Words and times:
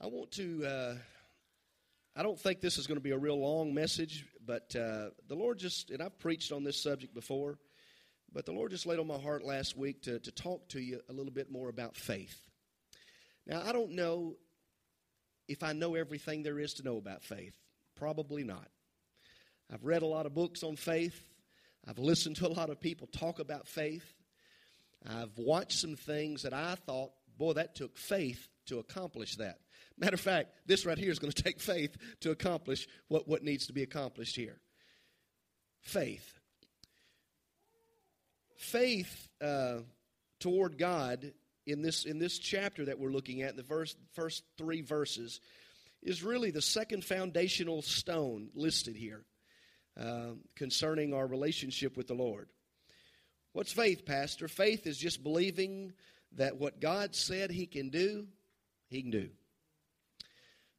I 0.00 0.06
want 0.06 0.30
to, 0.32 0.64
uh, 0.64 0.94
I 2.14 2.22
don't 2.22 2.38
think 2.38 2.60
this 2.60 2.78
is 2.78 2.86
going 2.86 2.98
to 2.98 3.02
be 3.02 3.10
a 3.10 3.18
real 3.18 3.40
long 3.40 3.74
message, 3.74 4.24
but 4.46 4.76
uh, 4.76 5.10
the 5.26 5.34
Lord 5.34 5.58
just, 5.58 5.90
and 5.90 6.00
I've 6.00 6.20
preached 6.20 6.52
on 6.52 6.62
this 6.62 6.80
subject 6.80 7.14
before, 7.14 7.58
but 8.32 8.46
the 8.46 8.52
Lord 8.52 8.70
just 8.70 8.86
laid 8.86 9.00
on 9.00 9.08
my 9.08 9.18
heart 9.18 9.42
last 9.44 9.76
week 9.76 10.02
to, 10.02 10.20
to 10.20 10.30
talk 10.30 10.68
to 10.68 10.80
you 10.80 11.00
a 11.08 11.12
little 11.12 11.32
bit 11.32 11.50
more 11.50 11.68
about 11.68 11.96
faith. 11.96 12.40
Now, 13.44 13.60
I 13.66 13.72
don't 13.72 13.90
know 13.90 14.36
if 15.48 15.64
I 15.64 15.72
know 15.72 15.96
everything 15.96 16.44
there 16.44 16.60
is 16.60 16.74
to 16.74 16.84
know 16.84 16.98
about 16.98 17.24
faith. 17.24 17.56
Probably 17.96 18.44
not. 18.44 18.68
I've 19.72 19.84
read 19.84 20.02
a 20.02 20.06
lot 20.06 20.26
of 20.26 20.34
books 20.34 20.62
on 20.62 20.76
faith. 20.76 21.20
I've 21.88 21.98
listened 21.98 22.36
to 22.36 22.46
a 22.46 22.54
lot 22.54 22.70
of 22.70 22.80
people 22.80 23.08
talk 23.08 23.40
about 23.40 23.66
faith. 23.66 24.14
I've 25.04 25.36
watched 25.36 25.80
some 25.80 25.96
things 25.96 26.42
that 26.42 26.52
I 26.54 26.76
thought, 26.86 27.10
boy, 27.36 27.54
that 27.54 27.74
took 27.74 27.98
faith 27.98 28.46
to 28.66 28.78
accomplish 28.78 29.34
that. 29.36 29.58
Matter 29.98 30.14
of 30.14 30.20
fact, 30.20 30.50
this 30.66 30.86
right 30.86 30.98
here 30.98 31.10
is 31.10 31.18
going 31.18 31.32
to 31.32 31.42
take 31.42 31.60
faith 31.60 31.96
to 32.20 32.30
accomplish 32.30 32.86
what, 33.08 33.26
what 33.26 33.42
needs 33.42 33.66
to 33.66 33.72
be 33.72 33.82
accomplished 33.82 34.36
here. 34.36 34.60
Faith. 35.80 36.38
Faith 38.56 39.28
uh, 39.40 39.78
toward 40.40 40.78
God 40.78 41.32
in 41.66 41.82
this, 41.82 42.04
in 42.04 42.18
this 42.18 42.38
chapter 42.38 42.84
that 42.86 42.98
we're 42.98 43.10
looking 43.10 43.42
at, 43.42 43.50
in 43.50 43.56
the 43.56 43.62
verse, 43.62 43.94
first 44.14 44.44
three 44.56 44.82
verses, 44.82 45.40
is 46.02 46.22
really 46.22 46.50
the 46.50 46.62
second 46.62 47.04
foundational 47.04 47.82
stone 47.82 48.50
listed 48.54 48.96
here 48.96 49.24
uh, 50.00 50.30
concerning 50.54 51.12
our 51.12 51.26
relationship 51.26 51.96
with 51.96 52.06
the 52.06 52.14
Lord. 52.14 52.48
What's 53.52 53.72
faith, 53.72 54.06
Pastor? 54.06 54.46
Faith 54.46 54.86
is 54.86 54.96
just 54.96 55.22
believing 55.22 55.92
that 56.36 56.56
what 56.56 56.80
God 56.80 57.16
said 57.16 57.50
He 57.50 57.66
can 57.66 57.88
do, 57.88 58.26
He 58.88 59.02
can 59.02 59.10
do. 59.10 59.30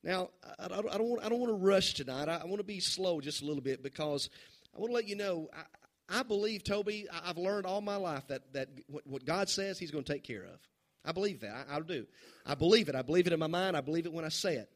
Now, 0.04 0.30
I, 0.60 0.64
I, 0.64 0.78
I 0.78 0.98
don't, 0.98 1.04
want, 1.04 1.26
I 1.26 1.30
don't 1.30 1.40
want 1.40 1.52
to 1.52 1.66
rush 1.66 1.94
tonight. 1.94 2.30
I, 2.30 2.38
I, 2.38 2.46
want 2.46 2.58
to 2.58 2.64
be 2.64 2.80
slow 2.80 3.20
just 3.20 3.42
a 3.42 3.46
little 3.46 3.62
bit 3.62 3.84
because 3.84 4.30
I 4.76 4.80
want 4.80 4.92
to 4.92 4.96
let 4.96 5.08
you 5.08 5.16
know 5.16 5.50
I, 5.54 6.20
I 6.20 6.24
believe, 6.24 6.64
Toby, 6.64 7.08
I've 7.26 7.38
learned 7.38 7.66
all 7.66 7.82
my 7.82 7.98
life 7.98 8.28
that, 8.28 8.54
that 8.54 8.70
what, 8.88 9.06
what 9.06 9.26
God 9.26 9.50
says, 9.50 9.78
He's 9.78 9.92
going 9.92 10.04
to 10.04 10.14
take 10.14 10.24
care 10.24 10.44
of. 10.44 10.60
I 11.06 11.12
believe 11.12 11.42
that. 11.42 11.68
I, 11.70 11.78
I 11.78 11.80
do. 11.82 12.06
I 12.46 12.56
believe 12.56 12.90
it. 12.90 12.96
I 12.96 13.02
believe 13.02 13.28
it 13.28 13.34
in 13.34 13.40
my 13.40 13.48
mind. 13.48 13.78
I 13.78 13.82
believe 13.82 14.06
it 14.06 14.14
when 14.14 14.26
I 14.26 14.30
say 14.30 14.56
it. 14.56 14.70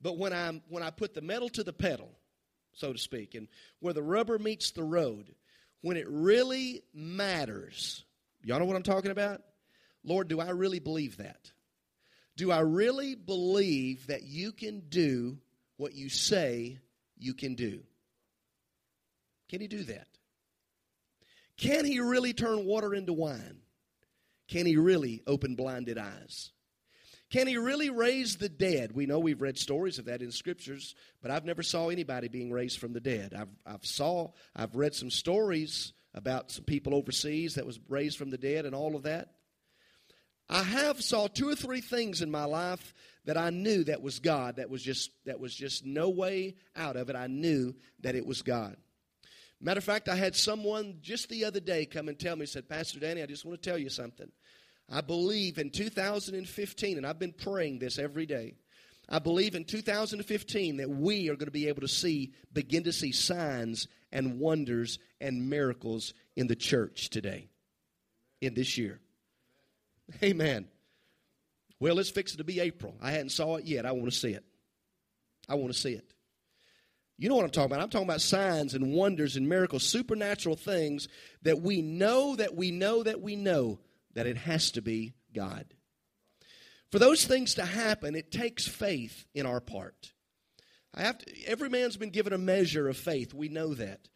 But 0.00 0.18
when, 0.18 0.32
I'm, 0.32 0.62
when 0.68 0.82
I 0.82 0.90
put 0.90 1.14
the 1.14 1.20
metal 1.20 1.48
to 1.50 1.64
the 1.64 1.72
pedal, 1.72 2.10
so 2.72 2.92
to 2.92 2.98
speak, 2.98 3.34
and 3.34 3.48
where 3.80 3.94
the 3.94 4.02
rubber 4.02 4.38
meets 4.38 4.70
the 4.70 4.84
road, 4.84 5.34
when 5.80 5.96
it 5.96 6.06
really 6.08 6.82
matters, 6.94 8.04
y'all 8.42 8.58
know 8.58 8.64
what 8.64 8.76
I'm 8.76 8.82
talking 8.82 9.10
about? 9.10 9.42
Lord, 10.04 10.28
do 10.28 10.40
I 10.40 10.50
really 10.50 10.78
believe 10.78 11.16
that? 11.16 11.50
Do 12.38 12.52
I 12.52 12.60
really 12.60 13.16
believe 13.16 14.06
that 14.06 14.22
you 14.22 14.52
can 14.52 14.84
do 14.88 15.38
what 15.76 15.94
you 15.94 16.08
say 16.08 16.78
you 17.18 17.34
can 17.34 17.56
do? 17.56 17.80
Can 19.48 19.60
he 19.60 19.66
do 19.66 19.82
that? 19.82 20.06
Can 21.56 21.84
he 21.84 21.98
really 21.98 22.32
turn 22.32 22.64
water 22.64 22.94
into 22.94 23.12
wine? 23.12 23.58
Can 24.46 24.66
he 24.66 24.76
really 24.76 25.20
open 25.26 25.56
blinded 25.56 25.98
eyes? 25.98 26.52
Can 27.28 27.48
he 27.48 27.56
really 27.56 27.90
raise 27.90 28.36
the 28.36 28.48
dead? 28.48 28.92
We 28.92 29.06
know 29.06 29.18
we've 29.18 29.42
read 29.42 29.58
stories 29.58 29.98
of 29.98 30.04
that 30.04 30.22
in 30.22 30.30
scriptures, 30.30 30.94
but 31.20 31.32
I've 31.32 31.44
never 31.44 31.64
saw 31.64 31.88
anybody 31.88 32.28
being 32.28 32.52
raised 32.52 32.78
from 32.78 32.92
the 32.92 33.00
dead. 33.00 33.34
I've, 33.34 33.50
I've 33.66 33.84
saw, 33.84 34.30
I've 34.54 34.76
read 34.76 34.94
some 34.94 35.10
stories 35.10 35.92
about 36.14 36.52
some 36.52 36.64
people 36.64 36.94
overseas 36.94 37.56
that 37.56 37.66
was 37.66 37.80
raised 37.88 38.16
from 38.16 38.30
the 38.30 38.38
dead 38.38 38.64
and 38.64 38.76
all 38.76 38.94
of 38.94 39.02
that. 39.02 39.32
I 40.48 40.62
have 40.62 41.02
saw 41.02 41.26
two 41.26 41.48
or 41.48 41.54
three 41.54 41.80
things 41.80 42.22
in 42.22 42.30
my 42.30 42.44
life 42.44 42.94
that 43.26 43.36
I 43.36 43.50
knew 43.50 43.84
that 43.84 44.02
was 44.02 44.18
God. 44.18 44.56
That 44.56 44.70
was 44.70 44.82
just 44.82 45.10
that 45.26 45.40
was 45.40 45.54
just 45.54 45.84
no 45.84 46.08
way 46.08 46.56
out 46.74 46.96
of 46.96 47.10
it. 47.10 47.16
I 47.16 47.26
knew 47.26 47.74
that 48.00 48.14
it 48.14 48.26
was 48.26 48.42
God. 48.42 48.76
Matter 49.60 49.78
of 49.78 49.84
fact, 49.84 50.08
I 50.08 50.14
had 50.14 50.36
someone 50.36 50.98
just 51.02 51.28
the 51.28 51.44
other 51.44 51.60
day 51.60 51.84
come 51.84 52.08
and 52.08 52.18
tell 52.18 52.36
me, 52.36 52.46
said, 52.46 52.68
Pastor 52.68 53.00
Danny, 53.00 53.22
I 53.22 53.26
just 53.26 53.44
want 53.44 53.60
to 53.60 53.68
tell 53.68 53.78
you 53.78 53.90
something. 53.90 54.30
I 54.88 55.00
believe 55.00 55.58
in 55.58 55.70
2015, 55.70 56.96
and 56.96 57.06
I've 57.06 57.18
been 57.18 57.32
praying 57.32 57.80
this 57.80 57.98
every 57.98 58.24
day. 58.24 58.54
I 59.08 59.18
believe 59.18 59.54
in 59.54 59.64
2015 59.64 60.76
that 60.76 60.88
we 60.88 61.28
are 61.28 61.34
going 61.34 61.46
to 61.46 61.50
be 61.50 61.68
able 61.68 61.80
to 61.80 61.88
see, 61.88 62.32
begin 62.52 62.84
to 62.84 62.92
see 62.92 63.10
signs 63.10 63.88
and 64.12 64.38
wonders 64.38 64.98
and 65.20 65.50
miracles 65.50 66.14
in 66.36 66.46
the 66.46 66.56
church 66.56 67.10
today, 67.10 67.48
in 68.40 68.54
this 68.54 68.78
year. 68.78 69.00
Amen. 70.22 70.68
Well, 71.80 71.98
it's 71.98 72.10
fixing 72.10 72.38
to 72.38 72.44
be 72.44 72.60
April. 72.60 72.96
I 73.00 73.12
hadn't 73.12 73.30
saw 73.30 73.56
it 73.56 73.64
yet. 73.64 73.86
I 73.86 73.92
want 73.92 74.06
to 74.06 74.18
see 74.18 74.32
it. 74.32 74.44
I 75.48 75.54
want 75.54 75.72
to 75.72 75.78
see 75.78 75.92
it. 75.92 76.12
You 77.16 77.28
know 77.28 77.34
what 77.34 77.44
I'm 77.44 77.50
talking 77.50 77.72
about. 77.72 77.82
I'm 77.82 77.90
talking 77.90 78.06
about 78.06 78.20
signs 78.20 78.74
and 78.74 78.92
wonders 78.92 79.36
and 79.36 79.48
miracles, 79.48 79.82
supernatural 79.82 80.56
things 80.56 81.08
that 81.42 81.60
we 81.60 81.82
know 81.82 82.36
that 82.36 82.54
we 82.54 82.70
know 82.70 83.02
that 83.02 83.20
we 83.20 83.34
know 83.34 83.80
that 84.14 84.26
it 84.26 84.36
has 84.36 84.70
to 84.72 84.82
be 84.82 85.14
God. 85.34 85.66
For 86.90 86.98
those 86.98 87.24
things 87.24 87.54
to 87.54 87.64
happen, 87.64 88.14
it 88.14 88.30
takes 88.30 88.66
faith 88.66 89.26
in 89.34 89.46
our 89.46 89.60
part. 89.60 90.12
I 90.94 91.02
have 91.02 91.18
to, 91.18 91.44
every 91.46 91.68
man's 91.68 91.96
been 91.96 92.10
given 92.10 92.32
a 92.32 92.38
measure 92.38 92.88
of 92.88 92.96
faith. 92.96 93.34
We 93.34 93.48
know 93.48 93.74
that. 93.74 94.08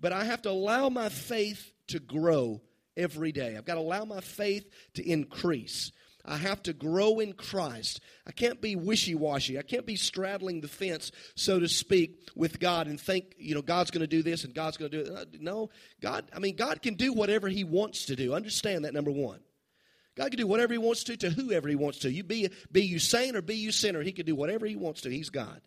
But 0.00 0.12
I 0.12 0.24
have 0.24 0.42
to 0.42 0.50
allow 0.50 0.88
my 0.88 1.08
faith 1.08 1.72
to 1.88 1.98
grow 1.98 2.62
every 2.96 3.32
day. 3.32 3.56
I've 3.56 3.64
got 3.64 3.74
to 3.74 3.80
allow 3.80 4.04
my 4.04 4.20
faith 4.20 4.68
to 4.94 5.08
increase. 5.08 5.92
I 6.26 6.36
have 6.36 6.62
to 6.64 6.72
grow 6.72 7.20
in 7.20 7.34
Christ. 7.34 8.00
I 8.26 8.32
can't 8.32 8.60
be 8.60 8.74
wishy 8.74 9.14
washy. 9.14 9.58
I 9.58 9.62
can't 9.62 9.86
be 9.86 9.94
straddling 9.94 10.60
the 10.60 10.68
fence, 10.68 11.12
so 11.36 11.60
to 11.60 11.68
speak, 11.68 12.18
with 12.34 12.58
God 12.58 12.88
and 12.88 13.00
think, 13.00 13.34
you 13.38 13.54
know, 13.54 13.62
God's 13.62 13.92
going 13.92 14.00
to 14.00 14.08
do 14.08 14.22
this 14.22 14.42
and 14.44 14.52
God's 14.52 14.76
going 14.76 14.90
to 14.90 15.04
do 15.04 15.12
it. 15.12 15.16
Uh, 15.16 15.24
no, 15.40 15.70
God, 16.00 16.24
I 16.34 16.40
mean, 16.40 16.56
God 16.56 16.82
can 16.82 16.94
do 16.94 17.12
whatever 17.12 17.48
He 17.48 17.62
wants 17.62 18.06
to 18.06 18.16
do. 18.16 18.34
Understand 18.34 18.84
that, 18.84 18.94
number 18.94 19.12
one. 19.12 19.38
God 20.16 20.30
can 20.30 20.38
do 20.38 20.46
whatever 20.46 20.72
He 20.72 20.78
wants 20.78 21.04
to 21.04 21.16
to 21.18 21.30
whoever 21.30 21.68
He 21.68 21.76
wants 21.76 22.00
to. 22.00 22.10
You 22.10 22.24
be, 22.24 22.50
be 22.72 22.82
you 22.82 22.98
saint 22.98 23.36
or 23.36 23.42
be 23.42 23.56
you 23.56 23.70
sinner, 23.70 24.02
He 24.02 24.12
can 24.12 24.26
do 24.26 24.34
whatever 24.34 24.66
He 24.66 24.76
wants 24.76 25.02
to. 25.02 25.10
He's 25.10 25.30
God. 25.30 25.60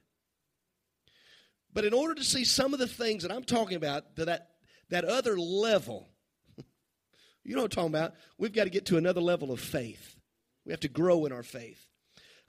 But 1.72 1.85
in 1.85 1.94
order 1.94 2.16
to 2.16 2.23
see 2.23 2.44
some 2.44 2.73
of 2.73 2.79
the 2.79 2.88
things 2.88 3.23
that 3.23 3.31
I'm 3.31 3.44
talking 3.44 3.78
about, 3.78 4.16
to 4.17 4.25
that, 4.25 4.50
that 4.90 5.06
other 5.06 5.40
level, 5.40 6.09
you 7.44 7.56
know 7.56 7.62
what 7.62 7.78
I'm 7.78 7.92
talking 7.92 7.96
about? 7.96 8.16
We've 8.38 8.54
got 8.54 8.66
to 8.66 8.70
get 8.70 8.88
to 8.88 8.98
another 8.98 9.22
level 9.22 9.52
of 9.52 9.60
faith. 9.60 10.16
We 10.66 10.72
have 10.72 10.82
to 10.82 10.90
grow 10.90 11.26
in 11.26 11.32
our 11.32 11.44
faith. 11.44 11.84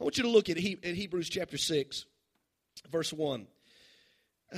I 0.00 0.04
want 0.04 0.16
you 0.16 0.24
to 0.24 0.30
look 0.30 0.48
at, 0.48 0.56
he, 0.56 0.78
at 0.82 0.94
Hebrews 0.94 1.28
chapter 1.28 1.56
6, 1.56 2.06
verse 2.90 3.12
1. 3.12 3.46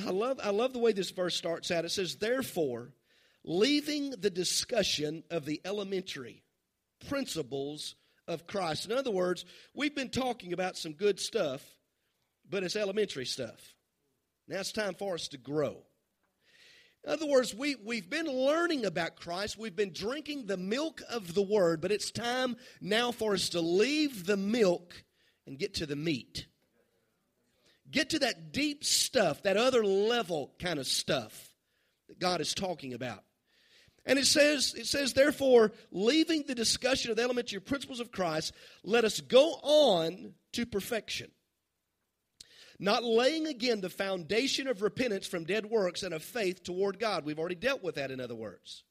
I 0.07 0.11
love, 0.11 0.41
I 0.43 0.51
love 0.51 0.73
the 0.73 0.79
way 0.79 0.93
this 0.93 1.11
verse 1.11 1.37
starts 1.37 1.71
out. 1.71 1.85
It 1.85 1.91
says, 1.91 2.17
Therefore, 2.17 2.93
leaving 3.45 4.11
the 4.11 4.31
discussion 4.31 5.25
of 5.31 5.45
the 5.45 5.61
elementary 5.65 6.43
principles 7.09 7.95
of 8.29 8.47
Christ. 8.47 8.87
In 8.87 8.93
other 8.93 9.11
words, 9.11 9.45
we've 9.75 9.95
been 9.95 10.11
talking 10.11 10.53
about 10.53 10.79
some 10.79 10.93
good 10.93 11.21
stuff, 11.21 11.63
but 12.49 12.63
it's 12.63 12.77
elementary 12.77 13.27
stuff. 13.27 13.75
Now 14.49 14.61
it's 14.61 14.73
time 14.73 14.95
for 14.95 15.15
us 15.15 15.29
to 15.29 15.39
grow. 15.39 15.83
In 17.05 17.11
other 17.11 17.27
words, 17.27 17.53
we, 17.53 17.75
we've 17.85 18.09
been 18.09 18.27
learning 18.27 18.85
about 18.85 19.17
Christ. 19.17 19.59
We've 19.59 19.75
been 19.75 19.93
drinking 19.93 20.47
the 20.47 20.57
milk 20.57 21.03
of 21.11 21.35
the 21.35 21.43
Word, 21.43 21.81
but 21.81 21.91
it's 21.91 22.13
time 22.13 22.57
now 22.81 23.11
for 23.11 23.35
us 23.35 23.49
to 23.51 23.61
leave 23.61 24.25
the 24.25 24.37
milk 24.37 25.03
and 25.47 25.59
get 25.59 25.75
to 25.75 25.87
the 25.87 25.97
meat. 25.97 26.47
Get 27.91 28.11
to 28.11 28.21
that 28.21 28.53
deep 28.53 28.85
stuff, 28.85 29.43
that 29.43 29.57
other 29.57 29.85
level 29.85 30.55
kind 30.61 30.79
of 30.79 30.87
stuff 30.87 31.53
that 32.09 32.21
God 32.21 32.41
is 32.41 32.55
talking 32.55 32.95
about. 32.95 33.25
And 34.07 34.19
it 34.19 34.27
says, 34.27 34.75
it 34.77 34.87
says, 34.87 35.13
therefore, 35.13 35.73
leaving 35.91 36.45
the 36.47 36.55
discussion 36.55 37.11
of 37.11 37.17
the 37.17 37.23
elementary 37.23 37.61
principles 37.61 38.01
of 38.01 38.13
Christ, 38.13 38.53
let 38.85 39.05
us 39.05 39.21
go 39.21 39.59
on 39.63 40.35
to 40.53 40.67
perfection 40.67 41.31
not 42.83 43.05
laying 43.05 43.47
again 43.47 43.81
the 43.81 43.89
foundation 43.89 44.67
of 44.67 44.83
repentance 44.83 45.25
from 45.29 45.45
dead 45.45 45.67
works 45.67 46.03
and 46.03 46.13
of 46.13 46.23
faith 46.23 46.65
toward 46.65 46.99
God. 46.99 47.25
We've 47.25 47.39
already 47.39 47.55
dealt 47.55 47.85
with 47.85 47.95
that, 47.95 48.11
in 48.11 48.21
other 48.21 48.35
words. 48.35 48.83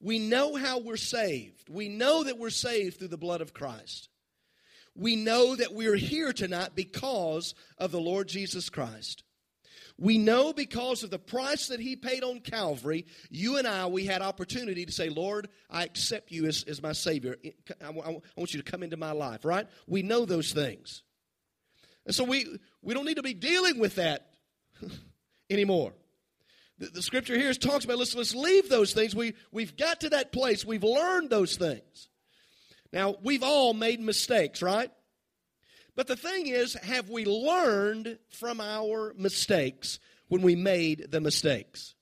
We 0.00 0.18
know 0.18 0.56
how 0.56 0.80
we're 0.80 0.96
saved. 0.96 1.68
We 1.70 1.88
know 1.88 2.24
that 2.24 2.36
we're 2.36 2.50
saved 2.50 2.98
through 2.98 3.08
the 3.08 3.16
blood 3.16 3.40
of 3.40 3.54
Christ. 3.54 4.08
We 4.96 5.14
know 5.14 5.54
that 5.54 5.72
we're 5.72 5.94
here 5.94 6.32
tonight 6.32 6.70
because 6.74 7.54
of 7.78 7.92
the 7.92 8.00
Lord 8.00 8.26
Jesus 8.26 8.68
Christ. 8.70 9.22
We 9.96 10.18
know 10.18 10.52
because 10.52 11.04
of 11.04 11.10
the 11.10 11.18
price 11.20 11.68
that 11.68 11.78
He 11.78 11.94
paid 11.94 12.24
on 12.24 12.40
Calvary, 12.40 13.06
you 13.30 13.56
and 13.56 13.68
I, 13.68 13.86
we 13.86 14.04
had 14.04 14.20
opportunity 14.20 14.84
to 14.84 14.92
say, 14.92 15.10
Lord, 15.10 15.48
I 15.70 15.84
accept 15.84 16.32
you 16.32 16.46
as, 16.46 16.64
as 16.64 16.82
my 16.82 16.92
Savior. 16.92 17.36
I, 17.80 17.86
I 17.86 18.20
want 18.36 18.52
you 18.52 18.60
to 18.60 18.68
come 18.68 18.82
into 18.82 18.96
my 18.96 19.12
life, 19.12 19.44
right? 19.44 19.68
We 19.86 20.02
know 20.02 20.24
those 20.24 20.52
things. 20.52 21.04
And 22.06 22.14
so 22.14 22.24
we, 22.24 22.46
we 22.82 22.94
don't 22.94 23.04
need 23.04 23.16
to 23.16 23.22
be 23.22 23.34
dealing 23.34 23.78
with 23.78 23.96
that 23.96 24.30
anymore. 25.50 25.92
The, 26.78 26.86
the, 26.86 27.02
scripture 27.02 27.36
here 27.36 27.52
talks 27.52 27.84
about 27.84 27.98
let's, 27.98 28.14
let's 28.14 28.34
leave 28.34 28.68
those 28.68 28.92
things. 28.92 29.14
We, 29.14 29.34
we've 29.50 29.76
got 29.76 30.00
to 30.00 30.10
that 30.10 30.32
place. 30.32 30.64
We've 30.64 30.84
learned 30.84 31.30
those 31.30 31.56
things. 31.56 32.08
Now, 32.92 33.16
we've 33.22 33.42
all 33.42 33.74
made 33.74 34.00
mistakes, 34.00 34.62
right? 34.62 34.90
But 35.96 36.06
the 36.06 36.16
thing 36.16 36.46
is, 36.46 36.74
have 36.74 37.10
we 37.10 37.24
learned 37.24 38.18
from 38.30 38.60
our 38.60 39.14
mistakes 39.16 39.98
when 40.28 40.42
we 40.42 40.54
made 40.54 41.10
the 41.10 41.20
mistakes? 41.20 41.94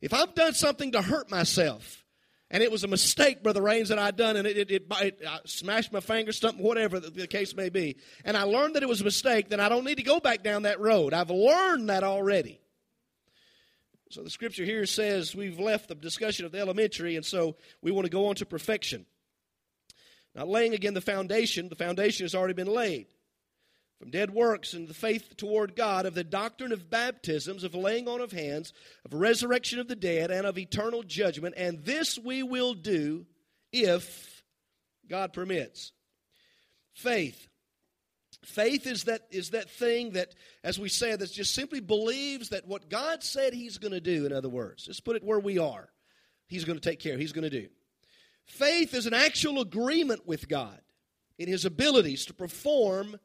If 0.00 0.14
I've 0.14 0.34
done 0.34 0.54
something 0.54 0.92
to 0.92 1.02
hurt 1.02 1.30
myself, 1.30 2.05
and 2.50 2.62
it 2.62 2.70
was 2.70 2.84
a 2.84 2.88
mistake, 2.88 3.42
Brother 3.42 3.62
Rains, 3.62 3.88
that 3.88 3.98
I'd 3.98 4.16
done, 4.16 4.36
and 4.36 4.46
it, 4.46 4.56
it, 4.56 4.70
it, 4.70 4.92
it 5.00 5.28
smashed 5.46 5.92
my 5.92 6.00
finger, 6.00 6.32
something, 6.32 6.62
whatever 6.62 7.00
the, 7.00 7.10
the 7.10 7.26
case 7.26 7.54
may 7.54 7.68
be, 7.68 7.96
and 8.24 8.36
I 8.36 8.44
learned 8.44 8.76
that 8.76 8.82
it 8.82 8.88
was 8.88 9.00
a 9.00 9.04
mistake, 9.04 9.48
then 9.48 9.60
I 9.60 9.68
don't 9.68 9.84
need 9.84 9.96
to 9.96 10.02
go 10.02 10.20
back 10.20 10.42
down 10.42 10.62
that 10.62 10.80
road. 10.80 11.12
I've 11.12 11.30
learned 11.30 11.88
that 11.90 12.04
already. 12.04 12.60
So 14.10 14.22
the 14.22 14.30
scripture 14.30 14.64
here 14.64 14.86
says 14.86 15.34
we've 15.34 15.58
left 15.58 15.88
the 15.88 15.96
discussion 15.96 16.46
of 16.46 16.52
the 16.52 16.60
elementary, 16.60 17.16
and 17.16 17.24
so 17.24 17.56
we 17.82 17.90
want 17.90 18.04
to 18.04 18.10
go 18.10 18.26
on 18.26 18.36
to 18.36 18.46
perfection. 18.46 19.06
Now, 20.34 20.44
laying 20.46 20.74
again 20.74 20.94
the 20.94 21.00
foundation, 21.00 21.68
the 21.68 21.74
foundation 21.74 22.24
has 22.24 22.34
already 22.34 22.54
been 22.54 22.68
laid 22.68 23.06
from 23.98 24.10
dead 24.10 24.30
works 24.30 24.74
and 24.74 24.88
the 24.88 24.94
faith 24.94 25.36
toward 25.36 25.74
God, 25.74 26.04
of 26.04 26.14
the 26.14 26.24
doctrine 26.24 26.72
of 26.72 26.90
baptisms, 26.90 27.64
of 27.64 27.74
laying 27.74 28.08
on 28.08 28.20
of 28.20 28.32
hands, 28.32 28.72
of 29.04 29.14
resurrection 29.14 29.78
of 29.78 29.88
the 29.88 29.96
dead, 29.96 30.30
and 30.30 30.46
of 30.46 30.58
eternal 30.58 31.02
judgment. 31.02 31.54
And 31.56 31.84
this 31.84 32.18
we 32.18 32.42
will 32.42 32.74
do 32.74 33.26
if 33.72 34.42
God 35.08 35.32
permits. 35.32 35.92
Faith. 36.92 37.48
Faith 38.44 38.86
is 38.86 39.04
that, 39.04 39.22
is 39.30 39.50
that 39.50 39.70
thing 39.70 40.12
that, 40.12 40.34
as 40.62 40.78
we 40.78 40.88
said, 40.88 41.18
that 41.18 41.32
just 41.32 41.54
simply 41.54 41.80
believes 41.80 42.50
that 42.50 42.66
what 42.66 42.90
God 42.90 43.22
said 43.22 43.54
He's 43.54 43.78
going 43.78 43.92
to 43.92 44.00
do, 44.00 44.26
in 44.26 44.32
other 44.32 44.48
words, 44.48 44.84
let's 44.86 45.00
put 45.00 45.16
it 45.16 45.24
where 45.24 45.40
we 45.40 45.58
are, 45.58 45.88
He's 46.48 46.64
going 46.64 46.78
to 46.78 46.88
take 46.88 47.00
care, 47.00 47.18
He's 47.18 47.32
going 47.32 47.48
to 47.48 47.62
do. 47.62 47.68
Faith 48.44 48.94
is 48.94 49.06
an 49.06 49.14
actual 49.14 49.60
agreement 49.60 50.26
with 50.26 50.48
God 50.48 50.80
in 51.38 51.48
His 51.48 51.64
abilities 51.64 52.26
to 52.26 52.34
perform 52.34 53.16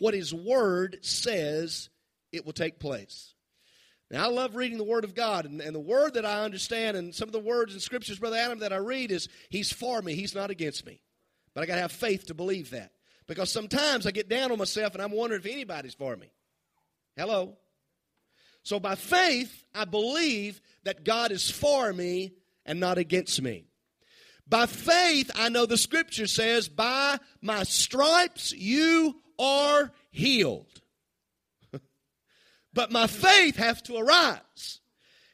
what 0.00 0.14
His 0.14 0.34
Word 0.34 0.98
says 1.02 1.88
it 2.32 2.44
will 2.44 2.52
take 2.52 2.80
place. 2.80 3.34
Now, 4.10 4.24
I 4.24 4.28
love 4.28 4.56
reading 4.56 4.78
the 4.78 4.84
Word 4.84 5.04
of 5.04 5.14
God, 5.14 5.44
and, 5.44 5.60
and 5.60 5.74
the 5.74 5.80
Word 5.80 6.14
that 6.14 6.26
I 6.26 6.42
understand, 6.42 6.96
and 6.96 7.14
some 7.14 7.28
of 7.28 7.32
the 7.32 7.38
words 7.38 7.74
in 7.74 7.80
Scriptures, 7.80 8.18
Brother 8.18 8.36
Adam, 8.36 8.58
that 8.58 8.72
I 8.72 8.78
read 8.78 9.12
is 9.12 9.28
He's 9.50 9.72
for 9.72 10.02
me, 10.02 10.14
He's 10.14 10.34
not 10.34 10.50
against 10.50 10.84
me. 10.84 11.00
But 11.54 11.62
I 11.62 11.66
got 11.66 11.76
to 11.76 11.82
have 11.82 11.92
faith 11.92 12.26
to 12.26 12.34
believe 12.34 12.70
that. 12.70 12.92
Because 13.26 13.52
sometimes 13.52 14.06
I 14.06 14.10
get 14.10 14.28
down 14.28 14.50
on 14.50 14.58
myself 14.58 14.94
and 14.94 15.02
I'm 15.02 15.12
wondering 15.12 15.40
if 15.40 15.46
anybody's 15.46 15.94
for 15.94 16.16
me. 16.16 16.32
Hello? 17.16 17.56
So 18.62 18.80
by 18.80 18.94
faith, 18.94 19.64
I 19.74 19.84
believe 19.84 20.60
that 20.84 21.04
God 21.04 21.32
is 21.32 21.48
for 21.48 21.92
me 21.92 22.32
and 22.66 22.80
not 22.80 22.98
against 22.98 23.40
me. 23.40 23.66
By 24.48 24.66
faith, 24.66 25.30
I 25.36 25.48
know 25.48 25.64
the 25.64 25.78
scripture 25.78 26.26
says, 26.26 26.68
By 26.68 27.18
my 27.40 27.62
stripes 27.62 28.52
you 28.52 29.14
are 29.40 29.90
healed. 30.10 30.66
but 32.72 32.92
my 32.92 33.06
faith 33.06 33.56
has 33.56 33.82
to 33.82 33.96
arise 33.96 34.80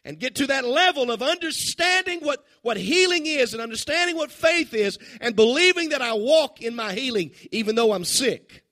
and 0.05 0.21
get 0.21 0.37
to 0.37 0.47
that 0.47 0.65
level 0.65 1.11
of 1.11 1.21
understanding 1.21 2.21
what, 2.21 2.45
what 2.63 2.77
healing 2.77 3.27
is 3.27 3.53
and 3.53 3.61
understanding 3.61 4.17
what 4.17 4.31
faith 4.31 4.73
is 4.73 4.99
and 5.21 5.35
believing 5.35 5.89
that 5.89 6.01
I 6.01 6.13
walk 6.15 6.63
in 6.63 6.77
my 6.77 6.93
healing 6.93 7.33
even 7.51 7.75
though 7.75 7.93
I'm 7.93 8.05
sick. 8.05 8.63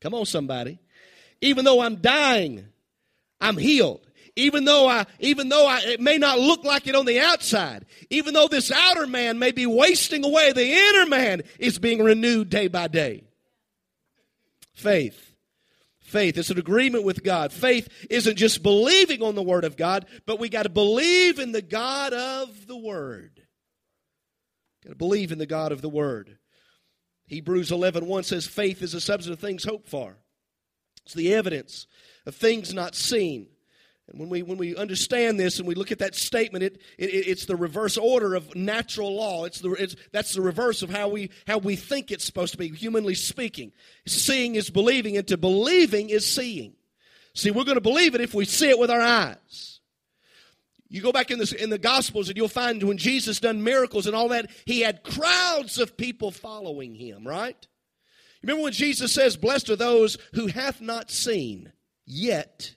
Come 0.00 0.14
on, 0.14 0.26
somebody. 0.26 0.80
Even 1.40 1.64
though 1.64 1.80
I'm 1.80 1.96
dying, 1.96 2.66
I'm 3.40 3.56
healed. 3.56 4.06
Even 4.36 4.64
though 4.64 4.88
I, 4.88 5.06
even 5.20 5.48
though 5.48 5.66
I, 5.66 5.80
it 5.80 6.00
may 6.00 6.18
not 6.18 6.38
look 6.38 6.64
like 6.64 6.86
it 6.86 6.94
on 6.94 7.04
the 7.04 7.20
outside, 7.20 7.84
even 8.10 8.34
though 8.34 8.48
this 8.48 8.72
outer 8.72 9.06
man 9.06 9.38
may 9.38 9.52
be 9.52 9.66
wasting 9.66 10.24
away, 10.24 10.52
the 10.52 10.66
inner 10.66 11.06
man 11.06 11.42
is 11.58 11.78
being 11.78 12.02
renewed 12.02 12.48
day 12.48 12.68
by 12.68 12.88
day. 12.88 13.24
Faith. 14.80 15.34
Faith. 16.00 16.38
It's 16.38 16.50
an 16.50 16.58
agreement 16.58 17.04
with 17.04 17.22
God. 17.22 17.52
Faith 17.52 17.88
isn't 18.08 18.36
just 18.36 18.62
believing 18.62 19.22
on 19.22 19.34
the 19.34 19.42
Word 19.42 19.64
of 19.64 19.76
God, 19.76 20.06
but 20.26 20.40
we 20.40 20.48
got 20.48 20.64
to 20.64 20.68
believe 20.68 21.38
in 21.38 21.52
the 21.52 21.62
God 21.62 22.12
of 22.12 22.66
the 22.66 22.76
Word. 22.76 23.42
Got 24.82 24.90
to 24.90 24.96
believe 24.96 25.30
in 25.30 25.38
the 25.38 25.46
God 25.46 25.72
of 25.72 25.82
the 25.82 25.88
Word. 25.88 26.38
Hebrews 27.26 27.70
11 27.70 28.06
1 28.06 28.22
says, 28.24 28.46
Faith 28.46 28.82
is 28.82 28.92
the 28.92 29.00
substance 29.00 29.32
of 29.32 29.38
things 29.38 29.64
hoped 29.64 29.88
for. 29.88 30.16
It's 31.04 31.14
the 31.14 31.32
evidence 31.34 31.86
of 32.26 32.34
things 32.34 32.74
not 32.74 32.94
seen. 32.94 33.48
And 34.10 34.20
when 34.20 34.28
we, 34.28 34.42
when 34.42 34.58
we 34.58 34.76
understand 34.76 35.38
this 35.38 35.58
and 35.58 35.68
we 35.68 35.74
look 35.74 35.92
at 35.92 36.00
that 36.00 36.14
statement, 36.14 36.64
it, 36.64 36.80
it, 36.98 37.04
it's 37.04 37.46
the 37.46 37.56
reverse 37.56 37.96
order 37.96 38.34
of 38.34 38.54
natural 38.54 39.14
law. 39.14 39.44
It's 39.44 39.60
the, 39.60 39.70
it's, 39.72 39.96
that's 40.12 40.34
the 40.34 40.42
reverse 40.42 40.82
of 40.82 40.90
how 40.90 41.08
we, 41.08 41.30
how 41.46 41.58
we 41.58 41.76
think 41.76 42.10
it's 42.10 42.24
supposed 42.24 42.52
to 42.52 42.58
be, 42.58 42.68
humanly 42.68 43.14
speaking. 43.14 43.72
Seeing 44.06 44.56
is 44.56 44.70
believing, 44.70 45.16
and 45.16 45.26
to 45.28 45.36
believing 45.36 46.10
is 46.10 46.26
seeing. 46.26 46.74
See, 47.34 47.50
we're 47.50 47.64
going 47.64 47.76
to 47.76 47.80
believe 47.80 48.14
it 48.14 48.20
if 48.20 48.34
we 48.34 48.44
see 48.44 48.70
it 48.70 48.78
with 48.78 48.90
our 48.90 49.00
eyes. 49.00 49.80
You 50.88 51.00
go 51.00 51.12
back 51.12 51.30
in 51.30 51.38
the, 51.38 51.56
in 51.62 51.70
the 51.70 51.78
Gospels 51.78 52.28
and 52.28 52.36
you'll 52.36 52.48
find 52.48 52.82
when 52.82 52.98
Jesus 52.98 53.38
done 53.38 53.62
miracles 53.62 54.08
and 54.08 54.16
all 54.16 54.28
that, 54.30 54.50
he 54.64 54.80
had 54.80 55.04
crowds 55.04 55.78
of 55.78 55.96
people 55.96 56.32
following 56.32 56.96
him, 56.96 57.26
right? 57.26 57.64
Remember 58.42 58.64
when 58.64 58.72
Jesus 58.72 59.12
says, 59.12 59.36
Blessed 59.36 59.70
are 59.70 59.76
those 59.76 60.18
who 60.34 60.48
hath 60.48 60.80
not 60.80 61.10
seen, 61.10 61.72
yet 62.06 62.74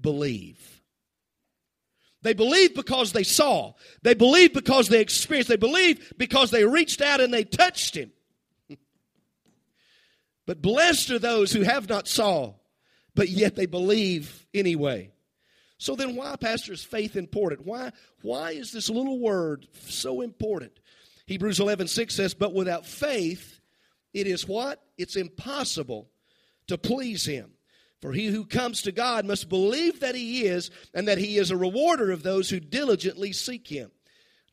believe. 0.00 0.76
They 2.22 2.34
believe 2.34 2.74
because 2.74 3.12
they 3.12 3.22
saw. 3.22 3.74
They 4.02 4.14
believe 4.14 4.52
because 4.52 4.88
they 4.88 5.00
experienced. 5.00 5.48
They 5.48 5.56
believe 5.56 6.12
because 6.16 6.50
they 6.50 6.64
reached 6.64 7.00
out 7.00 7.20
and 7.20 7.32
they 7.32 7.44
touched 7.44 7.96
him. 7.96 8.10
but 10.46 10.60
blessed 10.60 11.10
are 11.10 11.18
those 11.18 11.52
who 11.52 11.62
have 11.62 11.88
not 11.88 12.08
saw, 12.08 12.54
but 13.14 13.28
yet 13.28 13.54
they 13.54 13.66
believe 13.66 14.46
anyway. 14.52 15.12
So 15.78 15.94
then 15.94 16.16
why, 16.16 16.36
Pastor, 16.36 16.72
is 16.72 16.82
faith 16.82 17.16
important? 17.16 17.66
Why, 17.66 17.92
why 18.22 18.52
is 18.52 18.72
this 18.72 18.88
little 18.88 19.20
word 19.20 19.68
so 19.86 20.22
important? 20.22 20.72
Hebrews 21.26 21.60
11, 21.60 21.88
6 21.88 22.14
says, 22.14 22.34
But 22.34 22.54
without 22.54 22.86
faith, 22.86 23.60
it 24.14 24.26
is 24.26 24.48
what? 24.48 24.82
It's 24.96 25.16
impossible 25.16 26.08
to 26.68 26.78
please 26.78 27.26
him. 27.26 27.52
For 28.00 28.12
he 28.12 28.26
who 28.26 28.44
comes 28.44 28.82
to 28.82 28.92
God 28.92 29.24
must 29.24 29.48
believe 29.48 30.00
that 30.00 30.14
he 30.14 30.44
is, 30.44 30.70
and 30.92 31.08
that 31.08 31.18
he 31.18 31.38
is 31.38 31.50
a 31.50 31.56
rewarder 31.56 32.10
of 32.10 32.22
those 32.22 32.50
who 32.50 32.60
diligently 32.60 33.32
seek 33.32 33.68
him. 33.68 33.90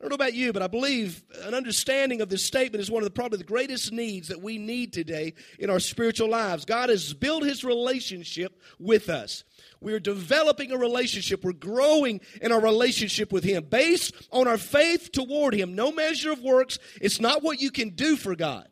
I 0.00 0.04
don't 0.04 0.10
know 0.10 0.26
about 0.26 0.34
you, 0.34 0.52
but 0.52 0.62
I 0.62 0.66
believe 0.66 1.22
an 1.44 1.54
understanding 1.54 2.20
of 2.20 2.28
this 2.28 2.44
statement 2.44 2.82
is 2.82 2.90
one 2.90 3.02
of 3.02 3.06
the 3.06 3.14
probably 3.14 3.38
the 3.38 3.44
greatest 3.44 3.92
needs 3.92 4.28
that 4.28 4.42
we 4.42 4.58
need 4.58 4.92
today 4.92 5.34
in 5.58 5.70
our 5.70 5.78
spiritual 5.78 6.28
lives. 6.28 6.64
God 6.64 6.88
has 6.88 7.14
built 7.14 7.44
his 7.44 7.64
relationship 7.64 8.60
with 8.78 9.08
us. 9.08 9.44
We're 9.80 10.00
developing 10.00 10.72
a 10.72 10.78
relationship. 10.78 11.44
We're 11.44 11.52
growing 11.52 12.20
in 12.40 12.52
our 12.52 12.60
relationship 12.60 13.32
with 13.32 13.44
Him 13.44 13.64
based 13.64 14.14
on 14.32 14.48
our 14.48 14.58
faith 14.58 15.12
toward 15.12 15.54
Him. 15.54 15.74
No 15.74 15.92
measure 15.92 16.32
of 16.32 16.40
works. 16.40 16.78
It's 17.00 17.20
not 17.20 17.42
what 17.42 17.60
you 17.60 17.70
can 17.70 17.90
do 17.90 18.16
for 18.16 18.34
God. 18.34 18.66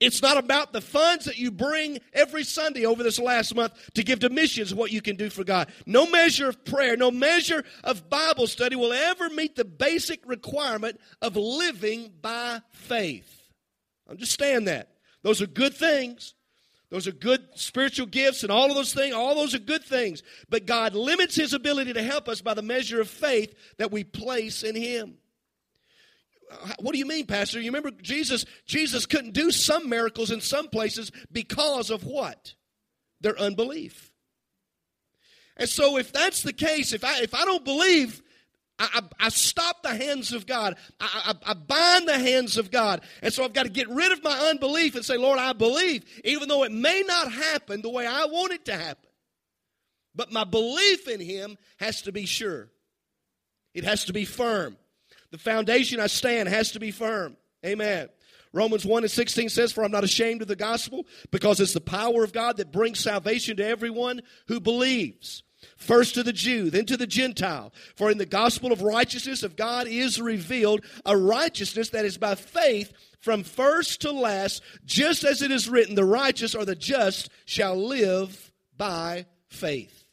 It's 0.00 0.22
not 0.22 0.36
about 0.36 0.72
the 0.72 0.80
funds 0.80 1.24
that 1.24 1.38
you 1.38 1.50
bring 1.50 1.98
every 2.12 2.44
Sunday 2.44 2.86
over 2.86 3.02
this 3.02 3.18
last 3.18 3.54
month 3.54 3.72
to 3.94 4.02
give 4.02 4.20
to 4.20 4.30
missions, 4.30 4.74
what 4.74 4.92
you 4.92 5.00
can 5.00 5.16
do 5.16 5.30
for 5.30 5.44
God. 5.44 5.70
No 5.86 6.06
measure 6.06 6.48
of 6.48 6.64
prayer, 6.64 6.96
no 6.96 7.10
measure 7.10 7.64
of 7.84 8.08
Bible 8.08 8.46
study 8.46 8.76
will 8.76 8.92
ever 8.92 9.30
meet 9.30 9.56
the 9.56 9.64
basic 9.64 10.26
requirement 10.26 11.00
of 11.22 11.36
living 11.36 12.12
by 12.20 12.60
faith. 12.70 13.48
Understand 14.08 14.68
that. 14.68 14.90
Those 15.22 15.42
are 15.42 15.46
good 15.46 15.74
things. 15.74 16.34
Those 16.90 17.06
are 17.06 17.12
good 17.12 17.44
spiritual 17.54 18.06
gifts 18.06 18.42
and 18.42 18.52
all 18.52 18.70
of 18.70 18.74
those 18.74 18.94
things. 18.94 19.14
All 19.14 19.34
those 19.34 19.54
are 19.54 19.58
good 19.58 19.84
things. 19.84 20.22
But 20.48 20.64
God 20.64 20.94
limits 20.94 21.34
His 21.34 21.52
ability 21.52 21.92
to 21.92 22.02
help 22.02 22.28
us 22.28 22.40
by 22.40 22.54
the 22.54 22.62
measure 22.62 23.00
of 23.00 23.10
faith 23.10 23.54
that 23.76 23.92
we 23.92 24.04
place 24.04 24.62
in 24.62 24.74
Him. 24.74 25.18
What 26.80 26.92
do 26.92 26.98
you 26.98 27.06
mean, 27.06 27.26
Pastor? 27.26 27.60
You 27.60 27.66
remember 27.66 27.90
Jesus, 27.90 28.44
Jesus 28.66 29.06
couldn't 29.06 29.32
do 29.32 29.50
some 29.50 29.88
miracles 29.88 30.30
in 30.30 30.40
some 30.40 30.68
places 30.68 31.12
because 31.30 31.90
of 31.90 32.04
what? 32.04 32.54
Their 33.20 33.38
unbelief. 33.38 34.12
And 35.56 35.68
so 35.68 35.98
if 35.98 36.12
that's 36.12 36.42
the 36.42 36.52
case, 36.52 36.92
if 36.92 37.04
I 37.04 37.20
if 37.20 37.34
I 37.34 37.44
don't 37.44 37.64
believe, 37.64 38.22
I, 38.78 39.00
I, 39.20 39.26
I, 39.26 39.28
stop 39.30 39.82
the 39.82 39.94
hands 39.94 40.32
of 40.32 40.46
God. 40.46 40.76
I, 41.00 41.34
I, 41.44 41.54
bind 41.54 42.06
the 42.06 42.18
hands 42.18 42.56
of 42.56 42.70
God. 42.70 43.00
And 43.22 43.34
so 43.34 43.44
I've 43.44 43.52
got 43.52 43.64
to 43.64 43.70
get 43.70 43.88
rid 43.88 44.12
of 44.12 44.22
my 44.22 44.38
unbelief 44.50 44.94
and 44.94 45.04
say, 45.04 45.16
Lord, 45.16 45.40
I 45.40 45.52
believe, 45.52 46.04
even 46.24 46.48
though 46.48 46.62
it 46.62 46.70
may 46.70 47.02
not 47.04 47.32
happen 47.32 47.82
the 47.82 47.90
way 47.90 48.06
I 48.06 48.26
want 48.26 48.52
it 48.52 48.66
to 48.66 48.74
happen. 48.76 49.10
But 50.14 50.32
my 50.32 50.44
belief 50.44 51.08
in 51.08 51.20
Him 51.20 51.58
has 51.78 52.02
to 52.02 52.12
be 52.12 52.24
sure, 52.24 52.70
it 53.74 53.84
has 53.84 54.04
to 54.04 54.12
be 54.12 54.24
firm. 54.24 54.76
The 55.30 55.38
foundation 55.38 56.00
I 56.00 56.06
stand 56.06 56.48
has 56.48 56.72
to 56.72 56.80
be 56.80 56.90
firm. 56.90 57.36
Amen. 57.64 58.08
Romans 58.52 58.86
1 58.86 59.04
and 59.04 59.10
16 59.10 59.50
says, 59.50 59.72
For 59.72 59.84
I'm 59.84 59.90
not 59.90 60.04
ashamed 60.04 60.42
of 60.42 60.48
the 60.48 60.56
gospel, 60.56 61.06
because 61.30 61.60
it's 61.60 61.74
the 61.74 61.80
power 61.80 62.24
of 62.24 62.32
God 62.32 62.56
that 62.56 62.72
brings 62.72 63.00
salvation 63.00 63.56
to 63.58 63.66
everyone 63.66 64.22
who 64.46 64.60
believes. 64.60 65.42
First 65.76 66.14
to 66.14 66.22
the 66.22 66.32
Jew, 66.32 66.70
then 66.70 66.86
to 66.86 66.96
the 66.96 67.06
Gentile. 67.06 67.72
For 67.96 68.10
in 68.10 68.18
the 68.18 68.26
gospel 68.26 68.72
of 68.72 68.82
righteousness 68.82 69.42
of 69.42 69.56
God 69.56 69.86
is 69.86 70.20
revealed 70.20 70.84
a 71.04 71.16
righteousness 71.16 71.90
that 71.90 72.04
is 72.04 72.16
by 72.16 72.36
faith 72.36 72.92
from 73.20 73.42
first 73.42 74.00
to 74.02 74.12
last, 74.12 74.62
just 74.84 75.24
as 75.24 75.42
it 75.42 75.50
is 75.50 75.68
written, 75.68 75.94
the 75.94 76.04
righteous 76.04 76.54
or 76.54 76.64
the 76.64 76.76
just 76.76 77.30
shall 77.44 77.76
live 77.76 78.52
by 78.76 79.26
faith. 79.48 80.04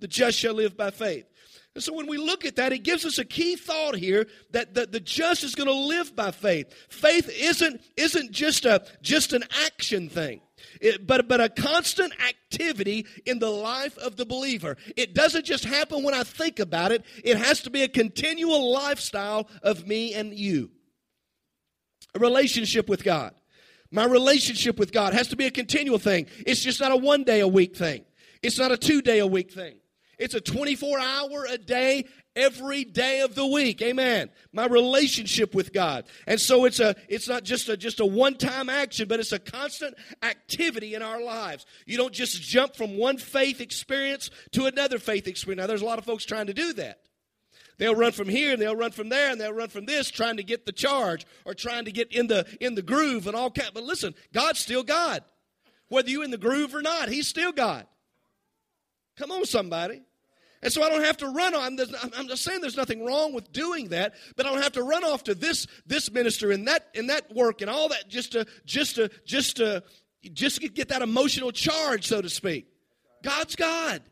The 0.00 0.08
just 0.08 0.38
shall 0.38 0.54
live 0.54 0.76
by 0.76 0.90
faith. 0.90 1.29
And 1.74 1.84
so 1.84 1.92
when 1.92 2.08
we 2.08 2.16
look 2.16 2.44
at 2.44 2.56
that, 2.56 2.72
it 2.72 2.82
gives 2.82 3.04
us 3.06 3.18
a 3.18 3.24
key 3.24 3.54
thought 3.54 3.94
here 3.94 4.26
that 4.50 4.74
the, 4.74 4.86
the 4.86 4.98
just 4.98 5.44
is 5.44 5.54
going 5.54 5.68
to 5.68 5.72
live 5.72 6.16
by 6.16 6.32
faith. 6.32 6.74
Faith 6.88 7.30
isn't, 7.32 7.80
isn't 7.96 8.32
just, 8.32 8.64
a, 8.64 8.84
just 9.02 9.32
an 9.32 9.44
action 9.64 10.08
thing. 10.08 10.40
It, 10.80 11.06
but, 11.06 11.28
but 11.28 11.40
a 11.40 11.48
constant 11.48 12.12
activity 12.22 13.06
in 13.24 13.38
the 13.38 13.50
life 13.50 13.96
of 13.98 14.16
the 14.16 14.26
believer. 14.26 14.76
It 14.96 15.14
doesn't 15.14 15.44
just 15.44 15.64
happen 15.64 16.02
when 16.02 16.12
I 16.12 16.24
think 16.24 16.58
about 16.58 16.92
it, 16.92 17.04
it 17.22 17.36
has 17.36 17.60
to 17.62 17.70
be 17.70 17.82
a 17.82 17.88
continual 17.88 18.72
lifestyle 18.72 19.48
of 19.62 19.86
me 19.86 20.12
and 20.14 20.34
you. 20.34 20.70
A 22.14 22.18
relationship 22.18 22.88
with 22.88 23.04
God. 23.04 23.32
My 23.92 24.04
relationship 24.04 24.78
with 24.78 24.92
God 24.92 25.14
has 25.14 25.28
to 25.28 25.36
be 25.36 25.46
a 25.46 25.50
continual 25.50 25.98
thing. 25.98 26.26
It's 26.46 26.62
just 26.62 26.80
not 26.80 26.92
a 26.92 26.96
one 26.96 27.24
day 27.24 27.40
a 27.40 27.48
week 27.48 27.76
thing, 27.76 28.04
it's 28.42 28.58
not 28.58 28.72
a 28.72 28.76
two 28.76 29.02
day 29.02 29.20
a 29.20 29.26
week 29.26 29.52
thing. 29.52 29.79
It's 30.20 30.34
a 30.34 30.40
24 30.40 31.00
hour 31.00 31.46
a 31.48 31.58
day, 31.58 32.04
every 32.36 32.84
day 32.84 33.20
of 33.20 33.34
the 33.34 33.46
week. 33.46 33.82
Amen. 33.82 34.30
My 34.52 34.66
relationship 34.66 35.54
with 35.54 35.72
God. 35.72 36.04
And 36.26 36.40
so 36.40 36.64
it's 36.64 36.78
a 36.78 36.94
it's 37.08 37.28
not 37.28 37.42
just 37.42 37.68
a 37.68 37.76
just 37.76 38.00
a 38.00 38.06
one-time 38.06 38.68
action, 38.68 39.08
but 39.08 39.18
it's 39.18 39.32
a 39.32 39.38
constant 39.38 39.96
activity 40.22 40.94
in 40.94 41.02
our 41.02 41.22
lives. 41.22 41.66
You 41.86 41.96
don't 41.96 42.12
just 42.12 42.40
jump 42.40 42.76
from 42.76 42.96
one 42.96 43.18
faith 43.18 43.60
experience 43.60 44.30
to 44.52 44.66
another 44.66 44.98
faith 44.98 45.26
experience. 45.26 45.60
Now 45.60 45.66
there's 45.66 45.82
a 45.82 45.86
lot 45.86 45.98
of 45.98 46.04
folks 46.04 46.24
trying 46.24 46.46
to 46.46 46.54
do 46.54 46.72
that. 46.74 47.00
They'll 47.78 47.94
run 47.94 48.12
from 48.12 48.28
here 48.28 48.52
and 48.52 48.60
they'll 48.60 48.76
run 48.76 48.92
from 48.92 49.08
there 49.08 49.30
and 49.30 49.40
they'll 49.40 49.54
run 49.54 49.70
from 49.70 49.86
this 49.86 50.10
trying 50.10 50.36
to 50.36 50.42
get 50.42 50.66
the 50.66 50.72
charge 50.72 51.24
or 51.46 51.54
trying 51.54 51.86
to 51.86 51.92
get 51.92 52.12
in 52.12 52.26
the 52.26 52.46
in 52.60 52.74
the 52.74 52.82
groove 52.82 53.26
and 53.26 53.34
all 53.34 53.50
kind. 53.50 53.70
But 53.72 53.84
listen, 53.84 54.14
God's 54.32 54.60
still 54.60 54.82
God. 54.82 55.24
Whether 55.88 56.10
you 56.10 56.22
in 56.22 56.30
the 56.30 56.38
groove 56.38 56.74
or 56.74 56.82
not, 56.82 57.08
He's 57.08 57.26
still 57.26 57.52
God. 57.52 57.86
Come 59.16 59.32
on, 59.32 59.44
somebody. 59.44 60.02
And 60.62 60.72
so 60.72 60.82
I 60.82 60.90
don't 60.90 61.04
have 61.04 61.16
to 61.18 61.28
run 61.28 61.54
on. 61.54 61.78
I'm 62.16 62.28
just 62.28 62.42
saying 62.42 62.60
there's 62.60 62.76
nothing 62.76 63.04
wrong 63.04 63.32
with 63.32 63.50
doing 63.50 63.88
that, 63.88 64.14
but 64.36 64.44
I 64.44 64.50
don't 64.50 64.62
have 64.62 64.72
to 64.72 64.82
run 64.82 65.04
off 65.04 65.24
to 65.24 65.34
this 65.34 65.66
this 65.86 66.10
minister 66.10 66.50
and 66.50 66.68
that 66.68 66.88
and 66.94 67.08
that 67.08 67.34
work 67.34 67.62
and 67.62 67.70
all 67.70 67.88
that 67.88 68.08
just 68.08 68.32
to 68.32 68.46
just 68.66 68.96
to 68.96 69.10
just 69.24 69.56
to 69.56 69.82
just 70.32 70.60
get 70.74 70.88
that 70.88 71.00
emotional 71.00 71.50
charge, 71.50 72.06
so 72.06 72.20
to 72.20 72.28
speak. 72.28 72.66
God's 73.22 73.56
God. 73.56 74.02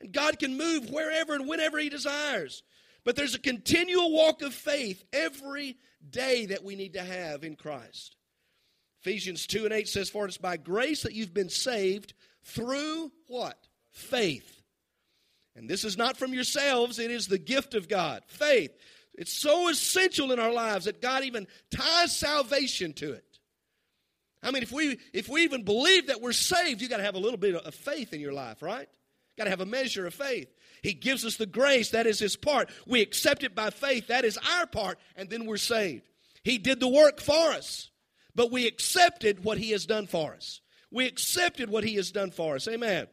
And 0.00 0.12
God 0.12 0.38
can 0.38 0.56
move 0.56 0.90
wherever 0.90 1.34
and 1.34 1.48
whenever 1.48 1.78
He 1.78 1.88
desires. 1.88 2.62
But 3.04 3.16
there's 3.16 3.34
a 3.34 3.40
continual 3.40 4.12
walk 4.12 4.42
of 4.42 4.52
faith 4.52 5.02
every 5.12 5.76
day 6.08 6.46
that 6.46 6.64
we 6.64 6.76
need 6.76 6.94
to 6.94 7.02
have 7.02 7.44
in 7.44 7.56
Christ. 7.56 8.16
Ephesians 9.00 9.46
2 9.46 9.64
and 9.64 9.72
8 9.72 9.88
says, 9.88 10.10
For 10.10 10.26
it's 10.26 10.38
by 10.38 10.56
grace 10.56 11.02
that 11.02 11.14
you've 11.14 11.34
been 11.34 11.48
saved 11.48 12.14
through 12.44 13.12
what? 13.28 13.56
Faith. 13.92 14.55
And 15.56 15.68
this 15.70 15.84
is 15.84 15.96
not 15.96 16.18
from 16.18 16.34
yourselves, 16.34 16.98
it 16.98 17.10
is 17.10 17.26
the 17.26 17.38
gift 17.38 17.74
of 17.74 17.88
God. 17.88 18.22
Faith. 18.26 18.76
It's 19.14 19.32
so 19.32 19.68
essential 19.68 20.30
in 20.30 20.38
our 20.38 20.52
lives 20.52 20.84
that 20.84 21.00
God 21.00 21.24
even 21.24 21.46
ties 21.70 22.14
salvation 22.14 22.92
to 22.94 23.12
it. 23.12 23.24
I 24.42 24.50
mean, 24.50 24.62
if 24.62 24.70
we 24.70 24.98
if 25.14 25.28
we 25.28 25.42
even 25.42 25.64
believe 25.64 26.08
that 26.08 26.20
we're 26.20 26.32
saved, 26.32 26.82
you 26.82 26.88
got 26.88 26.98
to 26.98 27.02
have 27.02 27.14
a 27.14 27.18
little 27.20 27.38
bit 27.38 27.54
of 27.54 27.74
faith 27.74 28.12
in 28.12 28.20
your 28.20 28.34
life, 28.34 28.60
right? 28.62 28.86
Got 29.38 29.44
to 29.44 29.50
have 29.50 29.62
a 29.62 29.66
measure 29.66 30.06
of 30.06 30.14
faith. 30.14 30.48
He 30.82 30.92
gives 30.92 31.24
us 31.24 31.36
the 31.36 31.46
grace, 31.46 31.90
that 31.90 32.06
is 32.06 32.18
his 32.18 32.36
part. 32.36 32.70
We 32.86 33.00
accept 33.00 33.42
it 33.42 33.54
by 33.54 33.70
faith, 33.70 34.08
that 34.08 34.24
is 34.24 34.38
our 34.58 34.66
part, 34.66 34.98
and 35.16 35.28
then 35.30 35.46
we're 35.46 35.56
saved. 35.56 36.04
He 36.44 36.58
did 36.58 36.78
the 36.78 36.88
work 36.88 37.18
for 37.20 37.52
us, 37.52 37.90
but 38.34 38.52
we 38.52 38.66
accepted 38.66 39.42
what 39.42 39.58
he 39.58 39.70
has 39.70 39.86
done 39.86 40.06
for 40.06 40.34
us. 40.34 40.60
We 40.92 41.06
accepted 41.06 41.70
what 41.70 41.82
he 41.82 41.96
has 41.96 42.12
done 42.12 42.30
for 42.30 42.54
us. 42.54 42.68
Amen. 42.68 43.08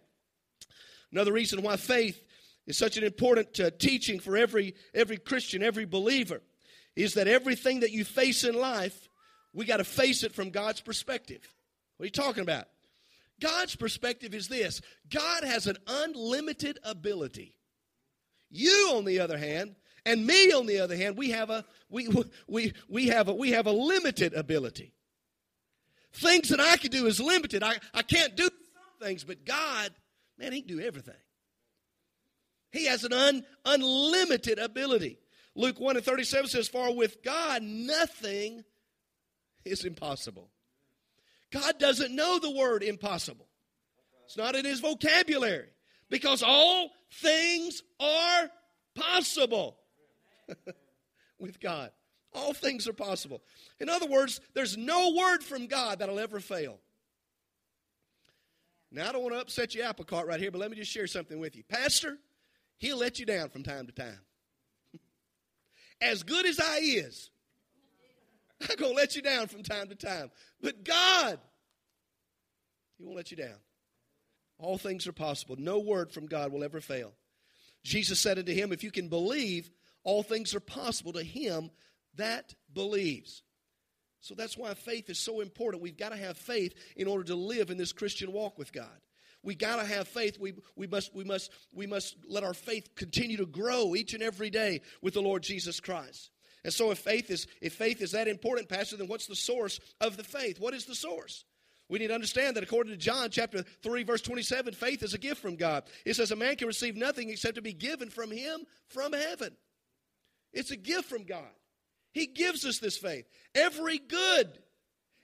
Another 1.12 1.31
reason 1.31 1.62
why 1.62 1.77
faith 1.77 2.23
is 2.65 2.77
such 2.77 2.98
an 2.98 3.03
important 3.03 3.60
uh, 3.60 3.72
teaching 3.77 4.20
for 4.20 4.38
every, 4.38 4.75
every 4.93 5.17
Christian, 5.17 5.63
every 5.63 5.86
believer, 5.86 6.41
is 6.96 7.15
that 7.15 7.27
everything 7.27 7.82
that 7.82 7.91
you 7.91 8.05
face 8.05 8.43
in 8.43 8.55
life, 8.55 9.10
we 9.53 9.65
got 9.65 9.77
to 9.77 9.84
face 9.84 10.24
it 10.24 10.34
from 10.34 10.50
God's 10.50 10.82
perspective. 10.82 11.41
What 11.98 12.05
are 12.05 12.08
you 12.08 12.12
talking 12.12 12.43
about? 12.43 12.65
God's 13.39 13.75
perspective 13.75 14.34
is 14.34 14.48
this 14.48 14.82
God 15.10 15.43
has 15.43 15.67
an 15.67 15.77
unlimited 15.88 16.79
ability. 16.84 17.55
You, 18.50 18.93
on 18.96 19.05
the 19.05 19.20
other 19.20 19.38
hand, 19.38 19.75
and 20.05 20.25
me, 20.25 20.51
on 20.51 20.65
the 20.65 20.79
other 20.79 20.96
hand, 20.96 21.17
we 21.17 21.32
have 21.32 21.50
a 21.50 21.65
we 21.89 22.08
we 22.48 22.74
we 22.88 23.08
have 23.08 23.27
a 23.27 23.34
we 23.34 23.51
have 23.51 23.67
a 23.67 23.72
limited 23.72 24.34
ability. 24.34 24.93
Things 26.13 26.50
that 26.50 26.60
I 26.60 26.77
can 26.77 26.91
do 26.91 27.08
is 27.08 27.20
limited. 27.20 27.63
I, 27.63 27.77
I 27.93 28.03
can't 28.03 28.36
do 28.36 28.43
some 28.43 29.08
things, 29.08 29.24
but 29.24 29.46
God, 29.46 29.91
man, 30.38 30.51
he 30.51 30.62
can 30.62 30.77
do 30.77 30.84
everything. 30.84 31.15
He 32.74 32.88
has 32.88 33.03
an 33.03 33.13
un, 33.13 33.46
unlimited 33.63 34.58
ability. 34.58 35.20
Luke 35.56 35.80
1 35.80 35.96
and 35.96 36.03
37 36.03 36.50
says, 36.50 36.68
For 36.68 36.94
with 36.94 37.24
God 37.24 37.62
nothing 37.62 38.63
is 39.63 39.86
impossible. 39.86 40.50
God 41.51 41.77
doesn't 41.77 42.13
know 42.13 42.39
the 42.39 42.50
word 42.50 42.82
impossible, 42.82 43.48
it's 44.25 44.36
not 44.36 44.56
in 44.56 44.65
his 44.65 44.80
vocabulary 44.80 45.70
because 46.10 46.42
all 46.42 46.89
things 47.12 47.84
are 48.00 48.50
possible 48.96 49.77
with 51.39 51.60
God. 51.60 51.92
All 52.36 52.53
things 52.53 52.88
are 52.88 52.94
possible. 52.94 53.44
In 53.80 53.89
other 53.89 54.08
words, 54.08 54.42
there's 54.56 54.75
no 54.75 55.13
word 55.15 55.44
from 55.44 55.68
God 55.68 56.00
that'll 56.00 56.20
ever 56.20 56.39
fail. 56.39 56.80
Now, 58.92 59.10
I 59.10 59.12
don't 59.12 59.22
want 59.22 59.36
to 59.36 59.42
upset 59.42 59.75
your 59.75 59.86
apple 59.86 60.06
cart 60.06 60.25
right 60.25 60.39
here, 60.39 60.50
but 60.50 60.58
let 60.58 60.72
me 60.72 60.77
just 60.77 60.92
share 60.92 61.06
something 61.06 61.39
with 61.39 61.56
you. 61.56 61.63
Pastor, 61.63 62.18
He'll 62.77 62.98
let 62.98 63.20
you 63.20 63.25
down 63.25 63.50
from 63.50 63.63
time 63.63 63.86
to 63.88 63.92
time. 63.92 64.20
As 66.01 66.24
good 66.24 66.46
as 66.46 66.60
I 66.60 66.80
is, 66.82 67.30
I'm 68.70 68.75
going 68.75 68.92
to 68.92 68.98
let 68.98 69.15
you 69.15 69.22
down 69.22 69.48
from 69.48 69.63
time 69.63 69.89
to 69.89 69.96
time. 69.96 70.32
But 70.62 70.84
God, 70.84 71.39
He 72.98 73.03
won't 73.03 73.18
let 73.18 73.32
you 73.32 73.38
down. 73.38 73.58
All 74.58 74.77
things 74.77 75.08
are 75.08 75.13
possible. 75.13 75.56
No 75.58 75.80
word 75.80 76.12
from 76.12 76.27
God 76.27 76.51
will 76.51 76.63
ever 76.63 76.82
fail. 76.82 77.13
Jesus 77.84 78.20
said 78.20 78.39
unto 78.39 78.53
him, 78.53 78.72
If 78.72 78.84
you 78.84 78.92
can 78.92 79.10
believe, 79.10 79.70
all 80.03 80.24
things 80.24 80.56
are 80.56 80.62
possible 80.62 81.13
to 81.13 81.24
him 81.24 81.70
that 82.15 82.53
believes. 82.74 83.44
So 84.22 84.36
that's 84.36 84.58
why 84.58 84.74
faith 84.74 85.10
is 85.10 85.20
so 85.20 85.42
important. 85.42 85.84
We've 85.84 85.98
got 85.98 86.10
to 86.10 86.18
have 86.18 86.38
faith 86.38 86.74
in 86.96 87.08
order 87.08 87.25
to 87.25 87.36
live 87.36 87.72
in 87.72 87.77
this 87.77 87.92
Christian 87.92 88.32
walk 88.32 88.58
with 88.58 88.72
God. 88.72 88.88
We 89.43 89.55
got 89.55 89.77
to 89.77 89.85
have 89.85 90.07
faith. 90.07 90.39
We, 90.39 90.53
we, 90.75 90.88
must, 90.88 91.13
we, 91.13 91.23
must, 91.23 91.51
we 91.73 91.85
must 91.85 92.15
let 92.27 92.43
our 92.43 92.53
faith 92.53 92.95
continue 92.95 93.38
to 93.38 93.45
grow 93.45 93.95
each 93.95 94.13
and 94.13 94.23
every 94.23 94.50
day 94.50 94.81
with 95.01 95.13
the 95.13 95.21
Lord 95.21 95.43
Jesus 95.43 95.79
Christ. 95.79 96.31
And 96.63 96.73
so 96.73 96.91
if 96.91 97.00
faith 97.00 97.29
is 97.29 97.45
if 97.62 97.73
faith 97.73 98.01
is 98.01 98.12
that 98.12 98.27
important, 98.27 98.69
Pastor, 98.69 98.95
then 98.95 99.07
what's 99.07 99.27
the 99.27 99.35
source 99.35 99.79
of 100.00 100.15
the 100.15 100.23
faith? 100.23 100.59
What 100.59 100.73
is 100.73 100.85
the 100.85 100.95
source? 100.95 101.43
We 101.89 102.00
need 102.00 102.07
to 102.07 102.15
understand 102.15 102.55
that 102.55 102.63
according 102.63 102.93
to 102.93 102.97
John 102.97 103.29
chapter 103.29 103.63
3, 103.83 104.03
verse 104.03 104.21
27, 104.21 104.73
faith 104.73 105.03
is 105.03 105.13
a 105.13 105.17
gift 105.17 105.41
from 105.41 105.57
God. 105.57 105.83
It 106.05 106.15
says 106.15 106.31
a 106.31 106.35
man 106.35 106.55
can 106.55 106.67
receive 106.67 106.95
nothing 106.95 107.29
except 107.29 107.55
to 107.55 107.62
be 107.62 107.73
given 107.73 108.09
from 108.09 108.31
him 108.31 108.62
from 108.88 109.12
heaven. 109.12 109.55
It's 110.53 110.71
a 110.71 110.77
gift 110.77 111.09
from 111.09 111.25
God. 111.25 111.51
He 112.13 112.27
gives 112.27 112.65
us 112.65 112.79
this 112.79 112.97
faith. 112.97 113.25
Every 113.53 113.97
good, 113.97 114.57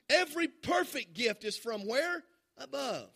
every 0.09 0.47
perfect 0.47 1.13
gift 1.13 1.45
is 1.45 1.57
from 1.57 1.87
where? 1.87 2.23
Above. 2.57 3.09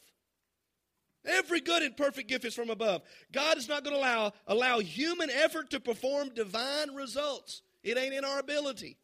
Every 1.25 1.61
good 1.61 1.83
and 1.83 1.95
perfect 1.95 2.27
gift 2.27 2.45
is 2.45 2.53
from 2.53 2.69
above. 2.69 3.01
God 3.31 3.57
is 3.57 3.69
not 3.69 3.83
going 3.83 3.95
to 3.95 3.99
allow, 3.99 4.33
allow 4.45 4.79
human 4.79 5.29
effort 5.29 5.69
to 5.69 5.79
perform 5.79 6.29
divine 6.33 6.93
results. 6.93 7.61
It 7.83 7.97
ain't 7.97 8.13
in 8.13 8.25
our 8.25 8.39
ability. 8.39 8.97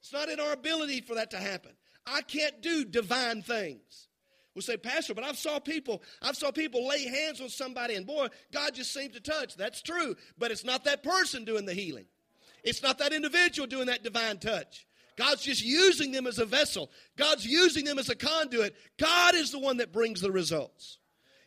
It's 0.00 0.12
not 0.12 0.28
in 0.28 0.38
our 0.38 0.52
ability 0.52 1.00
for 1.00 1.14
that 1.14 1.30
to 1.32 1.38
happen. 1.38 1.72
I 2.06 2.22
can't 2.22 2.60
do 2.62 2.84
divine 2.84 3.42
things. 3.42 4.08
We 4.54 4.62
say, 4.62 4.76
Pastor, 4.76 5.12
but 5.12 5.24
I've 5.24 5.36
saw 5.36 5.58
people, 5.58 6.02
I've 6.22 6.36
saw 6.36 6.50
people 6.50 6.86
lay 6.88 7.04
hands 7.04 7.40
on 7.40 7.50
somebody, 7.50 7.94
and 7.94 8.06
boy, 8.06 8.28
God 8.52 8.74
just 8.74 8.92
seemed 8.94 9.12
to 9.12 9.20
touch. 9.20 9.54
That's 9.54 9.82
true, 9.82 10.16
but 10.38 10.50
it's 10.50 10.64
not 10.64 10.84
that 10.84 11.02
person 11.02 11.44
doing 11.44 11.66
the 11.66 11.74
healing. 11.74 12.06
It's 12.64 12.82
not 12.82 12.98
that 12.98 13.12
individual 13.12 13.66
doing 13.66 13.86
that 13.86 14.02
divine 14.02 14.38
touch. 14.38 14.85
God's 15.16 15.42
just 15.42 15.64
using 15.64 16.12
them 16.12 16.26
as 16.26 16.38
a 16.38 16.44
vessel. 16.44 16.90
God's 17.16 17.46
using 17.46 17.84
them 17.84 17.98
as 17.98 18.08
a 18.08 18.14
conduit. 18.14 18.76
God 18.98 19.34
is 19.34 19.50
the 19.50 19.58
one 19.58 19.78
that 19.78 19.92
brings 19.92 20.20
the 20.20 20.30
results. 20.30 20.98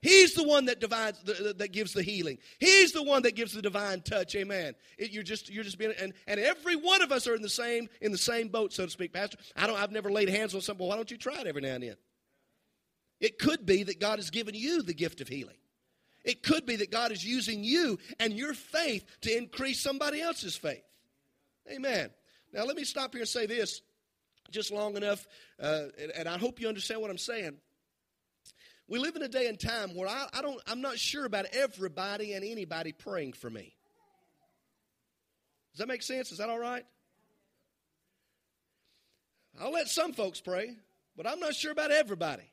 He's 0.02 0.34
the 0.34 0.44
one 0.44 0.66
that 0.66 0.80
divides, 0.80 1.22
that 1.24 1.72
gives 1.74 1.92
the 1.92 2.02
healing. 2.02 2.38
He's 2.60 2.94
the 2.94 3.04
one 3.04 3.24
that 3.24 3.36
gives 3.36 3.52
the 3.52 3.62
divine 3.62 4.02
touch. 4.02 4.34
Amen. 4.36 4.76
It, 4.98 5.12
you're 5.12 5.24
just, 5.24 5.50
you're 5.50 5.66
just 5.66 5.78
being, 5.78 5.94
and, 6.00 6.14
and 6.26 6.40
every 6.40 6.78
one 6.78 7.02
of 7.02 7.12
us 7.12 7.28
are 7.28 7.36
in 7.36 7.42
the 7.42 7.50
same, 7.50 7.90
in 8.00 8.14
the 8.14 8.18
same 8.18 8.48
boat, 8.48 8.72
so 8.72 8.86
to 8.86 8.92
speak. 8.92 9.12
Pastor, 9.12 9.38
I 9.58 9.68
don't, 9.68 9.78
I've 9.78 9.92
never 9.92 10.10
laid 10.10 10.30
hands 10.30 10.56
on 10.56 10.62
someone. 10.62 10.88
Why 10.88 10.96
don't 10.96 11.12
you 11.12 11.18
try 11.18 11.42
it 11.42 11.48
every 11.48 11.62
now 11.62 11.74
and 11.74 11.84
then? 11.84 11.96
It 13.20 13.40
could 13.40 13.66
be 13.66 13.84
that 13.84 14.00
God 14.00 14.20
has 14.20 14.30
given 14.30 14.56
you 14.56 14.82
the 14.82 14.94
gift 14.94 15.20
of 15.20 15.28
healing. 15.28 15.58
It 16.24 16.44
could 16.44 16.66
be 16.66 16.78
that 16.78 16.92
God 16.92 17.12
is 17.12 17.26
using 17.26 17.64
you 17.64 18.00
and 18.20 18.34
your 18.34 18.54
faith 18.54 19.06
to 19.22 19.38
increase 19.38 19.82
somebody 19.82 20.22
else's 20.22 20.56
faith. 20.56 20.84
Amen. 21.70 22.10
Now, 22.54 22.66
let 22.66 22.76
me 22.76 22.84
stop 22.84 23.14
here 23.14 23.22
and 23.22 23.30
say 23.30 23.46
this 23.46 23.82
just 24.52 24.72
long 24.72 24.98
enough, 24.98 25.28
uh, 25.62 25.84
and, 26.00 26.12
and, 26.12 26.28
I 26.28 26.38
hope 26.38 26.60
you 26.60 26.68
understand 26.68 27.02
what 27.02 27.12
I'm 27.12 27.20
saying. 27.20 27.58
We 28.88 28.98
live 28.98 29.16
in 29.16 29.22
a 29.22 29.28
day 29.28 29.48
and 29.48 29.60
time 29.60 29.96
where 29.96 30.08
I, 30.08 30.28
I 30.34 30.42
don't, 30.42 30.60
I'm 30.68 30.82
not 30.82 30.98
sure 30.98 31.26
about 31.26 31.46
everybody 31.54 32.34
and 32.34 32.44
anybody 32.44 32.92
praying 32.92 33.34
for 33.34 33.50
me. 33.50 33.76
Does 35.74 35.80
that 35.80 35.88
make 35.88 36.02
sense? 36.02 36.32
Is 36.32 36.40
that 36.40 36.50
all 36.50 36.58
right? 36.58 36.84
I'll 39.62 39.72
let 39.72 39.88
some 39.88 40.14
folks 40.14 40.42
pray, 40.42 40.76
but 41.16 41.28
I'm 41.28 41.40
not 41.40 41.54
sure 41.54 41.72
about 41.72 41.92
everybody. 41.92 42.52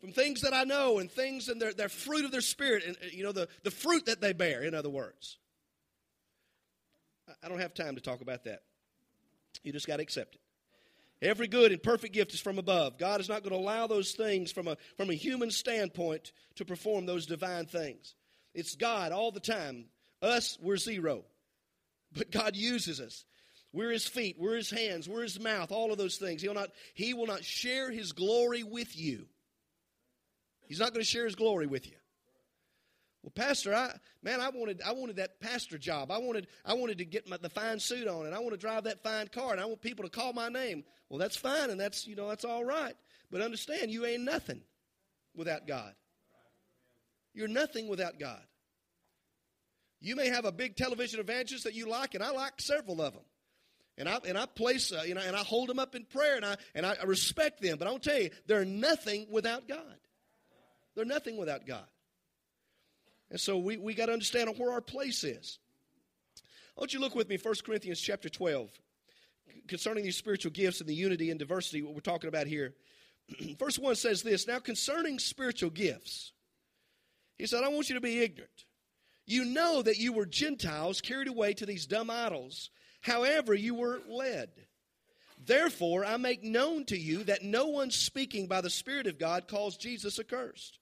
From 0.00 0.12
things 0.12 0.40
that 0.40 0.52
I 0.52 0.64
know 0.64 0.98
and 0.98 1.10
things 1.10 1.48
and 1.48 1.62
their, 1.62 1.72
their 1.72 1.88
fruit 1.88 2.24
of 2.24 2.32
their 2.32 2.40
spirit, 2.40 2.84
and 2.84 3.12
you 3.12 3.22
know, 3.22 3.32
the, 3.32 3.48
the 3.62 3.70
fruit 3.70 4.06
that 4.06 4.20
they 4.20 4.32
bear, 4.32 4.62
in 4.62 4.74
other 4.74 4.90
words. 4.90 5.38
I 7.42 7.48
don't 7.48 7.60
have 7.60 7.74
time 7.74 7.94
to 7.96 8.00
talk 8.00 8.20
about 8.20 8.44
that. 8.44 8.62
You 9.62 9.72
just 9.72 9.86
got 9.86 9.96
to 9.96 10.02
accept 10.02 10.34
it. 10.34 10.40
Every 11.22 11.48
good 11.48 11.72
and 11.72 11.82
perfect 11.82 12.12
gift 12.12 12.34
is 12.34 12.40
from 12.40 12.58
above. 12.58 12.98
God 12.98 13.20
is 13.20 13.28
not 13.28 13.42
going 13.42 13.54
to 13.54 13.58
allow 13.58 13.86
those 13.86 14.12
things 14.12 14.52
from 14.52 14.68
a, 14.68 14.76
from 14.96 15.10
a 15.10 15.14
human 15.14 15.50
standpoint 15.50 16.32
to 16.56 16.64
perform 16.64 17.06
those 17.06 17.26
divine 17.26 17.66
things. 17.66 18.14
It's 18.54 18.76
God 18.76 19.12
all 19.12 19.32
the 19.32 19.40
time. 19.40 19.86
Us, 20.20 20.58
we're 20.60 20.76
zero. 20.76 21.24
But 22.12 22.30
God 22.30 22.54
uses 22.54 23.00
us. 23.00 23.24
We're 23.72 23.90
his 23.90 24.06
feet, 24.06 24.36
we're 24.38 24.56
his 24.56 24.70
hands, 24.70 25.06
we're 25.06 25.22
his 25.22 25.38
mouth, 25.38 25.70
all 25.70 25.92
of 25.92 25.98
those 25.98 26.16
things. 26.16 26.40
He'll 26.40 26.54
not, 26.54 26.70
he 26.94 27.12
will 27.12 27.26
not 27.26 27.44
share 27.44 27.90
his 27.90 28.12
glory 28.12 28.62
with 28.62 28.98
you. 28.98 29.26
He's 30.66 30.80
not 30.80 30.92
going 30.92 31.04
to 31.04 31.10
share 31.10 31.26
his 31.26 31.34
glory 31.34 31.66
with 31.66 31.86
you. 31.86 31.96
Well, 33.26 33.32
Pastor, 33.34 33.74
I 33.74 33.90
man, 34.22 34.40
I 34.40 34.50
wanted 34.50 34.80
I 34.86 34.92
wanted 34.92 35.16
that 35.16 35.40
pastor 35.40 35.78
job. 35.78 36.12
I 36.12 36.18
wanted 36.18 36.46
I 36.64 36.74
wanted 36.74 36.98
to 36.98 37.04
get 37.04 37.28
my, 37.28 37.36
the 37.36 37.48
fine 37.48 37.80
suit 37.80 38.06
on, 38.06 38.24
and 38.24 38.32
I 38.32 38.38
want 38.38 38.52
to 38.52 38.56
drive 38.56 38.84
that 38.84 39.02
fine 39.02 39.26
car, 39.26 39.50
and 39.50 39.60
I 39.60 39.64
want 39.64 39.80
people 39.80 40.04
to 40.04 40.10
call 40.10 40.32
my 40.32 40.48
name. 40.48 40.84
Well, 41.08 41.18
that's 41.18 41.36
fine, 41.36 41.70
and 41.70 41.80
that's 41.80 42.06
you 42.06 42.14
know 42.14 42.28
that's 42.28 42.44
all 42.44 42.64
right. 42.64 42.94
But 43.32 43.40
understand, 43.40 43.90
you 43.90 44.06
ain't 44.06 44.22
nothing 44.22 44.60
without 45.34 45.66
God. 45.66 45.92
You're 47.34 47.48
nothing 47.48 47.88
without 47.88 48.20
God. 48.20 48.40
You 50.00 50.14
may 50.14 50.28
have 50.28 50.44
a 50.44 50.52
big 50.52 50.76
television 50.76 51.18
evangelist 51.18 51.64
that 51.64 51.74
you 51.74 51.88
like, 51.88 52.14
and 52.14 52.22
I 52.22 52.30
like 52.30 52.60
several 52.60 53.02
of 53.02 53.12
them. 53.12 53.24
And 53.98 54.08
I, 54.08 54.20
and 54.24 54.38
I 54.38 54.46
place, 54.46 54.92
uh, 54.92 55.02
you 55.04 55.14
know, 55.14 55.22
and 55.22 55.34
I 55.34 55.40
hold 55.40 55.68
them 55.68 55.80
up 55.80 55.96
in 55.96 56.04
prayer 56.04 56.36
and 56.36 56.44
I, 56.44 56.56
and 56.74 56.84
I 56.86 56.96
respect 57.04 57.62
them. 57.62 57.78
But 57.78 57.88
I'll 57.88 57.98
tell 57.98 58.20
you, 58.20 58.30
they're 58.46 58.66
nothing 58.66 59.26
without 59.30 59.66
God. 59.66 59.96
They're 60.94 61.06
nothing 61.06 61.38
without 61.38 61.66
God. 61.66 61.86
And 63.30 63.40
so 63.40 63.58
we, 63.58 63.76
we 63.76 63.94
got 63.94 64.06
to 64.06 64.12
understand 64.12 64.50
where 64.56 64.72
our 64.72 64.80
place 64.80 65.24
is. 65.24 65.58
I 66.76 66.80
want 66.80 66.92
you 66.92 66.98
to 66.98 67.04
look 67.04 67.14
with 67.14 67.28
me, 67.28 67.38
1 67.42 67.54
Corinthians 67.64 68.00
chapter 68.00 68.28
12, 68.28 68.70
concerning 69.66 70.04
these 70.04 70.16
spiritual 70.16 70.52
gifts 70.52 70.80
and 70.80 70.88
the 70.88 70.94
unity 70.94 71.30
and 71.30 71.38
diversity, 71.38 71.82
what 71.82 71.94
we're 71.94 72.00
talking 72.00 72.28
about 72.28 72.46
here. 72.46 72.74
Verse 73.58 73.78
1 73.78 73.96
says 73.96 74.22
this 74.22 74.46
Now, 74.46 74.58
concerning 74.58 75.18
spiritual 75.18 75.70
gifts, 75.70 76.32
he 77.38 77.46
said, 77.46 77.64
I 77.64 77.68
want 77.68 77.88
you 77.88 77.94
to 77.94 78.00
be 78.00 78.20
ignorant. 78.20 78.64
You 79.26 79.44
know 79.44 79.82
that 79.82 79.98
you 79.98 80.12
were 80.12 80.26
Gentiles 80.26 81.00
carried 81.00 81.28
away 81.28 81.54
to 81.54 81.66
these 81.66 81.86
dumb 81.86 82.10
idols, 82.10 82.70
however, 83.00 83.54
you 83.54 83.74
were 83.74 84.00
led. 84.08 84.50
Therefore, 85.44 86.04
I 86.04 86.16
make 86.16 86.42
known 86.42 86.84
to 86.86 86.96
you 86.96 87.24
that 87.24 87.42
no 87.42 87.66
one 87.66 87.90
speaking 87.90 88.46
by 88.46 88.60
the 88.60 88.70
Spirit 88.70 89.06
of 89.06 89.18
God 89.18 89.48
calls 89.48 89.76
Jesus 89.76 90.18
accursed. 90.18 90.78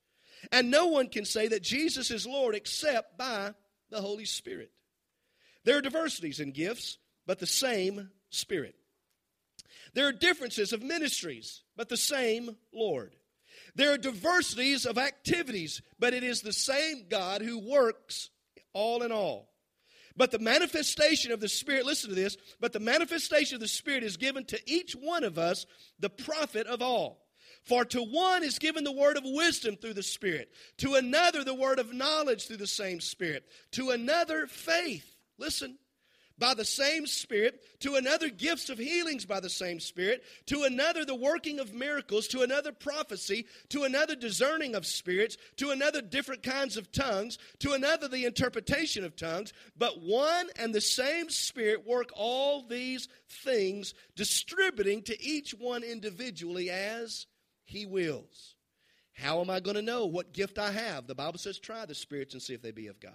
And 0.52 0.70
no 0.70 0.86
one 0.86 1.08
can 1.08 1.24
say 1.24 1.48
that 1.48 1.62
Jesus 1.62 2.10
is 2.10 2.26
Lord 2.26 2.54
except 2.54 3.18
by 3.18 3.54
the 3.90 4.00
Holy 4.00 4.24
Spirit. 4.24 4.70
There 5.64 5.78
are 5.78 5.82
diversities 5.82 6.40
in 6.40 6.52
gifts, 6.52 6.98
but 7.26 7.38
the 7.38 7.46
same 7.46 8.10
Spirit. 8.30 8.74
There 9.94 10.08
are 10.08 10.12
differences 10.12 10.72
of 10.72 10.82
ministries, 10.82 11.62
but 11.76 11.88
the 11.88 11.96
same 11.96 12.56
Lord. 12.72 13.14
There 13.76 13.92
are 13.92 13.98
diversities 13.98 14.86
of 14.86 14.98
activities, 14.98 15.82
but 15.98 16.14
it 16.14 16.22
is 16.22 16.40
the 16.40 16.52
same 16.52 17.06
God 17.08 17.42
who 17.42 17.58
works 17.58 18.30
all 18.72 19.02
in 19.02 19.12
all. 19.12 19.50
But 20.16 20.30
the 20.30 20.38
manifestation 20.38 21.32
of 21.32 21.40
the 21.40 21.48
Spirit, 21.48 21.86
listen 21.86 22.10
to 22.10 22.16
this, 22.16 22.36
but 22.60 22.72
the 22.72 22.80
manifestation 22.80 23.56
of 23.56 23.60
the 23.60 23.68
Spirit 23.68 24.04
is 24.04 24.16
given 24.16 24.44
to 24.46 24.60
each 24.66 24.92
one 24.92 25.24
of 25.24 25.38
us 25.38 25.66
the 25.98 26.10
profit 26.10 26.66
of 26.66 26.82
all. 26.82 27.23
For 27.64 27.84
to 27.86 28.02
one 28.02 28.44
is 28.44 28.58
given 28.58 28.84
the 28.84 28.92
word 28.92 29.16
of 29.16 29.24
wisdom 29.24 29.76
through 29.76 29.94
the 29.94 30.02
Spirit, 30.02 30.52
to 30.78 30.94
another 30.94 31.44
the 31.44 31.54
word 31.54 31.78
of 31.78 31.94
knowledge 31.94 32.46
through 32.46 32.58
the 32.58 32.66
same 32.66 33.00
Spirit, 33.00 33.46
to 33.72 33.90
another 33.90 34.46
faith. 34.46 35.16
Listen, 35.38 35.78
by 36.36 36.52
the 36.52 36.64
same 36.64 37.06
Spirit, 37.06 37.62
to 37.80 37.94
another 37.94 38.28
gifts 38.28 38.68
of 38.68 38.76
healings 38.76 39.24
by 39.24 39.40
the 39.40 39.48
same 39.48 39.80
Spirit, 39.80 40.24
to 40.46 40.64
another 40.64 41.04
the 41.04 41.14
working 41.14 41.60
of 41.60 41.72
miracles, 41.72 42.26
to 42.28 42.42
another 42.42 42.72
prophecy, 42.72 43.46
to 43.70 43.84
another 43.84 44.16
discerning 44.16 44.74
of 44.74 44.84
spirits, 44.84 45.36
to 45.56 45.70
another 45.70 46.02
different 46.02 46.42
kinds 46.42 46.76
of 46.76 46.90
tongues, 46.92 47.38
to 47.60 47.72
another 47.72 48.08
the 48.08 48.24
interpretation 48.24 49.04
of 49.04 49.16
tongues. 49.16 49.52
But 49.78 50.02
one 50.02 50.48
and 50.58 50.74
the 50.74 50.80
same 50.80 51.30
Spirit 51.30 51.86
work 51.86 52.10
all 52.14 52.62
these 52.62 53.08
things, 53.28 53.94
distributing 54.16 55.02
to 55.04 55.22
each 55.22 55.52
one 55.54 55.82
individually 55.82 56.68
as 56.68 57.26
he 57.64 57.86
wills. 57.86 58.54
How 59.12 59.40
am 59.40 59.50
I 59.50 59.60
going 59.60 59.76
to 59.76 59.82
know 59.82 60.06
what 60.06 60.32
gift 60.32 60.58
I 60.58 60.70
have? 60.72 61.06
The 61.06 61.14
Bible 61.14 61.38
says, 61.38 61.58
try 61.58 61.86
the 61.86 61.94
spirits 61.94 62.34
and 62.34 62.42
see 62.42 62.54
if 62.54 62.62
they 62.62 62.72
be 62.72 62.88
of 62.88 63.00
God. 63.00 63.12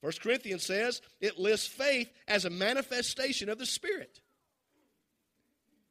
First 0.00 0.20
Corinthians 0.20 0.64
says 0.64 1.00
it 1.20 1.38
lists 1.38 1.68
faith 1.68 2.10
as 2.26 2.44
a 2.44 2.50
manifestation 2.50 3.48
of 3.48 3.58
the 3.58 3.66
Spirit. 3.66 4.20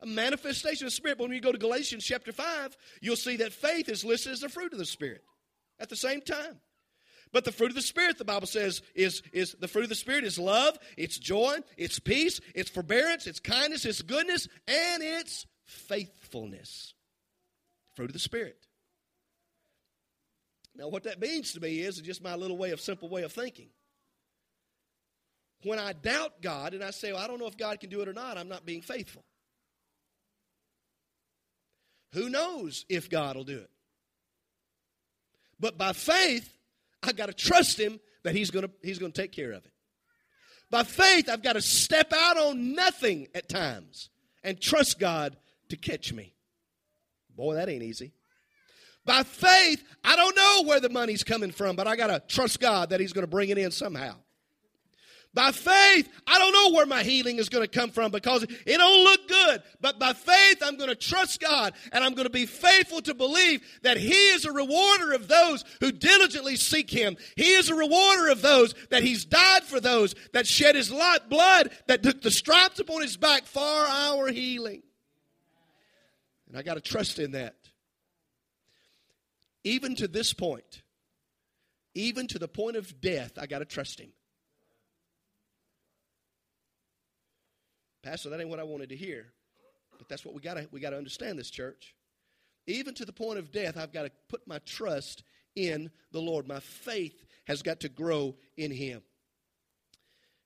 A 0.02 0.06
manifestation 0.06 0.86
of 0.86 0.92
the 0.92 0.96
Spirit. 0.96 1.18
But 1.18 1.26
when 1.26 1.36
you 1.36 1.42
go 1.42 1.52
to 1.52 1.58
Galatians 1.58 2.04
chapter 2.04 2.34
5, 2.34 2.76
you'll 3.02 3.16
see 3.16 3.38
that 3.38 3.54
faith 3.54 3.88
is 3.88 4.04
listed 4.04 4.34
as 4.34 4.42
the 4.42 4.50
fruit 4.50 4.74
of 4.74 4.80
the 4.80 4.86
Spirit 4.86 5.24
at 5.80 5.90
the 5.90 5.96
same 5.96 6.22
time. 6.22 6.60
But 7.32 7.46
the 7.46 7.52
fruit 7.52 7.70
of 7.70 7.76
the 7.76 7.82
Spirit, 7.82 8.18
the 8.18 8.26
Bible 8.26 8.48
says, 8.48 8.82
is, 8.94 9.22
is 9.32 9.56
the 9.60 9.68
fruit 9.68 9.84
of 9.84 9.90
the 9.90 9.96
Spirit 9.96 10.26
is 10.26 10.38
love, 10.38 10.78
it's 10.98 11.18
joy, 11.18 11.60
it's 11.78 12.00
peace, 12.00 12.42
it's 12.54 12.70
forbearance, 12.70 13.26
it's 13.26 13.40
kindness, 13.40 13.86
it's 13.86 14.02
goodness, 14.02 14.50
and 14.68 15.02
it's 15.02 15.46
faithfulness. 15.72 16.94
Fruit 17.96 18.10
of 18.10 18.14
the 18.14 18.20
Spirit. 18.20 18.58
Now, 20.76 20.88
what 20.88 21.04
that 21.04 21.20
means 21.20 21.54
to 21.54 21.60
me 21.60 21.80
is 21.80 21.98
just 21.98 22.24
my 22.24 22.36
little 22.36 22.58
way 22.58 22.72
of 22.72 22.80
simple 22.80 23.10
way 23.10 23.24
of 23.24 23.32
thinking. 23.32 23.70
When 25.64 25.80
I 25.80 25.94
doubt 25.94 26.42
God 26.42 26.74
and 26.74 26.84
I 26.84 26.92
say, 26.92 27.12
well, 27.12 27.22
I 27.22 27.28
don't 27.28 27.40
know 27.40 27.48
if 27.48 27.58
God 27.58 27.80
can 27.80 27.90
do 27.90 28.02
it 28.02 28.08
or 28.08 28.14
not, 28.14 28.38
I'm 28.38 28.48
not 28.48 28.66
being 28.66 28.82
faithful. 28.82 29.24
Who 32.14 32.30
knows 32.30 32.86
if 32.90 33.10
God 33.10 33.36
will 33.36 33.44
do 33.44 33.60
it? 33.60 33.70
But 35.60 35.78
by 35.78 35.94
faith, 35.94 36.58
I've 37.04 37.16
got 37.16 37.28
to 37.28 37.34
trust 37.34 37.80
Him 37.80 38.00
that 38.24 38.36
He's 38.36 38.52
going 38.52 38.66
to, 38.66 38.72
he's 38.82 39.00
going 39.00 39.12
to 39.12 39.22
take 39.22 39.32
care 39.32 39.52
of 39.52 39.66
it. 39.66 39.72
By 40.70 40.84
faith, 40.84 41.30
I've 41.30 41.44
got 41.44 41.54
to 41.54 41.62
step 41.62 42.14
out 42.14 42.38
on 42.38 42.74
nothing 42.74 43.28
at 43.36 43.50
times 43.50 44.10
and 44.44 44.60
trust 44.60 45.00
God 45.00 45.36
to 45.72 45.78
catch 45.78 46.14
me. 46.14 46.34
Boy, 47.36 47.56
that 47.56 47.70
ain't 47.70 47.84
easy. 47.84 48.14
By 49.06 49.24
faith, 49.24 49.84
I 50.04 50.16
don't 50.16 50.36
know 50.36 50.64
where 50.68 50.80
the 50.80 50.90
money's 50.90 51.24
coming 51.24 51.52
from, 51.52 51.76
but 51.76 51.88
I 51.88 51.96
got 51.96 52.08
to 52.08 52.22
trust 52.34 52.60
God 52.60 52.92
that 52.92 53.00
He's 53.00 53.14
going 53.14 53.24
to 53.24 53.30
bring 53.30 53.50
it 53.50 53.58
in 53.58 53.72
somehow. 53.72 54.16
By 55.34 55.52
faith, 55.52 56.10
I 56.28 56.38
don't 56.40 56.52
know 56.52 56.76
where 56.76 56.86
my 56.86 57.04
healing 57.04 57.38
is 57.38 57.48
going 57.48 57.64
to 57.64 57.80
come 57.80 57.92
from 57.92 58.12
because 58.12 58.44
it 58.44 58.78
don't 58.78 59.04
look 59.04 59.30
good. 59.30 59.64
But 59.80 59.98
by 59.98 60.12
faith, 60.12 60.62
I'm 60.62 60.76
going 60.76 60.90
to 60.90 60.96
trust 60.96 61.40
God 61.40 61.74
and 61.94 62.04
I'm 62.04 62.16
going 62.16 62.26
to 62.26 62.30
be 62.32 62.46
faithful 62.46 63.02
to 63.04 63.14
believe 63.14 63.62
that 63.82 63.96
He 63.96 64.12
is 64.12 64.44
a 64.44 64.52
rewarder 64.52 65.14
of 65.14 65.30
those 65.30 65.64
who 65.80 65.94
diligently 65.94 66.58
seek 66.58 66.92
Him. 66.92 67.16
He 67.38 67.54
is 67.54 67.70
a 67.70 67.76
rewarder 67.76 68.30
of 68.30 68.42
those 68.42 68.76
that 68.90 69.04
He's 69.04 69.24
died 69.24 69.64
for 69.64 69.80
those 69.80 70.16
that 70.34 70.48
shed 70.48 70.76
His 70.76 70.90
blood, 70.90 71.72
that 71.88 72.04
took 72.04 72.22
the 72.22 72.30
stripes 72.32 72.82
upon 72.82 73.02
His 73.02 73.16
back 73.16 73.46
for 73.46 73.62
our 73.62 74.28
healing. 74.28 74.84
And 76.52 76.60
I 76.60 76.64
got 76.64 76.74
to 76.74 76.82
trust 76.82 77.18
in 77.18 77.32
that. 77.32 77.56
Even 79.64 79.96
to 79.96 80.08
this 80.10 80.34
point, 80.34 80.82
even 81.96 82.28
to 82.28 82.40
the 82.40 82.48
point 82.50 82.76
of 82.76 83.00
death, 83.00 83.38
I 83.38 83.46
got 83.46 83.60
to 83.60 83.66
trust 83.66 84.02
him. 84.02 84.10
Pastor, 88.04 88.32
that 88.32 88.42
ain't 88.42 88.50
what 88.50 88.60
I 88.60 88.64
wanted 88.64 88.90
to 88.90 88.98
hear. 88.98 89.28
But 89.98 90.10
that's 90.10 90.26
what 90.26 90.36
we 90.36 90.42
got 90.42 90.56
to 90.56 90.68
we 90.72 90.82
got 90.82 90.90
to 90.90 90.98
understand 90.98 91.40
this 91.40 91.50
church. 91.50 91.96
Even 92.68 92.96
to 92.96 93.06
the 93.06 93.14
point 93.14 93.40
of 93.40 93.54
death, 93.54 93.78
I've 93.78 93.94
got 93.94 94.04
to 94.04 94.12
put 94.28 94.46
my 94.46 94.60
trust 94.66 95.24
in 95.56 95.90
the 96.12 96.20
Lord. 96.20 96.50
My 96.50 96.60
faith 96.60 97.24
has 97.46 97.62
got 97.62 97.80
to 97.82 97.90
grow 97.90 98.36
in 98.58 98.72
him. 98.72 99.04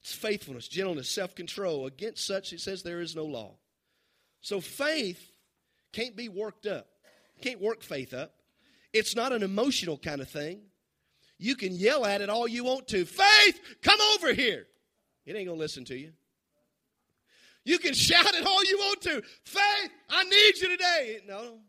It's 0.02 0.14
faithfulness, 0.14 0.68
gentleness, 0.68 1.10
self-control. 1.10 1.88
Against 1.88 2.28
such 2.28 2.54
it 2.54 2.62
says 2.62 2.84
there 2.84 3.02
is 3.02 3.16
no 3.16 3.26
law. 3.26 3.56
So 4.42 4.62
faith 4.62 5.32
can't 5.96 6.16
be 6.16 6.28
worked 6.28 6.68
up. 6.68 6.88
Can't 7.42 7.62
work 7.62 7.82
faith 7.82 8.14
up. 8.14 8.34
It's 8.92 9.16
not 9.16 9.32
an 9.32 9.44
emotional 9.44 9.98
kind 9.98 10.20
of 10.20 10.28
thing. 10.28 10.60
You 11.38 11.56
can 11.56 11.74
yell 11.74 12.06
at 12.06 12.22
it 12.22 12.30
all 12.30 12.48
you 12.48 12.66
want 12.66 12.88
to. 12.90 13.06
Faith, 13.06 13.60
come 13.82 14.00
over 14.14 14.34
here. 14.34 14.68
It 15.26 15.36
ain't 15.36 15.48
going 15.48 15.58
to 15.58 15.62
listen 15.62 15.86
to 15.86 15.98
you. 15.98 16.12
You 17.64 17.80
can 17.80 17.94
shout 17.94 18.36
it 18.36 18.46
all 18.46 18.64
you 18.66 18.78
want 18.78 19.02
to. 19.04 19.22
Faith, 19.44 19.92
I 20.10 20.24
need 20.26 20.58
you 20.58 20.70
today. 20.70 21.20
No, 21.28 21.60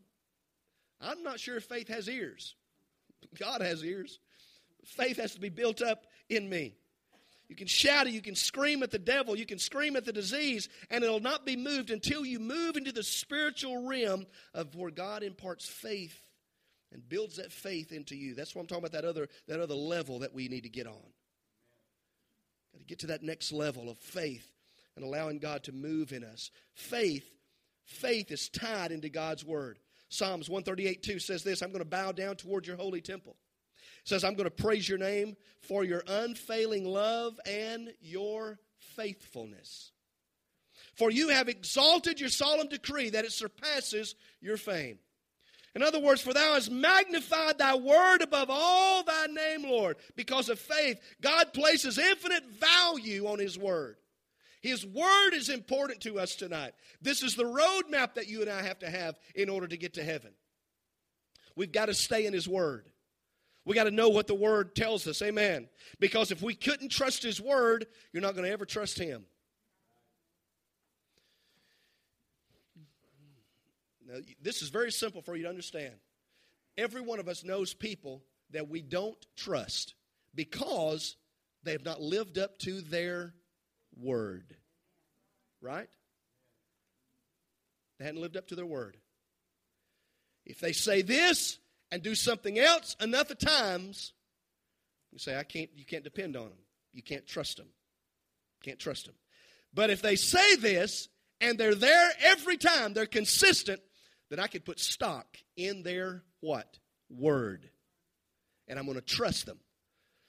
I'm 1.00 1.22
not 1.22 1.38
sure 1.38 1.56
if 1.56 1.64
faith 1.64 1.88
has 1.88 2.08
ears. 2.08 2.56
God 3.38 3.60
has 3.60 3.84
ears. 3.84 4.18
Faith 4.84 5.18
has 5.18 5.34
to 5.34 5.40
be 5.40 5.50
built 5.50 5.82
up 5.82 6.04
in 6.28 6.48
me. 6.48 6.74
You 7.48 7.54
can 7.54 7.68
shout 7.68 8.08
it, 8.08 8.12
you 8.12 8.22
can 8.22 8.34
scream 8.34 8.82
at 8.82 8.90
the 8.90 8.98
devil, 8.98 9.36
you 9.36 9.46
can 9.46 9.58
scream 9.58 9.94
at 9.94 10.04
the 10.04 10.12
disease, 10.12 10.68
and 10.90 11.04
it'll 11.04 11.20
not 11.20 11.46
be 11.46 11.56
moved 11.56 11.90
until 11.90 12.26
you 12.26 12.40
move 12.40 12.76
into 12.76 12.90
the 12.90 13.04
spiritual 13.04 13.86
realm 13.86 14.26
of 14.52 14.74
where 14.74 14.90
God 14.90 15.22
imparts 15.22 15.66
faith 15.66 16.20
and 16.92 17.08
builds 17.08 17.36
that 17.36 17.52
faith 17.52 17.92
into 17.92 18.16
you. 18.16 18.34
That's 18.34 18.54
why 18.54 18.60
I'm 18.60 18.66
talking 18.66 18.84
about, 18.84 19.00
that 19.00 19.04
other, 19.04 19.28
that 19.46 19.60
other 19.60 19.74
level 19.74 20.20
that 20.20 20.34
we 20.34 20.48
need 20.48 20.64
to 20.64 20.68
get 20.68 20.86
on. 20.86 21.12
Got 22.72 22.80
to 22.80 22.84
get 22.84 22.98
to 23.00 23.06
that 23.08 23.22
next 23.22 23.52
level 23.52 23.88
of 23.88 23.98
faith 23.98 24.48
and 24.96 25.04
allowing 25.04 25.38
God 25.38 25.62
to 25.64 25.72
move 25.72 26.12
in 26.12 26.24
us. 26.24 26.50
Faith, 26.74 27.30
faith 27.84 28.30
is 28.32 28.48
tied 28.48 28.90
into 28.90 29.08
God's 29.08 29.44
word. 29.44 29.78
Psalms 30.08 30.48
138 30.48 31.02
2 31.02 31.18
says 31.18 31.42
this 31.42 31.62
I'm 31.62 31.70
going 31.70 31.80
to 31.80 31.84
bow 31.84 32.12
down 32.12 32.36
toward 32.36 32.66
your 32.66 32.76
holy 32.76 33.00
temple. 33.00 33.36
Says, 34.04 34.24
I'm 34.24 34.34
going 34.34 34.44
to 34.44 34.50
praise 34.50 34.88
your 34.88 34.98
name 34.98 35.36
for 35.60 35.84
your 35.84 36.02
unfailing 36.06 36.84
love 36.84 37.38
and 37.46 37.92
your 38.00 38.58
faithfulness. 38.78 39.92
For 40.94 41.10
you 41.10 41.28
have 41.28 41.48
exalted 41.48 42.20
your 42.20 42.30
solemn 42.30 42.68
decree 42.68 43.10
that 43.10 43.24
it 43.24 43.32
surpasses 43.32 44.14
your 44.40 44.56
fame. 44.56 44.98
In 45.74 45.82
other 45.82 46.00
words, 46.00 46.22
for 46.22 46.32
thou 46.32 46.54
hast 46.54 46.70
magnified 46.70 47.58
thy 47.58 47.74
word 47.76 48.22
above 48.22 48.48
all 48.48 49.04
thy 49.04 49.26
name, 49.26 49.62
Lord. 49.64 49.98
Because 50.16 50.48
of 50.48 50.58
faith, 50.58 50.98
God 51.20 51.52
places 51.52 51.98
infinite 51.98 52.46
value 52.46 53.26
on 53.26 53.38
his 53.38 53.58
word. 53.58 53.96
His 54.62 54.86
word 54.86 55.34
is 55.34 55.50
important 55.50 56.00
to 56.00 56.18
us 56.18 56.34
tonight. 56.34 56.72
This 57.02 57.22
is 57.22 57.36
the 57.36 57.44
roadmap 57.44 58.14
that 58.14 58.26
you 58.26 58.40
and 58.40 58.50
I 58.50 58.62
have 58.62 58.78
to 58.78 58.90
have 58.90 59.18
in 59.34 59.50
order 59.50 59.66
to 59.66 59.76
get 59.76 59.94
to 59.94 60.02
heaven. 60.02 60.32
We've 61.56 61.70
got 61.70 61.86
to 61.86 61.94
stay 61.94 62.24
in 62.24 62.32
his 62.32 62.48
word. 62.48 62.90
We 63.66 63.74
got 63.74 63.84
to 63.84 63.90
know 63.90 64.08
what 64.08 64.28
the 64.28 64.34
word 64.34 64.76
tells 64.76 65.08
us. 65.08 65.20
Amen. 65.20 65.68
Because 65.98 66.30
if 66.30 66.40
we 66.40 66.54
couldn't 66.54 66.90
trust 66.90 67.24
his 67.24 67.40
word, 67.40 67.86
you're 68.12 68.22
not 68.22 68.34
going 68.34 68.46
to 68.46 68.52
ever 68.52 68.64
trust 68.64 68.96
him. 68.96 69.24
Now, 74.08 74.20
this 74.40 74.62
is 74.62 74.68
very 74.68 74.92
simple 74.92 75.20
for 75.20 75.34
you 75.34 75.42
to 75.42 75.48
understand. 75.48 75.94
Every 76.78 77.00
one 77.00 77.18
of 77.18 77.26
us 77.26 77.42
knows 77.42 77.74
people 77.74 78.22
that 78.52 78.68
we 78.68 78.82
don't 78.82 79.18
trust 79.34 79.94
because 80.32 81.16
they 81.64 81.72
have 81.72 81.84
not 81.84 82.00
lived 82.00 82.38
up 82.38 82.60
to 82.60 82.80
their 82.80 83.34
word. 84.00 84.54
Right? 85.60 85.88
They 87.98 88.04
hadn't 88.04 88.20
lived 88.20 88.36
up 88.36 88.46
to 88.48 88.54
their 88.54 88.64
word. 88.64 88.96
If 90.44 90.60
they 90.60 90.72
say 90.72 91.02
this 91.02 91.58
and 91.90 92.02
do 92.02 92.14
something 92.14 92.58
else 92.58 92.96
enough 93.00 93.30
of 93.30 93.38
times, 93.38 94.12
you 95.12 95.18
say, 95.18 95.36
I 95.36 95.44
can't, 95.44 95.70
you 95.74 95.84
can't 95.84 96.04
depend 96.04 96.36
on 96.36 96.44
them. 96.44 96.58
You 96.92 97.02
can't 97.02 97.26
trust 97.26 97.56
them. 97.56 97.68
Can't 98.62 98.78
trust 98.78 99.06
them. 99.06 99.14
But 99.72 99.90
if 99.90 100.02
they 100.02 100.16
say 100.16 100.56
this 100.56 101.08
and 101.40 101.58
they're 101.58 101.74
there 101.74 102.10
every 102.22 102.56
time, 102.56 102.94
they're 102.94 103.06
consistent, 103.06 103.80
then 104.30 104.40
I 104.40 104.46
could 104.46 104.64
put 104.64 104.80
stock 104.80 105.26
in 105.56 105.82
their 105.82 106.22
what? 106.40 106.78
Word. 107.10 107.70
And 108.68 108.78
I'm 108.78 108.86
going 108.86 108.96
to 108.96 109.02
trust 109.02 109.46
them. 109.46 109.58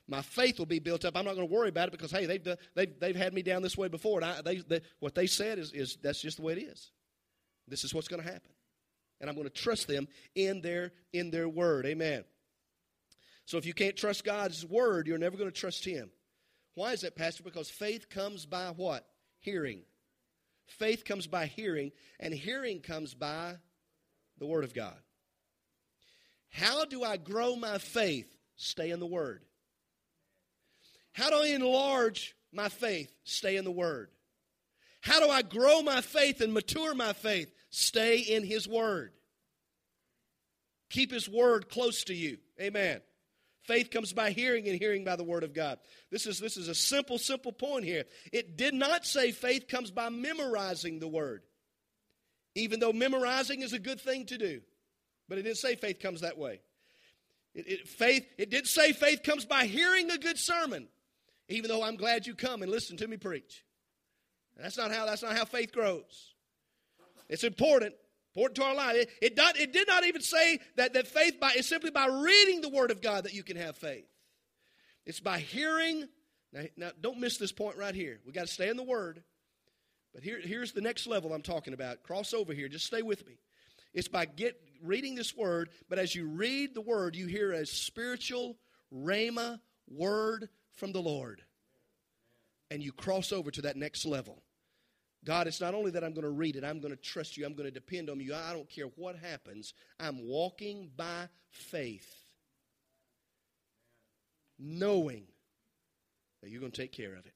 My 0.08 0.22
faith 0.22 0.60
will 0.60 0.66
be 0.66 0.80
built 0.80 1.04
up. 1.04 1.18
I'm 1.18 1.26
not 1.26 1.36
going 1.36 1.48
to 1.48 1.54
worry 1.54 1.70
about 1.70 1.90
it 1.90 1.92
because, 1.92 2.12
hey, 2.12 2.26
they've, 2.26 2.48
they've, 2.76 3.00
they've 3.00 3.16
had 3.16 3.34
me 3.34 3.42
down 3.42 3.62
this 3.62 3.78
way 3.78 3.88
before. 3.88 4.22
And 4.22 4.26
I, 4.26 4.42
they, 4.42 4.58
they, 4.58 4.82
what 5.00 5.16
they 5.16 5.28
said 5.28 5.60
is, 5.60 5.74
is 5.74 5.98
that's 6.02 6.22
just 6.22 6.38
the 6.38 6.44
way 6.44 6.54
it 6.54 6.64
is. 6.64 6.92
This 7.68 7.84
is 7.84 7.94
what's 7.94 8.08
going 8.08 8.22
to 8.22 8.28
happen. 8.28 8.52
And 9.20 9.30
I'm 9.30 9.36
going 9.36 9.48
to 9.48 9.54
trust 9.54 9.88
them 9.88 10.08
in 10.36 10.62
their, 10.62 10.92
in 11.14 11.32
their 11.32 11.50
word. 11.50 11.86
Amen. 11.86 12.24
So 13.46 13.58
if 13.58 13.66
you 13.66 13.74
can't 13.74 13.96
trust 13.96 14.24
God's 14.24 14.66
word, 14.66 15.08
you're 15.08 15.18
never 15.18 15.38
going 15.38 15.50
to 15.50 15.60
trust 15.60 15.86
Him. 15.86 16.12
Why 16.76 16.92
is 16.92 17.02
that, 17.02 17.16
Pastor? 17.16 17.44
Because 17.44 17.70
faith 17.70 18.10
comes 18.10 18.46
by 18.46 18.68
what? 18.76 19.08
Hearing. 19.40 19.82
Faith 20.68 21.06
comes 21.06 21.28
by 21.28 21.46
hearing, 21.46 21.92
and 22.20 22.34
hearing 22.34 22.82
comes 22.82 23.14
by 23.14 23.56
the 24.38 24.46
Word 24.46 24.64
of 24.64 24.74
God. 24.74 24.98
How 26.50 26.86
do 26.86 27.04
I 27.04 27.18
grow 27.18 27.56
my 27.56 27.78
faith? 27.78 28.28
Stay 28.58 28.92
in 28.92 29.00
the 29.00 29.06
Word. 29.06 29.44
How 31.14 31.30
do 31.30 31.38
I 31.38 31.48
enlarge 31.48 32.36
my 32.52 32.70
faith? 32.70 33.12
Stay 33.24 33.56
in 33.56 33.64
the 33.64 33.72
Word. 33.72 34.10
How 35.02 35.20
do 35.20 35.30
I 35.30 35.42
grow 35.42 35.82
my 35.82 36.02
faith 36.02 36.42
and 36.42 36.54
mature 36.54 36.94
my 36.94 37.14
faith? 37.14 37.52
Stay 37.70 38.20
in 38.20 38.44
His 38.44 38.68
Word. 38.68 39.12
Keep 40.90 41.12
His 41.12 41.30
Word 41.30 41.70
close 41.70 42.04
to 42.06 42.14
you. 42.14 42.38
Amen. 42.62 43.02
Faith 43.64 43.92
comes 43.92 44.14
by 44.14 44.32
hearing, 44.32 44.68
and 44.68 44.80
hearing 44.80 45.04
by 45.04 45.16
the 45.18 45.24
Word 45.24 45.44
of 45.44 45.54
God. 45.54 45.80
This 46.10 46.26
is, 46.26 46.40
this 46.40 46.56
is 46.56 46.70
a 46.70 46.76
simple, 46.76 47.18
simple 47.18 47.52
point 47.52 47.84
here. 47.84 48.06
It 48.32 48.56
did 48.58 48.74
not 48.74 49.06
say 49.06 49.32
faith 49.32 49.68
comes 49.68 49.92
by 49.92 50.10
memorizing 50.10 51.00
the 51.00 51.08
Word 51.08 51.44
even 52.58 52.80
though 52.80 52.92
memorizing 52.92 53.62
is 53.62 53.74
a 53.74 53.80
good 53.80 54.02
thing 54.02 54.26
to 54.26 54.38
do. 54.38 54.62
But 55.30 55.38
it 55.38 55.44
didn't 55.44 55.58
say 55.58 55.76
faith 55.76 56.00
comes 56.00 56.22
that 56.22 56.38
way. 56.38 56.60
It, 57.54 57.68
it, 57.68 57.88
faith, 57.88 58.26
it 58.38 58.50
did 58.50 58.68
say 58.68 58.94
faith 58.94 59.22
comes 59.24 59.46
by 59.46 59.66
hearing 59.66 60.10
a 60.10 60.18
good 60.18 60.40
sermon, 60.40 60.88
even 61.50 61.70
though 61.70 61.84
I'm 61.84 61.98
glad 61.98 62.26
you 62.26 62.34
come 62.34 62.64
and 62.64 62.72
listen 62.72 62.98
to 62.98 63.08
me 63.08 63.18
preach. 63.18 63.64
That's 64.58 64.78
not 64.78 64.92
how, 64.92 65.06
that's 65.06 65.22
not 65.22 65.38
how 65.38 65.46
faith 65.46 65.72
grows. 65.72 66.34
It's 67.30 67.44
important, 67.44 67.94
important 68.36 68.56
to 68.58 68.64
our 68.64 68.76
life. 68.76 68.96
It, 68.96 69.10
it, 69.22 69.38
not, 69.38 69.58
it 69.58 69.74
did 69.74 69.88
not 69.88 70.06
even 70.06 70.22
say 70.22 70.60
that, 70.76 70.94
that 70.94 71.08
faith 71.08 71.40
by, 71.40 71.52
is 71.52 71.68
simply 71.68 71.92
by 71.92 72.08
reading 72.08 72.62
the 72.62 72.70
Word 72.70 72.92
of 72.92 73.02
God 73.02 73.26
that 73.26 73.34
you 73.34 73.44
can 73.44 73.58
have 73.58 73.76
faith. 73.76 74.08
It's 75.06 75.20
by 75.20 75.40
hearing. 75.40 76.08
Now, 76.54 76.62
now 76.76 76.90
don't 77.02 77.20
miss 77.20 77.38
this 77.38 77.52
point 77.52 77.78
right 77.78 77.96
here. 77.96 78.20
we 78.26 78.32
got 78.32 78.48
to 78.48 78.54
stay 78.54 78.70
in 78.70 78.78
the 78.78 78.84
Word. 78.84 79.24
But 80.14 80.24
here, 80.24 80.40
here's 80.42 80.72
the 80.72 80.82
next 80.82 81.06
level 81.06 81.34
I'm 81.34 81.42
talking 81.42 81.74
about. 81.74 82.04
Cross 82.04 82.34
over 82.34 82.54
here. 82.54 82.68
Just 82.70 82.86
stay 82.86 83.02
with 83.02 83.26
me. 83.28 83.38
It's 83.94 84.08
by 84.08 84.26
get 84.26 84.60
reading 84.84 85.16
this 85.16 85.36
word, 85.36 85.70
but 85.90 86.00
as 86.00 86.14
you 86.14 86.28
read 86.28 86.76
the 86.76 86.82
word, 86.82 87.16
you 87.16 87.28
hear 87.28 87.52
a 87.52 87.66
spiritual 87.66 88.58
rhema 88.94 89.60
word 89.88 90.50
from 90.74 90.92
the 90.92 91.02
Lord. 91.02 91.42
And 92.70 92.84
you 92.84 92.92
cross 92.92 93.32
over 93.32 93.50
to 93.52 93.62
that 93.64 93.78
next 93.78 94.06
level. 94.06 94.44
God, 95.28 95.46
it's 95.46 95.60
not 95.60 95.74
only 95.74 95.92
that 95.92 96.06
I'm 96.06 96.14
going 96.14 96.24
to 96.24 96.30
read 96.30 96.56
it, 96.56 96.64
I'm 96.64 96.80
going 96.80 96.96
to 96.96 97.02
trust 97.02 97.36
you, 97.36 97.46
I'm 97.46 97.54
going 97.54 97.68
to 97.68 97.72
depend 97.72 98.10
on 98.10 98.18
you. 98.22 98.34
I 98.34 98.54
don't 98.54 98.70
care 98.70 98.86
what 98.96 99.18
happens. 99.18 99.74
I'm 100.00 100.26
walking 100.26 100.90
by 100.96 101.28
faith, 101.50 102.10
knowing 104.58 105.26
that 106.42 106.50
you're 106.50 106.62
going 106.62 106.72
to 106.72 106.82
take 106.82 106.94
care 106.94 107.14
of 107.14 107.26
it. 107.26 107.34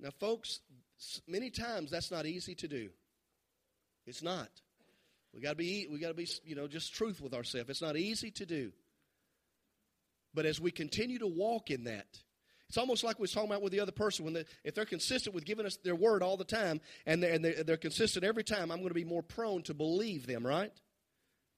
Now, 0.00 0.10
folks, 0.18 0.58
many 1.28 1.50
times 1.50 1.88
that's 1.88 2.10
not 2.10 2.26
easy 2.26 2.56
to 2.56 2.66
do. 2.66 2.88
It's 4.04 4.24
not. 4.24 4.48
We 5.32 5.40
got 5.40 5.50
to 5.50 5.56
be 5.56 5.86
we 5.88 6.00
got 6.00 6.08
to 6.08 6.14
be 6.14 6.26
you 6.44 6.56
know 6.56 6.66
just 6.66 6.92
truth 6.92 7.20
with 7.20 7.34
ourselves. 7.34 7.70
It's 7.70 7.82
not 7.82 7.96
easy 7.96 8.32
to 8.32 8.46
do. 8.46 8.72
But 10.34 10.44
as 10.44 10.60
we 10.60 10.72
continue 10.72 11.20
to 11.20 11.28
walk 11.28 11.70
in 11.70 11.84
that, 11.84 12.18
it's 12.68 12.76
almost 12.76 13.02
like 13.02 13.18
we 13.18 13.22
was 13.22 13.32
talking 13.32 13.50
about 13.50 13.62
with 13.62 13.72
the 13.72 13.80
other 13.80 13.92
person. 13.92 14.24
When 14.24 14.34
they, 14.34 14.44
if 14.62 14.74
they're 14.74 14.84
consistent 14.84 15.34
with 15.34 15.46
giving 15.46 15.64
us 15.64 15.76
their 15.76 15.94
word 15.94 16.22
all 16.22 16.36
the 16.36 16.44
time, 16.44 16.80
and 17.06 17.22
they're, 17.22 17.32
and 17.32 17.44
they're, 17.44 17.64
they're 17.64 17.76
consistent 17.78 18.24
every 18.24 18.44
time, 18.44 18.70
I'm 18.70 18.78
going 18.78 18.88
to 18.88 18.94
be 18.94 19.04
more 19.04 19.22
prone 19.22 19.62
to 19.64 19.74
believe 19.74 20.26
them. 20.26 20.46
Right? 20.46 20.72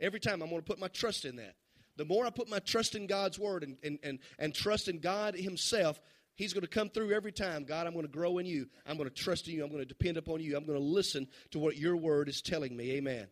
Every 0.01 0.21
time, 0.21 0.41
I'm 0.41 0.49
going 0.49 0.63
to 0.63 0.67
put 0.67 0.79
my 0.79 0.89
trust 0.89 1.25
in 1.25 1.37
that. 1.37 1.55
The 1.97 2.05
more 2.05 2.25
I 2.25 2.31
put 2.31 2.49
my 2.49 2.61
trust 2.61 2.95
in 2.95 3.07
God's 3.07 3.39
word 3.39 3.63
and, 3.65 3.77
and, 3.83 3.99
and, 4.03 4.19
and 4.39 4.55
trust 4.55 4.89
in 4.89 5.01
God 5.01 5.35
Himself, 5.35 6.01
He's 6.37 6.55
going 6.55 6.63
to 6.63 6.69
come 6.69 6.89
through 6.89 7.13
every 7.13 7.33
time. 7.33 7.65
God, 7.65 7.87
I'm 7.87 7.93
going 7.93 8.07
to 8.07 8.13
grow 8.13 8.39
in 8.39 8.47
you. 8.47 8.69
I'm 8.87 8.97
going 8.97 9.09
to 9.09 9.15
trust 9.15 9.49
in 9.49 9.55
you. 9.55 9.65
I'm 9.65 9.71
going 9.71 9.83
to 9.83 9.87
depend 9.87 10.17
upon 10.17 10.41
you. 10.41 10.57
I'm 10.57 10.65
going 10.65 10.79
to 10.79 10.85
listen 10.85 11.27
to 11.51 11.59
what 11.59 11.77
your 11.77 11.97
word 11.97 12.29
is 12.29 12.41
telling 12.41 12.75
me. 12.75 12.93
Amen. 12.93 13.27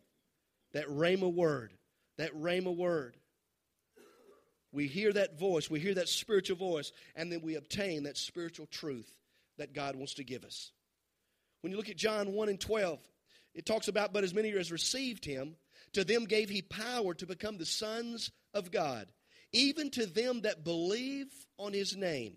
That 0.73 0.87
Rhema 0.87 1.33
word. 1.33 1.73
That 2.17 2.33
Rhema 2.35 2.75
word. 2.75 3.15
We 4.71 4.87
hear 4.87 5.11
that 5.13 5.39
voice. 5.39 5.69
We 5.69 5.79
hear 5.79 5.95
that 5.95 6.09
spiritual 6.09 6.57
voice. 6.57 6.91
And 7.15 7.31
then 7.31 7.41
we 7.41 7.55
obtain 7.55 8.03
that 8.03 8.17
spiritual 8.17 8.67
truth 8.67 9.09
that 9.57 9.73
God 9.73 9.95
wants 9.95 10.15
to 10.15 10.23
give 10.23 10.43
us. 10.43 10.71
When 11.61 11.71
you 11.71 11.77
look 11.77 11.89
at 11.89 11.97
John 11.97 12.33
1 12.33 12.49
and 12.49 12.59
12, 12.59 12.99
it 13.55 13.65
talks 13.65 13.87
about, 13.87 14.13
but 14.13 14.23
as 14.23 14.33
many 14.33 14.51
as 14.51 14.71
received 14.71 15.25
him, 15.25 15.55
to 15.93 16.03
them 16.03 16.25
gave 16.25 16.49
he 16.49 16.61
power 16.61 17.13
to 17.15 17.25
become 17.25 17.57
the 17.57 17.65
sons 17.65 18.31
of 18.53 18.71
God, 18.71 19.11
even 19.51 19.89
to 19.91 20.05
them 20.05 20.41
that 20.41 20.63
believe 20.63 21.27
on 21.57 21.73
his 21.73 21.97
name 21.97 22.35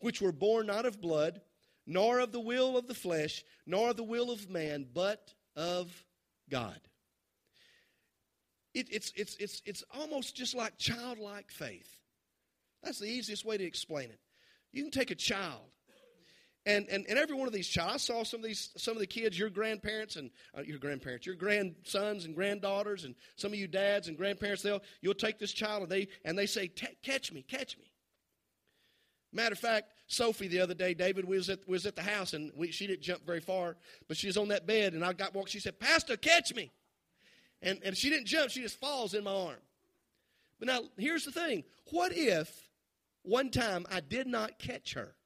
which 0.00 0.20
were 0.20 0.32
born 0.32 0.66
not 0.66 0.86
of 0.86 1.00
blood, 1.00 1.40
nor 1.86 2.18
of 2.18 2.32
the 2.32 2.40
will 2.40 2.76
of 2.76 2.86
the 2.86 2.94
flesh, 2.94 3.44
nor 3.66 3.90
of 3.90 3.96
the 3.96 4.02
will 4.02 4.30
of 4.30 4.50
man, 4.50 4.86
but 4.92 5.32
of 5.54 6.04
God. 6.50 6.78
It, 8.76 8.88
it's, 8.90 9.10
it's, 9.16 9.36
it's, 9.36 9.62
it's 9.64 9.82
almost 9.98 10.36
just 10.36 10.54
like 10.54 10.76
childlike 10.76 11.50
faith. 11.50 11.88
That's 12.82 12.98
the 12.98 13.08
easiest 13.08 13.42
way 13.42 13.56
to 13.56 13.64
explain 13.64 14.10
it. 14.10 14.20
You 14.70 14.82
can 14.82 14.90
take 14.90 15.10
a 15.10 15.14
child. 15.14 15.62
And, 16.66 16.86
and, 16.90 17.06
and 17.08 17.18
every 17.18 17.34
one 17.34 17.46
of 17.46 17.54
these 17.54 17.68
child, 17.68 17.92
I 17.94 17.96
saw 17.96 18.22
some 18.22 18.40
of 18.40 18.44
these 18.44 18.72
some 18.76 18.92
of 18.92 19.00
the 19.00 19.06
kids, 19.06 19.38
your 19.38 19.48
grandparents 19.48 20.16
and 20.16 20.30
uh, 20.56 20.60
your 20.60 20.78
grandparents, 20.78 21.24
your 21.24 21.36
grandsons 21.36 22.26
and 22.26 22.34
granddaughters, 22.34 23.04
and 23.04 23.14
some 23.36 23.52
of 23.52 23.58
you 23.58 23.66
dads 23.66 24.08
and 24.08 24.16
grandparents. 24.16 24.62
They'll 24.62 24.82
you'll 25.00 25.14
take 25.14 25.38
this 25.38 25.52
child 25.52 25.84
and 25.84 25.90
they 25.90 26.08
and 26.24 26.36
they 26.36 26.46
say, 26.46 26.68
"Catch 26.68 27.32
me, 27.32 27.42
catch 27.42 27.78
me." 27.78 27.92
Matter 29.32 29.52
of 29.52 29.60
fact, 29.60 29.92
Sophie 30.08 30.48
the 30.48 30.60
other 30.60 30.74
day, 30.74 30.92
David 30.92 31.24
was 31.24 31.48
at 31.48 31.66
was 31.68 31.86
at 31.86 31.94
the 31.94 32.02
house 32.02 32.34
and 32.34 32.50
we, 32.56 32.72
she 32.72 32.88
didn't 32.88 33.02
jump 33.02 33.24
very 33.24 33.40
far, 33.40 33.76
but 34.08 34.16
she 34.16 34.26
was 34.26 34.36
on 34.36 34.48
that 34.48 34.66
bed 34.66 34.92
and 34.92 35.04
I 35.04 35.12
got 35.12 35.34
walked. 35.34 35.50
She 35.50 35.60
said, 35.60 35.78
"Pastor, 35.78 36.16
catch 36.16 36.52
me," 36.52 36.72
and 37.62 37.80
and 37.84 37.96
she 37.96 38.10
didn't 38.10 38.26
jump. 38.26 38.50
She 38.50 38.62
just 38.62 38.78
falls 38.78 39.14
in 39.14 39.24
my 39.24 39.32
arm. 39.34 39.60
But 40.58 40.68
now 40.68 40.80
here's 40.96 41.24
the 41.24 41.32
thing: 41.32 41.64
what 41.90 42.12
if 42.14 42.70
one 43.22 43.50
time 43.50 43.86
I 43.90 44.00
did 44.00 44.26
not 44.26 44.58
catch 44.58 44.94
her? 44.94 45.16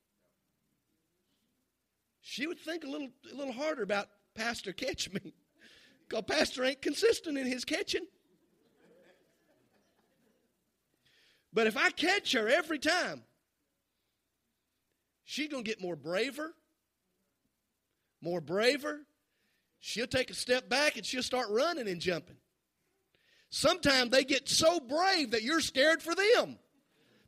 she 2.21 2.47
would 2.47 2.61
think 2.61 2.85
a 2.85 2.89
little, 2.89 3.09
a 3.33 3.35
little 3.35 3.53
harder 3.53 3.83
about 3.83 4.09
Pastor 4.35 4.73
catch 4.73 5.11
me. 5.13 5.35
Because 6.09 6.25
Pastor 6.29 6.65
ain't 6.65 6.83
consistent 6.83 7.39
in 7.39 7.47
his 7.47 7.65
catching. 7.65 8.07
But 11.53 11.67
if 11.67 11.77
I 11.77 11.91
catch 11.91 12.33
her 12.33 12.49
every 12.49 12.79
time, 12.79 13.23
she's 15.25 15.49
going 15.49 15.65
to 15.65 15.69
get 15.69 15.81
more 15.81 15.97
braver, 15.97 16.55
more 18.21 18.41
braver. 18.41 19.01
She'll 19.81 20.07
take 20.07 20.31
a 20.31 20.35
step 20.35 20.69
back 20.69 20.97
and 20.97 21.05
she'll 21.05 21.23
start 21.23 21.49
running 21.51 21.89
and 21.89 22.01
jumping. 22.01 22.37
Sometimes 23.49 24.11
they 24.11 24.25
get 24.25 24.49
so 24.49 24.79
brave 24.79 25.33
that 25.33 25.43
you're 25.43 25.61
scared 25.61 26.03
for 26.03 26.15
them 26.15 26.59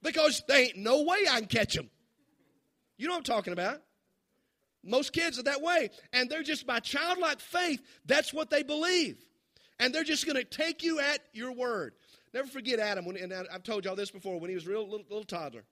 because 0.02 0.42
they 0.46 0.66
ain't 0.66 0.76
no 0.76 1.02
way 1.02 1.18
I 1.28 1.40
can 1.40 1.48
catch 1.48 1.74
them. 1.74 1.90
You 2.96 3.08
know 3.08 3.14
what 3.14 3.28
I'm 3.28 3.34
talking 3.34 3.52
about? 3.52 3.82
Most 4.84 5.12
kids 5.12 5.38
are 5.38 5.44
that 5.44 5.62
way. 5.62 5.90
And 6.12 6.30
they're 6.30 6.42
just 6.42 6.66
by 6.66 6.80
childlike 6.80 7.40
faith, 7.40 7.80
that's 8.04 8.32
what 8.32 8.50
they 8.50 8.62
believe. 8.62 9.16
And 9.80 9.92
they're 9.92 10.04
just 10.04 10.26
going 10.26 10.36
to 10.36 10.44
take 10.44 10.84
you 10.84 11.00
at 11.00 11.20
your 11.32 11.52
word. 11.52 11.94
Never 12.34 12.48
forget 12.48 12.78
Adam, 12.78 13.04
when, 13.04 13.16
and 13.16 13.32
I've 13.32 13.62
told 13.62 13.84
y'all 13.84 13.96
this 13.96 14.10
before, 14.10 14.38
when 14.38 14.48
he 14.48 14.54
was 14.54 14.66
a 14.66 14.70
real 14.70 14.88
little, 14.88 15.06
little 15.08 15.24
toddler. 15.24 15.64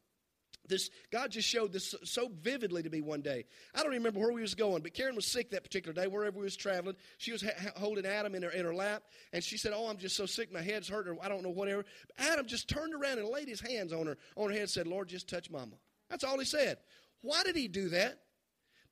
This 0.66 0.90
God 1.10 1.30
just 1.30 1.48
showed 1.48 1.72
this 1.72 1.94
so 2.04 2.30
vividly 2.42 2.82
to 2.82 2.90
me 2.90 3.00
one 3.00 3.22
day. 3.22 3.46
I 3.74 3.82
don't 3.82 3.92
remember 3.92 4.20
where 4.20 4.32
we 4.32 4.40
was 4.40 4.54
going, 4.54 4.82
but 4.82 4.94
Karen 4.94 5.16
was 5.16 5.26
sick 5.26 5.50
that 5.50 5.64
particular 5.64 5.92
day. 5.92 6.06
Wherever 6.06 6.38
we 6.38 6.44
was 6.44 6.56
traveling, 6.56 6.96
she 7.18 7.32
was 7.32 7.42
ha- 7.42 7.72
holding 7.76 8.06
Adam 8.06 8.34
in 8.34 8.42
her 8.42 8.50
in 8.50 8.64
her 8.64 8.74
lap, 8.74 9.02
and 9.32 9.42
she 9.42 9.58
said, 9.58 9.72
"Oh, 9.74 9.88
I'm 9.88 9.96
just 9.96 10.16
so 10.16 10.26
sick, 10.26 10.52
my 10.52 10.62
head's 10.62 10.88
hurting. 10.88 11.18
I 11.22 11.28
don't 11.28 11.42
know 11.42 11.50
whatever." 11.50 11.84
Adam 12.18 12.46
just 12.46 12.68
turned 12.68 12.94
around 12.94 13.18
and 13.18 13.28
laid 13.28 13.48
his 13.48 13.60
hands 13.60 13.92
on 13.92 14.06
her 14.06 14.16
on 14.36 14.48
her 14.48 14.52
head, 14.52 14.62
and 14.62 14.70
said, 14.70 14.86
"Lord, 14.86 15.08
just 15.08 15.28
touch 15.28 15.50
Mama." 15.50 15.76
That's 16.08 16.24
all 16.24 16.38
he 16.38 16.44
said. 16.44 16.78
Why 17.22 17.42
did 17.42 17.56
he 17.56 17.68
do 17.68 17.88
that? 17.90 18.20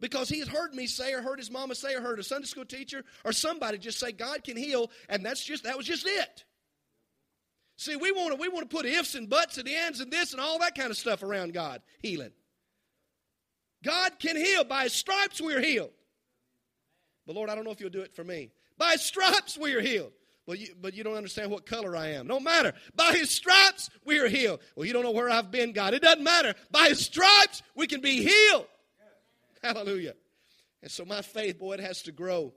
because 0.00 0.28
he 0.28 0.38
had 0.38 0.48
heard 0.48 0.74
me 0.74 0.87
say 0.87 1.12
or 1.12 1.22
heard 1.22 1.38
his 1.38 1.50
mama 1.50 1.74
say 1.74 1.94
or 1.94 2.00
heard 2.00 2.18
a 2.18 2.22
Sunday 2.22 2.46
school 2.46 2.64
teacher 2.64 3.04
or 3.24 3.33
somebody 3.33 3.78
just 3.78 3.98
say 3.98 4.12
God 4.12 4.44
can 4.44 4.57
heal 4.57 4.90
and 5.09 5.24
that's 5.24 5.44
just 5.44 5.64
that 5.64 5.76
was 5.76 5.87
just 5.87 6.07
it. 6.07 6.44
See, 7.78 7.94
we 7.94 8.10
want 8.10 8.34
to 8.34 8.40
we 8.40 8.48
want 8.48 8.68
to 8.68 8.76
put 8.76 8.86
ifs 8.86 9.14
and 9.14 9.30
buts 9.30 9.56
and 9.56 9.68
ends 9.68 10.00
and 10.00 10.12
this 10.12 10.32
and 10.32 10.40
all 10.40 10.58
that 10.58 10.74
kind 10.74 10.90
of 10.90 10.96
stuff 10.96 11.22
around 11.22 11.54
God 11.54 11.80
healing. 12.00 12.32
God 13.84 14.18
can 14.18 14.36
heal 14.36 14.64
by 14.64 14.82
his 14.82 14.92
stripes 14.92 15.40
we 15.40 15.54
are 15.54 15.60
healed. 15.60 15.92
But 17.24 17.36
Lord, 17.36 17.48
I 17.48 17.54
don't 17.54 17.62
know 17.62 17.70
if 17.70 17.80
you'll 17.80 17.90
do 17.90 18.00
it 18.00 18.12
for 18.12 18.24
me. 18.24 18.50
By 18.78 18.92
his 18.92 19.02
stripes 19.02 19.56
we 19.56 19.74
are 19.74 19.80
healed. 19.80 20.10
Well, 20.44 20.56
you, 20.56 20.74
but 20.80 20.94
you 20.94 21.04
don't 21.04 21.14
understand 21.14 21.52
what 21.52 21.66
color 21.66 21.94
I 21.94 22.08
am. 22.08 22.26
Don't 22.26 22.42
matter. 22.42 22.72
By 22.96 23.12
his 23.12 23.30
stripes 23.30 23.90
we 24.04 24.18
are 24.18 24.28
healed. 24.28 24.58
Well, 24.74 24.84
you 24.84 24.92
don't 24.92 25.04
know 25.04 25.12
where 25.12 25.30
I've 25.30 25.52
been, 25.52 25.72
God. 25.72 25.94
It 25.94 26.02
doesn't 26.02 26.24
matter. 26.24 26.54
By 26.72 26.88
his 26.88 26.98
stripes 26.98 27.62
we 27.76 27.86
can 27.86 28.00
be 28.00 28.24
healed. 28.24 28.66
Hallelujah. 29.62 30.14
And 30.82 30.90
so 30.90 31.04
my 31.04 31.22
faith, 31.22 31.60
boy, 31.60 31.74
it 31.74 31.80
has 31.80 32.02
to 32.02 32.12
grow. 32.12 32.54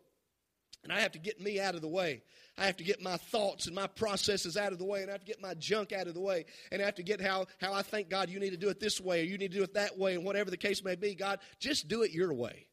And 0.84 0.92
I 0.92 1.00
have 1.02 1.12
to 1.12 1.20
get 1.20 1.40
me 1.40 1.60
out 1.60 1.76
of 1.76 1.82
the 1.82 1.88
way. 1.88 2.24
I 2.58 2.66
have 2.66 2.78
to 2.78 2.84
get 2.84 3.02
my 3.02 3.18
thoughts 3.18 3.68
and 3.68 3.76
my 3.76 3.88
processes 3.88 4.58
out 4.58 4.72
of 4.72 4.80
the 4.80 4.86
way, 4.86 5.02
and 5.02 5.10
I 5.10 5.14
have 5.14 5.22
to 5.22 5.28
get 5.28 5.42
my 5.42 5.54
junk 5.54 5.92
out 5.94 6.08
of 6.08 6.14
the 6.14 6.22
way, 6.22 6.46
and 6.72 6.82
I 6.82 6.86
have 6.86 6.96
to 6.96 7.04
get 7.04 7.22
how, 7.22 7.46
how 7.60 7.74
I 7.74 7.82
think, 7.82 8.10
God, 8.10 8.30
you 8.30 8.40
need 8.40 8.50
to 8.50 8.58
do 8.58 8.70
it 8.70 8.80
this 8.80 9.00
way, 9.00 9.22
or 9.22 9.26
you 9.26 9.38
need 9.38 9.52
to 9.52 9.58
do 9.58 9.64
it 9.64 9.76
that 9.76 9.98
way, 9.98 10.16
and 10.16 10.26
whatever 10.26 10.50
the 10.50 10.58
case 10.58 10.84
may 10.84 10.96
be, 10.96 11.16
God, 11.16 11.40
just 11.60 11.88
do 11.88 12.02
it 12.02 12.12
your 12.12 12.34
way. 12.34 12.68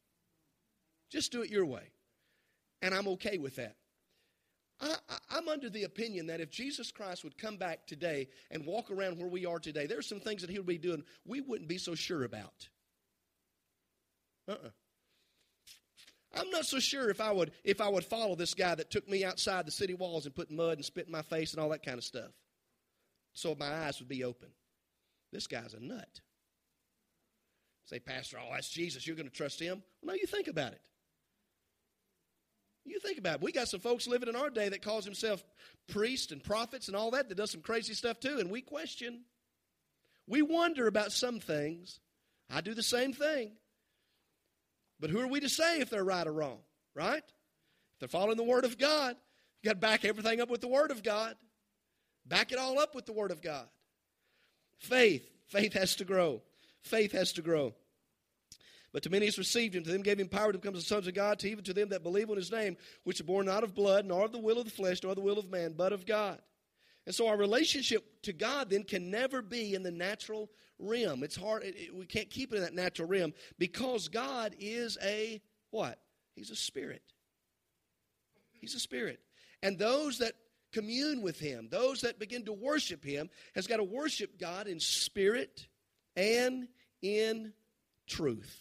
Just 1.11 1.33
do 1.33 1.43
it 1.43 1.51
your 1.51 1.65
way. 1.65 1.93
And 2.83 2.95
I'm 2.95 3.09
okay 3.09 3.39
with 3.39 3.57
that. 3.57 3.77
I, 4.81 4.97
am 5.31 5.49
under 5.49 5.69
the 5.69 5.85
opinion 5.85 6.29
that 6.29 6.41
if 6.41 6.51
Jesus 6.51 6.93
Christ 6.93 7.25
would 7.25 7.37
come 7.37 7.57
back 7.57 7.87
today 7.87 8.29
and 8.51 8.65
walk 8.65 8.91
around 8.91 9.19
where 9.19 9.29
we 9.29 9.45
are 9.45 9.59
today, 9.59 9.87
there's 9.87 10.09
some 10.09 10.21
things 10.21 10.43
that 10.43 10.51
he 10.51 10.59
would 10.59 10.67
be 10.67 10.79
doing 10.79 11.03
we 11.27 11.41
wouldn't 11.41 11.69
be 11.69 11.79
so 11.79 11.95
sure 11.95 12.25
about. 12.25 12.69
Uh-uh. 14.49 14.71
I'm 16.37 16.51
not 16.51 16.67
so 16.67 16.79
sure 16.79 17.11
if 17.11 17.21
I 17.21 17.33
would 17.33 17.53
if 17.65 17.81
I 17.81 17.89
would 17.89 18.05
follow 18.05 18.35
this 18.35 18.55
guy 18.55 18.75
that 18.75 18.91
took 18.91 19.09
me 19.09 19.25
outside 19.25 19.67
the 19.67 19.73
city 19.73 19.95
walls 19.95 20.27
and 20.27 20.35
put 20.35 20.51
mud 20.51 20.77
and 20.77 20.85
spit 20.85 21.07
in 21.07 21.13
my 21.13 21.23
face 21.23 21.53
and 21.53 21.61
all 21.61 21.71
that 21.71 21.85
kind 21.85 21.99
of 21.99 22.05
stuff. 22.05 22.31
So 23.33 23.57
my 23.59 23.73
eyes 23.87 23.99
would 24.01 24.09
be 24.09 24.25
open. 24.25 24.49
This 25.33 25.47
guy's 25.47 25.75
a 25.75 25.81
nut. 25.81 26.21
Say, 27.85 27.99
Pastor, 27.99 28.39
oh, 28.39 28.51
that's 28.53 28.69
Jesus. 28.69 29.07
You're 29.07 29.17
going 29.17 29.29
to 29.29 29.35
trust 29.35 29.61
him? 29.61 29.83
Well, 30.03 30.15
no, 30.15 30.21
you 30.21 30.27
think 30.27 30.49
about 30.49 30.73
it. 30.73 30.81
You 32.85 32.99
think 33.01 33.19
about 33.19 33.37
it. 33.37 33.43
We 33.43 33.53
got 33.53 33.69
some 33.69 33.81
folks 33.81 34.07
living 34.07 34.29
in 34.29 34.37
our 34.37 34.51
day 34.51 34.69
that 34.69 34.83
calls 34.83 35.05
himself 35.05 35.45
priests 35.89 36.33
and 36.33 36.43
prophets 36.43 36.89
and 36.89 36.97
all 36.97 37.11
that 37.13 37.29
that 37.29 37.37
does 37.37 37.51
some 37.51 37.61
crazy 37.61 37.95
stuff 37.95 38.19
too, 38.21 38.39
and 38.39 38.51
we 38.51 38.61
question. 38.61 39.23
We 40.27 40.43
wonder 40.43 40.87
about 40.87 41.13
some 41.13 41.41
things. 41.41 42.01
I 42.51 42.61
do 42.61 42.75
the 42.75 42.83
same 42.83 43.13
thing. 43.13 43.53
But 45.01 45.11
who 45.11 45.21
are 45.21 45.29
we 45.29 45.41
to 45.41 45.49
say 45.49 45.81
if 45.81 45.91
they're 45.91 46.05
right 46.05 46.27
or 46.27 46.33
wrong, 46.33 46.59
right? 46.95 47.23
If 47.23 47.99
they're 48.01 48.09
following 48.09 48.37
the 48.37 48.45
Word 48.45 48.65
of 48.65 48.79
God, 48.79 49.17
you 49.63 49.69
got 49.69 49.75
to 49.75 49.81
back 49.81 50.05
everything 50.05 50.41
up 50.41 50.51
with 50.51 50.61
the 50.61 50.69
Word 50.69 50.91
of 50.91 51.03
God. 51.03 51.35
Back 52.27 52.53
it 52.53 52.59
all 52.59 52.79
up 52.79 52.95
with 52.95 53.07
the 53.07 53.13
Word 53.13 53.31
of 53.31 53.41
God. 53.41 53.67
Faith. 54.79 55.29
Faith 55.47 55.73
has 55.73 55.97
to 55.97 56.05
grow. 56.05 56.43
Faith 56.83 57.13
has 57.13 57.33
to 57.33 57.43
grow. 57.43 57.75
But 58.93 59.03
to 59.03 59.11
many 59.11 59.27
as 59.27 59.39
received 59.39 59.75
him, 59.75 59.85
to 59.85 59.91
them 59.91 60.03
gave 60.03 60.19
him 60.19 60.29
power 60.29 60.53
to 60.53 60.59
become 60.59 60.75
the 60.75 60.81
sons 60.81 61.07
of 61.07 61.15
God, 61.15 61.39
to 61.41 61.49
even 61.49 61.65
to 61.65 61.75
them 61.75 61.91
that 61.91 62.03
believe 62.03 62.31
on 62.31 62.37
his 62.37 62.51
name, 62.51 62.77
which 63.05 63.21
are 63.21 63.25
born 63.25 63.47
not 63.47 63.65
of 63.65 63.75
blood, 63.75 64.07
nor 64.07 64.25
of 64.25 64.33
the 64.33 64.39
will 64.39 64.59
of 64.59 64.65
the 64.65 64.71
flesh, 64.71 65.03
nor 65.03 65.11
of 65.11 65.17
the 65.17 65.23
will 65.23 65.39
of 65.39 65.51
man, 65.51 65.75
but 65.77 65.93
of 65.93 66.07
God. 66.07 66.41
And 67.09 67.15
so 67.15 67.27
our 67.27 67.39
relationship 67.39 68.05
to 68.25 68.35
God 68.35 68.69
then 68.69 68.83
can 68.83 69.11
never 69.11 69.41
be 69.41 69.75
in 69.75 69.83
the 69.83 69.91
natural 69.91 70.51
realm. 70.79 71.23
It's 71.23 71.37
hard, 71.37 71.65
it, 71.65 71.75
it, 71.75 71.95
we 71.95 72.05
can't 72.05 72.29
keep 72.29 72.53
it 72.53 72.57
in 72.57 72.63
that 72.63 72.75
natural 72.75 73.09
realm 73.09 73.33
because 73.59 74.09
God 74.09 74.55
is 74.61 74.99
a 75.03 75.41
what? 75.71 75.99
He's 76.35 76.51
a 76.51 76.55
spirit. 76.55 77.01
He's 78.61 78.75
a 78.75 78.79
spirit. 78.79 79.21
And 79.63 79.79
those 79.79 80.19
that 80.19 80.35
commune 80.71 81.23
with 81.23 81.41
him, 81.41 81.69
those 81.71 82.03
that 82.03 82.19
begin 82.19 82.45
to 82.45 82.53
worship 82.53 83.03
him, 83.03 83.31
has 83.55 83.67
got 83.67 83.79
to 83.79 83.85
worship 83.85 84.39
God 84.39 84.67
in 84.67 84.79
spirit 84.79 85.67
and 86.15 86.69
in 87.01 87.55
truth. 88.07 88.55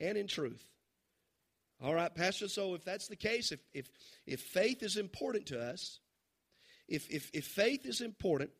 And 0.00 0.16
in 0.16 0.26
truth. 0.26 0.64
All 1.82 1.92
right, 1.92 2.14
Pastor, 2.14 2.48
so 2.48 2.72
if 2.72 2.82
that's 2.82 3.08
the 3.08 3.16
case, 3.16 3.52
if, 3.52 3.60
if, 3.74 3.90
if 4.26 4.40
faith 4.40 4.82
is 4.82 4.96
important 4.96 5.44
to 5.48 5.60
us, 5.60 6.00
if, 6.88 7.08
if, 7.10 7.30
if 7.32 7.44
faith 7.44 7.86
is 7.86 8.00
important, 8.00 8.50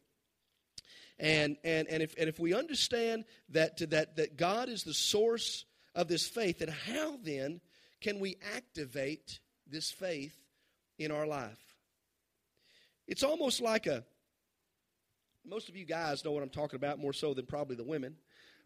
and, 1.18 1.56
and, 1.64 1.88
and, 1.88 2.02
if, 2.02 2.14
and 2.18 2.28
if 2.28 2.38
we 2.38 2.52
understand 2.52 3.24
that, 3.50 3.78
that, 3.90 4.16
that 4.16 4.36
God 4.36 4.68
is 4.68 4.82
the 4.82 4.94
source 4.94 5.64
of 5.94 6.08
this 6.08 6.28
faith, 6.28 6.58
then 6.58 6.68
how 6.68 7.16
then 7.22 7.60
can 8.00 8.20
we 8.20 8.36
activate 8.54 9.40
this 9.66 9.90
faith 9.90 10.36
in 10.98 11.10
our 11.10 11.26
life? 11.26 11.58
It's 13.06 13.22
almost 13.22 13.60
like 13.60 13.86
a, 13.86 14.04
most 15.44 15.68
of 15.68 15.76
you 15.76 15.84
guys 15.84 16.24
know 16.24 16.32
what 16.32 16.42
I'm 16.42 16.50
talking 16.50 16.76
about 16.76 16.98
more 16.98 17.12
so 17.12 17.32
than 17.32 17.46
probably 17.46 17.76
the 17.76 17.84
women. 17.84 18.16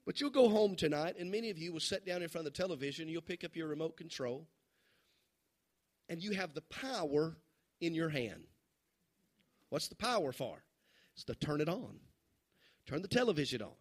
But 0.06 0.20
you'll 0.20 0.30
go 0.30 0.48
home 0.48 0.76
tonight, 0.76 1.16
and 1.18 1.30
many 1.30 1.50
of 1.50 1.58
you 1.58 1.72
will 1.72 1.80
sit 1.80 2.06
down 2.06 2.22
in 2.22 2.28
front 2.28 2.46
of 2.46 2.52
the 2.52 2.56
television, 2.56 3.08
you'll 3.08 3.20
pick 3.20 3.44
up 3.44 3.54
your 3.54 3.68
remote 3.68 3.96
control, 3.96 4.48
and 6.08 6.22
you 6.22 6.32
have 6.32 6.54
the 6.54 6.62
power 6.62 7.36
in 7.80 7.94
your 7.94 8.08
hand. 8.08 8.44
What's 9.70 9.88
the 9.88 9.94
power 9.94 10.32
for? 10.32 10.62
It's 11.14 11.24
to 11.24 11.34
turn 11.34 11.60
it 11.60 11.68
on. 11.68 12.00
Turn 12.86 13.02
the 13.02 13.08
television 13.08 13.62
on. 13.62 13.72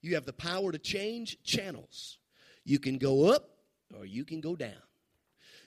You 0.00 0.14
have 0.14 0.26
the 0.26 0.32
power 0.32 0.72
to 0.72 0.78
change 0.78 1.42
channels. 1.42 2.18
You 2.64 2.78
can 2.78 2.98
go 2.98 3.30
up 3.30 3.48
or 3.96 4.04
you 4.04 4.24
can 4.24 4.40
go 4.40 4.56
down. 4.56 4.72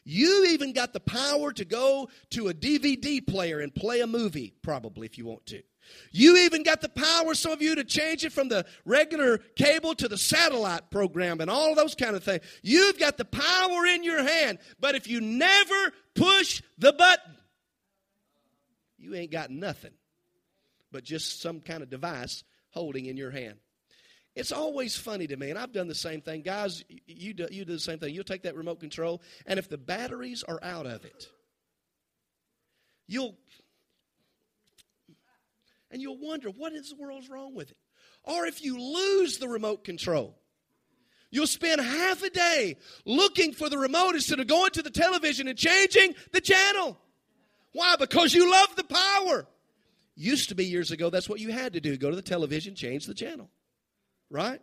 You 0.03 0.45
even 0.51 0.71
got 0.71 0.93
the 0.93 1.01
power 1.01 1.51
to 1.51 1.65
go 1.65 2.07
to 2.29 2.47
a 2.47 2.53
DVD 2.53 3.25
player 3.25 3.59
and 3.59 3.75
play 3.75 3.99
a 3.99 4.07
movie, 4.07 4.53
probably, 4.61 5.05
if 5.05 5.17
you 5.17 5.25
want 5.25 5.45
to. 5.47 5.61
You 6.11 6.37
even 6.37 6.63
got 6.63 6.81
the 6.81 6.89
power, 6.89 7.33
some 7.33 7.51
of 7.51 7.61
you, 7.61 7.75
to 7.75 7.83
change 7.83 8.23
it 8.23 8.31
from 8.31 8.47
the 8.47 8.65
regular 8.85 9.39
cable 9.55 9.95
to 9.95 10.07
the 10.07 10.17
satellite 10.17 10.91
program 10.91 11.41
and 11.41 11.49
all 11.49 11.75
those 11.75 11.93
kind 11.95 12.15
of 12.15 12.23
things. 12.23 12.43
You've 12.61 12.99
got 12.99 13.17
the 13.17 13.25
power 13.25 13.85
in 13.85 14.03
your 14.03 14.23
hand. 14.23 14.59
But 14.79 14.95
if 14.95 15.07
you 15.07 15.19
never 15.19 15.91
push 16.15 16.61
the 16.77 16.93
button, 16.93 17.35
you 18.97 19.15
ain't 19.15 19.31
got 19.31 19.49
nothing 19.49 19.93
but 20.91 21.03
just 21.03 21.41
some 21.41 21.59
kind 21.59 21.83
of 21.83 21.89
device 21.89 22.43
holding 22.71 23.05
in 23.05 23.17
your 23.17 23.31
hand. 23.31 23.55
It's 24.35 24.51
always 24.51 24.95
funny 24.95 25.25
to 25.27 25.35
me, 25.35 25.49
and 25.49 25.57
I've 25.57 25.71
done 25.71 25.87
the 25.87 25.95
same 25.95 26.21
thing. 26.21 26.43
Guys, 26.43 26.83
you 27.07 27.33
do, 27.33 27.47
you 27.49 27.65
do 27.65 27.73
the 27.73 27.79
same 27.79 27.97
thing. 27.97 28.13
You'll 28.13 28.23
take 28.23 28.43
that 28.43 28.55
remote 28.55 28.79
control, 28.79 29.21
and 29.47 29.57
if 29.57 29.67
the 29.67 29.79
batteries 29.79 30.43
are 30.43 30.59
out 30.61 30.85
of 30.85 31.03
it, 31.05 31.27
you'll 33.07 33.35
and 35.89 36.01
you'll 36.01 36.19
wonder 36.19 36.49
what 36.49 36.73
in 36.73 36.83
the 36.83 36.95
world's 36.97 37.29
wrong 37.29 37.55
with 37.55 37.71
it. 37.71 37.77
Or 38.23 38.45
if 38.45 38.63
you 38.63 38.77
lose 38.77 39.37
the 39.37 39.47
remote 39.47 39.83
control, 39.85 40.37
you'll 41.31 41.47
spend 41.47 41.79
half 41.81 42.21
a 42.23 42.29
day 42.29 42.77
looking 43.05 43.53
for 43.53 43.69
the 43.69 43.77
remote 43.77 44.13
instead 44.13 44.39
of 44.39 44.47
going 44.47 44.71
to 44.71 44.83
the 44.83 44.91
television 44.91 45.47
and 45.47 45.57
changing 45.57 46.13
the 46.33 46.41
channel. 46.41 46.99
Why? 47.77 47.95
Because 47.95 48.33
you 48.33 48.51
love 48.51 48.75
the 48.75 48.83
power. 48.85 49.45
Used 50.15 50.49
to 50.49 50.55
be 50.55 50.65
years 50.65 50.89
ago, 50.89 51.11
that's 51.11 51.29
what 51.29 51.39
you 51.39 51.51
had 51.51 51.73
to 51.73 51.79
do 51.79 51.95
go 51.95 52.09
to 52.09 52.15
the 52.15 52.23
television, 52.23 52.73
change 52.73 53.05
the 53.05 53.13
channel. 53.13 53.51
Right? 54.31 54.59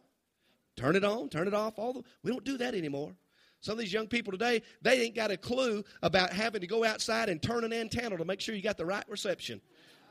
Turn 0.75 0.97
it 0.97 1.05
on, 1.05 1.29
turn 1.29 1.47
it 1.47 1.55
off. 1.55 1.79
All 1.79 1.93
the, 1.93 2.03
we 2.25 2.33
don't 2.33 2.45
do 2.45 2.59
that 2.59 2.75
anymore. 2.75 3.13
Some 3.61 3.75
of 3.75 3.79
these 3.79 3.93
young 3.93 4.09
people 4.09 4.33
today, 4.33 4.63
they 4.83 5.01
ain't 5.01 5.15
got 5.15 5.31
a 5.31 5.37
clue 5.37 5.85
about 6.03 6.33
having 6.33 6.61
to 6.63 6.67
go 6.67 6.85
outside 6.85 7.29
and 7.29 7.41
turn 7.41 7.63
an 7.63 7.73
antenna 7.73 8.17
to 8.17 8.25
make 8.25 8.41
sure 8.41 8.53
you 8.53 8.63
got 8.63 8.79
the 8.79 8.85
right 8.85 9.05
reception 9.09 9.61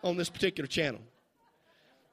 on 0.01 0.15
this 0.15 0.29
particular 0.29 0.65
channel. 0.65 1.01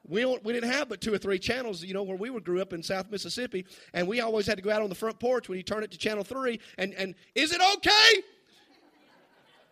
We, 0.05 0.23
don't, 0.23 0.43
we 0.43 0.51
didn't 0.51 0.71
have 0.71 0.89
but 0.89 0.99
two 0.99 1.13
or 1.13 1.17
three 1.17 1.39
channels, 1.39 1.83
you 1.85 1.93
know, 1.93 2.03
where 2.03 2.17
we 2.17 2.29
were 2.29 2.41
grew 2.41 2.61
up 2.61 2.73
in 2.73 2.83
South 2.83 3.09
Mississippi, 3.09 3.65
and 3.93 4.09
we 4.09 4.19
always 4.19 4.45
had 4.45 4.57
to 4.57 4.61
go 4.61 4.71
out 4.71 4.81
on 4.81 4.89
the 4.89 4.95
front 4.95 5.19
porch 5.21 5.47
when 5.47 5.57
you 5.57 5.63
turn 5.63 5.83
it 5.83 5.91
to 5.91 5.97
channel 5.97 6.25
three, 6.25 6.59
and, 6.77 6.93
and 6.95 7.15
is 7.33 7.53
it 7.53 7.61
okay? 7.77 8.23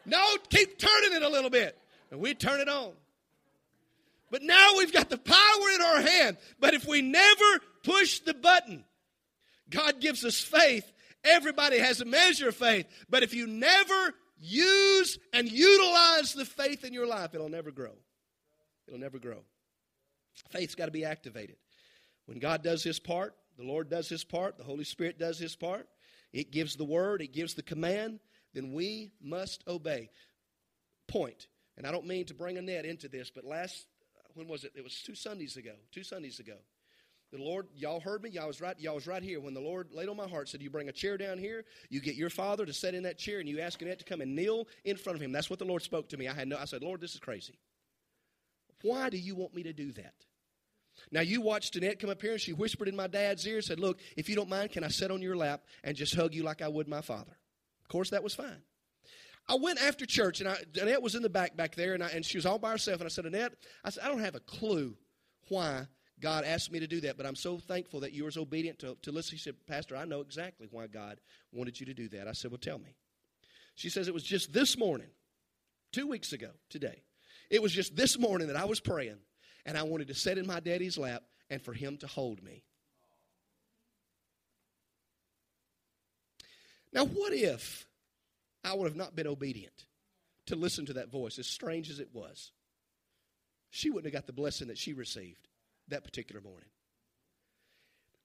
No, 0.09 0.37
keep 0.49 0.77
turning 0.77 1.13
it 1.13 1.23
a 1.23 1.29
little 1.29 1.49
bit. 1.49 1.77
And 2.11 2.19
we'd 2.19 2.39
turn 2.39 2.59
it 2.59 2.69
on. 2.69 2.93
But 4.31 4.43
now 4.43 4.77
we've 4.77 4.93
got 4.93 5.09
the 5.09 5.17
power 5.17 5.69
in 5.75 5.81
our 5.81 6.01
hand. 6.01 6.37
But 6.59 6.73
if 6.73 6.87
we 6.87 7.01
never 7.01 7.59
push 7.83 8.19
the 8.19 8.33
button, 8.33 8.83
God 9.69 9.99
gives 9.99 10.23
us 10.25 10.39
faith. 10.39 10.91
Everybody 11.23 11.79
has 11.79 12.01
a 12.01 12.05
measure 12.05 12.49
of 12.49 12.55
faith. 12.55 12.85
But 13.09 13.23
if 13.23 13.33
you 13.33 13.47
never 13.47 14.13
use 14.39 15.17
and 15.33 15.51
utilize 15.51 16.33
the 16.33 16.45
faith 16.45 16.83
in 16.83 16.93
your 16.93 17.07
life, 17.07 17.33
it'll 17.33 17.49
never 17.49 17.71
grow. 17.71 17.93
It'll 18.87 18.99
never 18.99 19.19
grow. 19.19 19.39
Faith's 20.51 20.75
got 20.75 20.85
to 20.85 20.91
be 20.91 21.05
activated. 21.05 21.57
When 22.25 22.39
God 22.39 22.63
does 22.63 22.83
his 22.83 22.99
part, 22.99 23.35
the 23.57 23.65
Lord 23.65 23.89
does 23.89 24.07
his 24.07 24.23
part, 24.23 24.57
the 24.57 24.63
Holy 24.63 24.83
Spirit 24.83 25.19
does 25.19 25.37
his 25.37 25.55
part, 25.55 25.87
it 26.31 26.51
gives 26.51 26.75
the 26.75 26.85
word, 26.85 27.21
it 27.21 27.33
gives 27.33 27.55
the 27.55 27.63
command, 27.63 28.19
then 28.53 28.73
we 28.73 29.11
must 29.21 29.63
obey. 29.67 30.09
Point. 31.07 31.47
And 31.77 31.87
I 31.87 31.91
don't 31.91 32.05
mean 32.05 32.25
to 32.25 32.33
bring 32.33 32.57
Annette 32.57 32.85
into 32.85 33.07
this, 33.07 33.29
but 33.29 33.45
last, 33.45 33.87
when 34.33 34.47
was 34.47 34.63
it? 34.63 34.73
It 34.75 34.83
was 34.83 35.01
two 35.01 35.15
Sundays 35.15 35.57
ago. 35.57 35.73
Two 35.91 36.03
Sundays 36.03 36.39
ago. 36.39 36.57
The 37.31 37.37
Lord, 37.37 37.67
y'all 37.75 37.99
heard 37.99 38.23
me. 38.23 38.31
Y'all 38.31 38.47
was 38.47 38.59
right. 38.59 38.79
Y'all 38.79 38.95
was 38.95 39.05
right 39.05 39.21
here 39.21 39.39
when 39.39 39.53
the 39.53 39.61
Lord 39.61 39.91
laid 39.93 40.09
on 40.09 40.17
my 40.17 40.27
heart. 40.27 40.49
Said, 40.49 40.63
"You 40.63 40.71
bring 40.71 40.89
a 40.89 40.91
chair 40.91 41.15
down 41.15 41.37
here. 41.37 41.63
You 41.89 42.01
get 42.01 42.15
your 42.15 42.31
father 42.31 42.65
to 42.65 42.73
sit 42.73 42.95
in 42.95 43.03
that 43.03 43.19
chair, 43.19 43.39
and 43.39 43.47
you 43.47 43.59
ask 43.59 43.79
Annette 43.81 43.99
to 43.99 44.05
come 44.05 44.21
and 44.21 44.35
kneel 44.35 44.67
in 44.83 44.97
front 44.97 45.15
of 45.15 45.21
him." 45.21 45.31
That's 45.31 45.49
what 45.49 45.59
the 45.59 45.65
Lord 45.65 45.83
spoke 45.83 46.09
to 46.09 46.17
me. 46.17 46.27
I 46.27 46.33
had 46.33 46.47
no. 46.47 46.57
I 46.57 46.65
said, 46.65 46.81
"Lord, 46.81 47.01
this 47.01 47.13
is 47.13 47.19
crazy. 47.19 47.59
Why 48.81 49.11
do 49.11 49.17
you 49.17 49.35
want 49.35 49.53
me 49.53 49.61
to 49.63 49.73
do 49.73 49.91
that?" 49.91 50.25
Now 51.11 51.21
you 51.21 51.39
watched 51.39 51.75
Annette 51.75 51.99
come 51.99 52.09
up 52.09 52.21
here, 52.21 52.31
and 52.31 52.41
she 52.41 52.51
whispered 52.51 52.87
in 52.87 52.95
my 52.95 53.07
dad's 53.07 53.45
ear, 53.45 53.61
said, 53.61 53.79
"Look, 53.79 53.99
if 54.17 54.27
you 54.27 54.35
don't 54.35 54.49
mind, 54.49 54.71
can 54.71 54.83
I 54.83 54.89
sit 54.89 55.11
on 55.11 55.21
your 55.21 55.37
lap 55.37 55.63
and 55.83 55.95
just 55.95 56.15
hug 56.15 56.33
you 56.33 56.41
like 56.41 56.63
I 56.63 56.67
would 56.67 56.87
my 56.87 57.01
father?" 57.01 57.37
Of 57.89 57.91
course, 57.91 58.11
that 58.11 58.23
was 58.23 58.35
fine. 58.35 58.61
I 59.47 59.55
went 59.55 59.81
after 59.81 60.05
church, 60.05 60.41
and 60.41 60.49
I, 60.49 60.57
Annette 60.79 61.01
was 61.01 61.15
in 61.15 61.23
the 61.23 61.29
back 61.29 61.57
back 61.57 61.73
there, 61.73 61.95
and, 61.95 62.03
I, 62.03 62.09
and 62.09 62.23
she 62.23 62.37
was 62.37 62.45
all 62.45 62.59
by 62.59 62.69
herself. 62.69 62.99
And 62.99 63.07
I 63.07 63.09
said, 63.09 63.25
Annette, 63.25 63.53
I 63.83 63.89
said, 63.89 64.03
I 64.03 64.09
don't 64.09 64.19
have 64.19 64.35
a 64.35 64.39
clue 64.41 64.95
why 65.47 65.87
God 66.21 66.43
asked 66.43 66.71
me 66.71 66.79
to 66.79 66.85
do 66.85 67.01
that, 67.01 67.17
but 67.17 67.25
I'm 67.25 67.35
so 67.35 67.57
thankful 67.57 68.01
that 68.01 68.13
you 68.13 68.25
were 68.25 68.31
obedient 68.37 68.77
to, 68.79 68.95
to 69.01 69.11
listen. 69.11 69.39
She 69.39 69.43
said, 69.43 69.55
Pastor, 69.65 69.95
I 69.95 70.05
know 70.05 70.21
exactly 70.21 70.67
why 70.69 70.85
God 70.85 71.19
wanted 71.51 71.79
you 71.79 71.87
to 71.87 71.95
do 71.95 72.07
that. 72.09 72.27
I 72.27 72.33
said, 72.33 72.51
Well, 72.51 72.59
tell 72.59 72.77
me. 72.77 72.95
She 73.73 73.89
says, 73.89 74.07
It 74.07 74.13
was 74.13 74.23
just 74.23 74.53
this 74.53 74.77
morning, 74.77 75.09
two 75.91 76.05
weeks 76.05 76.31
ago, 76.31 76.51
today. 76.69 77.01
It 77.49 77.63
was 77.63 77.71
just 77.71 77.95
this 77.95 78.19
morning 78.19 78.49
that 78.49 78.55
I 78.55 78.65
was 78.65 78.79
praying, 78.79 79.17
and 79.65 79.75
I 79.75 79.81
wanted 79.81 80.09
to 80.09 80.13
sit 80.13 80.37
in 80.37 80.45
my 80.45 80.59
daddy's 80.59 80.95
lap 80.95 81.23
and 81.49 81.59
for 81.59 81.73
him 81.73 81.97
to 81.97 82.07
hold 82.07 82.43
me. 82.43 82.63
Now, 86.91 87.05
what 87.05 87.33
if 87.33 87.85
I 88.63 88.73
would 88.73 88.85
have 88.85 88.95
not 88.95 89.15
been 89.15 89.27
obedient 89.27 89.85
to 90.47 90.55
listen 90.55 90.85
to 90.87 90.93
that 90.93 91.11
voice, 91.11 91.37
as 91.39 91.47
strange 91.47 91.89
as 91.89 91.99
it 91.99 92.09
was? 92.13 92.51
She 93.69 93.89
wouldn't 93.89 94.11
have 94.11 94.21
got 94.21 94.27
the 94.27 94.33
blessing 94.33 94.67
that 94.67 94.77
she 94.77 94.93
received 94.93 95.47
that 95.89 96.03
particular 96.03 96.41
morning. 96.41 96.69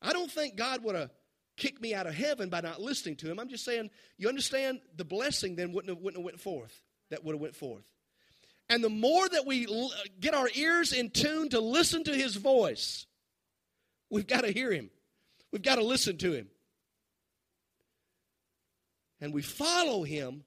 I 0.00 0.12
don't 0.12 0.30
think 0.30 0.56
God 0.56 0.84
would 0.84 0.94
have 0.94 1.10
kicked 1.56 1.80
me 1.80 1.94
out 1.94 2.06
of 2.06 2.14
heaven 2.14 2.48
by 2.48 2.60
not 2.60 2.80
listening 2.80 3.16
to 3.16 3.30
him. 3.30 3.38
I'm 3.38 3.48
just 3.48 3.64
saying, 3.64 3.90
you 4.18 4.28
understand, 4.28 4.80
the 4.96 5.04
blessing 5.04 5.56
then 5.56 5.72
wouldn't 5.72 5.90
have, 5.90 6.02
wouldn't 6.02 6.20
have 6.20 6.24
went 6.24 6.40
forth. 6.40 6.82
That 7.10 7.24
would 7.24 7.34
have 7.34 7.40
went 7.40 7.56
forth. 7.56 7.84
And 8.68 8.82
the 8.82 8.90
more 8.90 9.28
that 9.28 9.46
we 9.46 9.66
l- 9.66 9.92
get 10.20 10.34
our 10.34 10.48
ears 10.54 10.92
in 10.92 11.10
tune 11.10 11.50
to 11.50 11.60
listen 11.60 12.04
to 12.04 12.14
his 12.14 12.36
voice, 12.36 13.06
we've 14.10 14.26
got 14.26 14.42
to 14.42 14.50
hear 14.50 14.72
him. 14.72 14.90
We've 15.52 15.62
got 15.62 15.76
to 15.76 15.84
listen 15.84 16.16
to 16.18 16.32
him. 16.32 16.48
And 19.24 19.32
we 19.32 19.40
follow 19.40 20.02
him, 20.02 20.44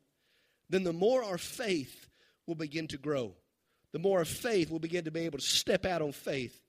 then 0.69 0.83
the 0.83 0.93
more 0.93 1.23
our 1.23 1.39
faith 1.39 2.07
will 2.45 2.53
begin 2.53 2.87
to 2.89 2.97
grow. 2.99 3.33
The 3.91 3.97
more 3.97 4.19
our 4.19 4.25
faith 4.25 4.69
will 4.69 4.77
begin 4.77 5.05
to 5.05 5.11
be 5.11 5.21
able 5.21 5.39
to 5.39 5.43
step 5.43 5.83
out 5.83 6.03
on 6.03 6.11
faith 6.11 6.61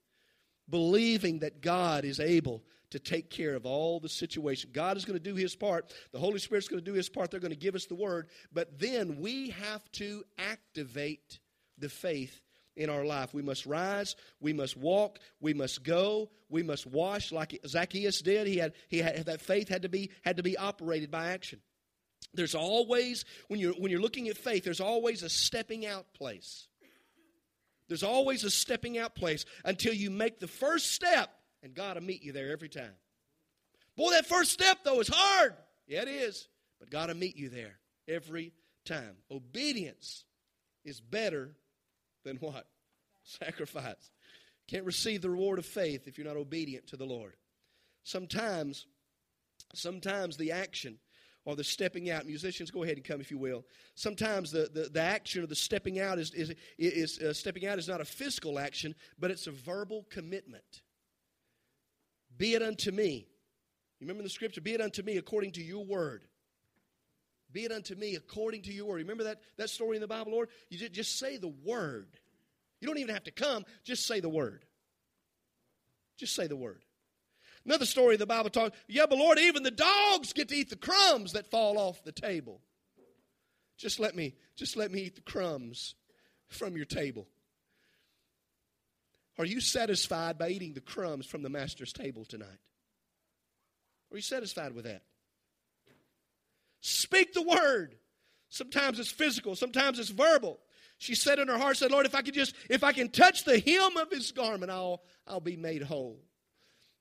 believing 0.71 1.41
that 1.41 1.61
God 1.61 2.07
is 2.07 2.19
able 2.19 2.65
to 2.93 2.99
take 2.99 3.29
care 3.29 3.55
of 3.55 3.67
all 3.67 4.01
the 4.01 4.09
situation. 4.09 4.71
God 4.73 4.97
is 4.97 5.05
going 5.05 5.19
to 5.19 5.23
do 5.23 5.35
his 5.35 5.55
part. 5.55 5.93
The 6.13 6.19
Holy 6.19 6.39
Spirit's 6.39 6.69
going 6.69 6.83
to 6.83 6.91
do 6.91 6.97
his 6.97 7.11
part. 7.11 7.31
They're 7.31 7.41
going 7.41 7.51
to 7.51 7.59
give 7.59 7.75
us 7.75 7.85
the 7.85 7.95
word. 7.95 8.29
But 8.55 8.79
then 8.79 9.19
we 9.21 9.51
have 9.51 9.85
to 9.93 10.25
activate 10.39 11.41
the 11.77 11.91
faith 11.91 12.41
in 12.75 12.89
our 12.89 13.05
life. 13.05 13.35
We 13.35 13.43
must 13.43 13.67
rise, 13.67 14.17
we 14.41 14.55
must 14.55 14.79
walk, 14.79 15.19
we 15.41 15.53
must 15.53 15.83
go, 15.83 16.31
we 16.49 16.63
must 16.63 16.87
wash 16.87 17.33
like 17.33 17.61
Zacchaeus 17.67 18.23
did. 18.23 18.47
He 18.47 18.57
had 18.57 18.73
he 18.89 18.99
had 18.99 19.27
that 19.27 19.43
faith 19.43 19.69
had 19.69 19.83
to 19.83 19.91
be 19.91 20.11
had 20.23 20.39
to 20.39 20.43
be 20.43 20.57
operated 20.57 21.11
by 21.11 21.33
action. 21.33 21.61
There's 22.35 22.55
always 22.55 23.25
when 23.49 23.61
you're 23.61 23.75
when 23.75 23.91
you're 23.91 24.01
looking 24.01 24.29
at 24.29 24.37
faith, 24.37 24.65
there's 24.65 24.81
always 24.81 25.23
a 25.23 25.29
stepping 25.29 25.87
out 25.87 26.13
place. 26.15 26.69
There's 27.89 28.03
always 28.03 28.45
a 28.45 28.51
stepping 28.51 28.99
out 28.99 29.15
place 29.15 29.47
until 29.65 29.95
you 29.95 30.11
make 30.11 30.39
the 30.39 30.47
first 30.47 30.93
step, 30.93 31.31
and 31.63 31.75
God 31.75 31.97
will 31.97 32.05
meet 32.05 32.23
you 32.23 32.33
there 32.33 32.53
every 32.53 32.69
time. 32.69 32.93
Boy, 33.97 34.11
that 34.13 34.27
first 34.27 34.53
step, 34.53 34.79
though, 34.85 35.01
is 35.01 35.09
hard. 35.09 35.55
Yeah, 35.87 36.03
it 36.03 36.09
is. 36.09 36.49
But 36.79 36.91
God 36.91 37.09
will 37.09 37.17
meet 37.17 37.37
you 37.37 37.49
there 37.49 37.79
every 38.07 38.53
time. 38.85 39.17
Obedience 39.31 40.25
is 40.85 41.01
better 41.01 41.51
than 42.25 42.37
what? 42.37 42.67
Sacrifice. 43.25 44.11
Can't 44.69 44.85
receive 44.85 45.23
the 45.23 45.31
reward 45.31 45.59
of 45.59 45.67
faith 45.67 46.07
if 46.07 46.19
you're 46.19 46.27
not 46.27 46.37
obedient 46.37 46.89
to 46.89 46.97
the 46.97 47.07
Lord. 47.07 47.35
Sometimes, 48.05 48.87
sometimes 49.75 50.37
the 50.37 50.53
action 50.53 50.99
or 51.49 51.57
the 51.57 51.65
stepping 51.65 52.11
out. 52.11 52.27
Musicians, 52.27 52.71
go 52.71 52.83
ahead 52.83 52.97
and 52.97 53.05
come 53.07 53.23
if 53.23 53.31
you 53.31 53.39
will. 53.39 53.65
Sometimes 53.95 54.51
the, 54.51 54.69
the, 54.71 54.91
the 54.91 55.01
action 55.01 55.43
of 55.43 55.49
the 55.49 55.55
stepping 55.55 55.99
out 55.99 56.19
is, 56.19 56.31
is, 56.35 56.55
is 56.79 57.19
uh, 57.21 57.33
stepping 57.33 57.67
out 57.67 57.79
is 57.79 57.89
not 57.89 58.03
a 58.03 58.05
physical 58.05 58.59
action, 58.59 58.95
but 59.19 59.31
it's 59.31 59.47
a 59.47 59.51
verbal 59.51 60.05
commitment. 60.11 60.83
Be 62.37 62.53
it 62.53 62.63
unto 62.63 62.91
me. 62.91 63.27
You 63.99 64.07
remember 64.07 64.25
the 64.25 64.29
scripture? 64.29 64.61
Be 64.61 64.75
it 64.75 64.83
unto 64.83 65.03
me 65.03 65.17
according 65.17 65.53
to 65.53 65.63
your 65.63 65.87
word. 65.87 66.27
Be 67.51 67.65
it 67.65 67.73
unto 67.73 67.95
me 67.95 68.15
according 68.15 68.61
to 68.65 68.73
your 68.73 68.85
word. 68.85 68.97
Remember 68.97 69.25
that, 69.25 69.41
that 69.57 69.71
story 69.71 69.97
in 69.97 70.03
the 70.03 70.07
Bible, 70.07 70.33
Lord? 70.33 70.51
You 70.69 70.77
just, 70.77 70.93
just 70.93 71.19
say 71.19 71.39
the 71.39 71.55
word. 71.65 72.09
You 72.83 72.89
don't 72.89 72.99
even 72.99 73.15
have 73.15 73.25
to 73.25 73.31
come, 73.31 73.65
just 73.85 74.07
say 74.07 74.21
the 74.21 74.29
word. 74.29 74.67
Just 76.19 76.35
say 76.35 76.47
the 76.47 76.57
word. 76.57 76.85
Another 77.69 77.85
story 77.85 78.17
the 78.17 78.25
Bible 78.25 78.49
talks, 78.49 78.75
yeah, 78.89 79.05
but 79.05 79.19
Lord, 79.19 79.39
even 79.39 79.63
the 79.63 79.71
dogs 79.71 80.33
get 80.33 80.49
to 80.49 80.57
eat 80.57 80.71
the 80.71 80.77
crumbs 80.77 81.35
that 81.35 81.51
fall 81.51 81.77
off 81.77 82.03
the 82.03 82.13
table. 82.13 82.63
Just 83.77 84.01
let 84.01 84.17
me, 84.17 84.37
just 84.57 84.75
let 84.75 84.91
me 84.91 85.01
eat 85.01 85.17
the 85.17 85.21
crumbs 85.21 85.95
from 86.47 86.77
your 86.77 86.87
table. 86.87 87.29
Are 89.37 89.45
you 89.45 89.61
satisfied 89.61 90.39
by 90.39 90.49
eating 90.49 90.73
the 90.73 90.81
crumbs 90.81 91.27
from 91.27 91.43
the 91.43 91.51
master's 91.51 91.93
table 91.93 92.25
tonight? 92.25 92.49
Are 94.11 94.17
you 94.17 94.23
satisfied 94.23 94.75
with 94.75 94.87
that? 94.87 95.03
Speak 96.81 97.35
the 97.35 97.43
word. 97.43 97.97
Sometimes 98.49 98.99
it's 98.99 99.13
physical, 99.13 99.55
sometimes 99.55 99.99
it's 99.99 100.09
verbal. 100.09 100.59
She 100.97 101.15
said 101.15 101.39
in 101.39 101.49
her 101.49 101.59
heart, 101.59 101.77
said, 101.77 101.91
Lord, 101.91 102.07
if 102.07 102.15
I 102.15 102.23
could 102.23 102.33
just, 102.33 102.55
if 102.71 102.83
I 102.83 102.93
can 102.93 103.11
touch 103.11 103.45
the 103.45 103.59
hem 103.59 103.99
of 103.99 104.11
his 104.11 104.33
garment, 104.33 104.73
I'll, 104.73 105.03
I'll 105.27 105.39
be 105.39 105.59
made 105.59 105.83
whole. 105.83 106.23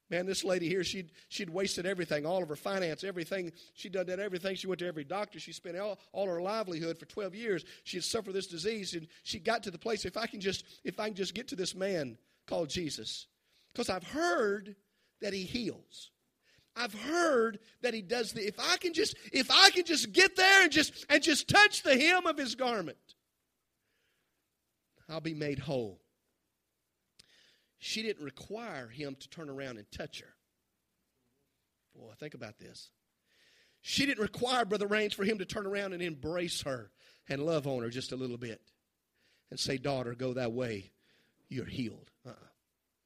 Man, 0.09 0.25
this 0.25 0.45
lady 0.45 0.69
here, 0.69 0.85
she'd, 0.85 1.11
she'd 1.27 1.49
wasted 1.49 1.85
everything, 1.85 2.25
all 2.25 2.41
of 2.41 2.47
her 2.47 2.55
finance, 2.55 3.03
everything. 3.03 3.51
She'd 3.73 3.91
done 3.91 4.05
that 4.05 4.19
everything. 4.19 4.55
She 4.55 4.67
went 4.67 4.79
to 4.79 4.87
every 4.87 5.03
doctor. 5.03 5.37
She 5.37 5.51
spent 5.51 5.77
all, 5.77 5.99
all 6.13 6.27
her 6.27 6.41
livelihood 6.41 6.97
for 6.97 7.05
12 7.05 7.35
years. 7.35 7.65
She 7.83 7.97
had 7.97 8.05
suffered 8.05 8.33
this 8.33 8.47
disease, 8.47 8.93
and 8.93 9.07
she 9.23 9.37
got 9.37 9.63
to 9.63 9.71
the 9.71 9.77
place, 9.77 10.05
if 10.05 10.15
I 10.15 10.25
can 10.25 10.39
just, 10.39 10.63
if 10.85 10.99
I 10.99 11.07
can 11.07 11.15
just 11.15 11.33
get 11.33 11.49
to 11.49 11.57
this 11.57 11.75
man 11.75 12.17
called 12.45 12.69
Jesus. 12.69 13.27
Because 13.73 13.89
I've 13.89 14.05
heard 14.05 14.75
that 15.21 15.33
he 15.33 15.43
heals. 15.43 16.11
I've 16.77 16.93
heard 16.93 17.59
that 17.81 17.93
he 17.93 18.01
does 18.01 18.33
the 18.33 18.45
if 18.45 18.59
I 18.59 18.77
can 18.77 18.93
just 18.93 19.15
if 19.33 19.49
I 19.49 19.71
can 19.71 19.83
just 19.83 20.11
get 20.11 20.35
there 20.35 20.61
and 20.61 20.71
just 20.71 21.07
and 21.09 21.23
just 21.23 21.47
touch 21.47 21.81
the 21.81 21.97
hem 21.97 22.27
of 22.27 22.37
his 22.37 22.53
garment, 22.53 22.97
I'll 25.09 25.19
be 25.19 25.33
made 25.33 25.57
whole. 25.57 25.99
She 27.79 28.01
didn't 28.01 28.23
require 28.23 28.87
him 28.87 29.15
to 29.19 29.29
turn 29.29 29.49
around 29.49 29.77
and 29.77 29.89
touch 29.91 30.21
her. 30.21 30.33
Boy, 31.95 32.11
think 32.19 32.33
about 32.33 32.59
this. 32.59 32.89
She 33.81 34.05
didn't 34.05 34.21
require 34.21 34.65
Brother 34.65 34.87
Rains 34.87 35.13
for 35.13 35.23
him 35.23 35.39
to 35.39 35.45
turn 35.45 35.65
around 35.65 35.93
and 35.93 36.01
embrace 36.01 36.61
her 36.63 36.91
and 37.29 37.45
love 37.45 37.67
on 37.67 37.83
her 37.83 37.89
just 37.89 38.11
a 38.11 38.15
little 38.15 38.37
bit 38.37 38.61
and 39.49 39.59
say, 39.59 39.77
Daughter, 39.77 40.13
go 40.13 40.33
that 40.33 40.51
way. 40.51 40.91
You're 41.49 41.65
healed. 41.65 42.11
Uh-uh. 42.25 42.33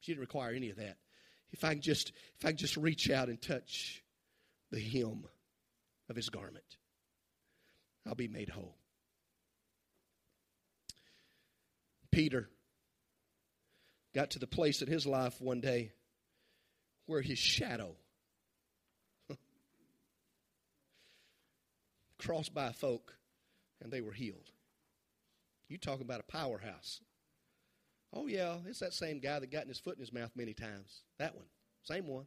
She 0.00 0.12
didn't 0.12 0.22
require 0.22 0.52
any 0.52 0.70
of 0.70 0.76
that. 0.76 0.96
If 1.52 1.64
I 1.64 1.74
can 1.74 1.82
just 1.82 2.12
if 2.38 2.44
I 2.44 2.48
can 2.48 2.56
just 2.56 2.76
reach 2.76 3.10
out 3.10 3.28
and 3.28 3.40
touch 3.40 4.02
the 4.70 4.80
hem 4.80 5.24
of 6.08 6.16
his 6.16 6.28
garment, 6.30 6.64
I'll 8.06 8.14
be 8.14 8.28
made 8.28 8.48
whole. 8.48 8.74
Peter 12.10 12.48
got 14.14 14.30
to 14.30 14.38
the 14.38 14.46
place 14.46 14.82
in 14.82 14.88
his 14.88 15.06
life 15.06 15.40
one 15.40 15.60
day 15.60 15.92
where 17.06 17.22
his 17.22 17.38
shadow 17.38 17.94
crossed 22.18 22.54
by 22.54 22.72
folk 22.72 23.16
and 23.82 23.92
they 23.92 24.00
were 24.00 24.12
healed. 24.12 24.50
You 25.68 25.78
talk 25.78 26.00
about 26.00 26.20
a 26.20 26.24
powerhouse. 26.24 27.00
Oh, 28.14 28.26
yeah, 28.26 28.56
it's 28.66 28.80
that 28.80 28.92
same 28.92 29.20
guy 29.20 29.38
that 29.38 29.50
got 29.50 29.66
his 29.66 29.78
foot 29.78 29.94
in 29.96 30.00
his 30.00 30.12
mouth 30.12 30.30
many 30.36 30.52
times. 30.52 31.02
That 31.18 31.34
one. 31.34 31.46
Same 31.84 32.06
one. 32.06 32.26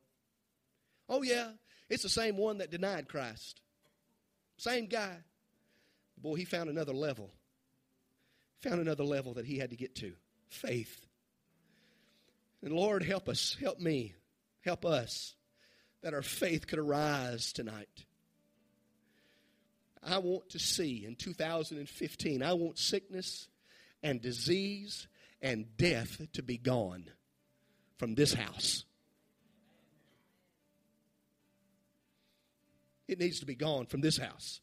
Oh, 1.07 1.21
yeah, 1.21 1.51
it's 1.89 2.03
the 2.03 2.09
same 2.09 2.37
one 2.37 2.57
that 2.57 2.71
denied 2.71 3.07
Christ. 3.07 3.61
Same 4.57 4.87
guy. 4.87 5.17
Boy, 6.17 6.35
he 6.35 6.45
found 6.45 6.69
another 6.69 6.93
level. 6.93 7.29
Found 8.61 8.81
another 8.81 9.03
level 9.03 9.35
that 9.35 9.45
he 9.45 9.59
had 9.59 9.69
to 9.69 9.75
get 9.75 9.95
to 9.97 10.13
faith. 10.49 11.05
And 12.61 12.73
Lord, 12.73 13.03
help 13.03 13.29
us, 13.29 13.55
help 13.59 13.79
me, 13.79 14.15
help 14.61 14.85
us 14.85 15.35
that 16.01 16.13
our 16.13 16.21
faith 16.21 16.67
could 16.67 16.79
arise 16.79 17.53
tonight. 17.53 18.05
I 20.03 20.19
want 20.19 20.49
to 20.51 20.59
see 20.59 21.05
in 21.05 21.15
2015, 21.15 22.43
I 22.43 22.53
want 22.53 22.77
sickness 22.77 23.47
and 24.03 24.21
disease 24.21 25.07
and 25.41 25.65
death 25.77 26.21
to 26.33 26.43
be 26.43 26.57
gone 26.57 27.05
from 27.97 28.13
this 28.13 28.33
house. 28.33 28.85
It 33.07 33.19
needs 33.19 33.39
to 33.39 33.45
be 33.45 33.55
gone 33.55 33.85
from 33.85 34.01
this 34.01 34.17
house. 34.17 34.61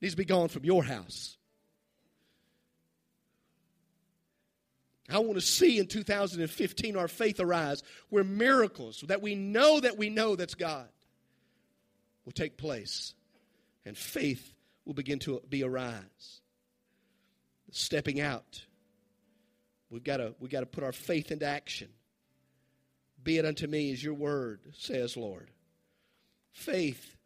It 0.00 0.04
needs 0.04 0.14
to 0.14 0.18
be 0.18 0.24
gone 0.24 0.48
from 0.48 0.64
your 0.64 0.84
house. 0.84 1.36
I 5.10 5.18
want 5.18 5.34
to 5.34 5.40
see 5.42 5.78
in 5.78 5.86
2015 5.86 6.96
our 6.96 7.08
faith 7.08 7.38
arise 7.38 7.82
where 8.08 8.24
miracles 8.24 9.04
that 9.08 9.20
we 9.20 9.34
know 9.34 9.80
that 9.80 9.98
we 9.98 10.08
know 10.08 10.34
that's 10.34 10.54
God 10.54 10.88
will 12.24 12.32
take 12.32 12.56
place 12.56 13.14
and 13.84 13.96
faith 13.96 14.52
will 14.84 14.94
begin 14.94 15.18
to 15.20 15.42
be 15.48 15.62
arise. 15.62 16.40
Stepping 17.70 18.20
out. 18.20 18.64
We've 19.90 20.04
got 20.04 20.18
to, 20.18 20.34
we've 20.38 20.50
got 20.50 20.60
to 20.60 20.66
put 20.66 20.84
our 20.84 20.92
faith 20.92 21.30
into 21.30 21.44
action. 21.44 21.88
Be 23.22 23.38
it 23.38 23.44
unto 23.44 23.66
me 23.66 23.92
as 23.92 24.02
your 24.02 24.14
word 24.14 24.60
says, 24.76 25.16
Lord. 25.16 25.50
Faith 26.52 27.16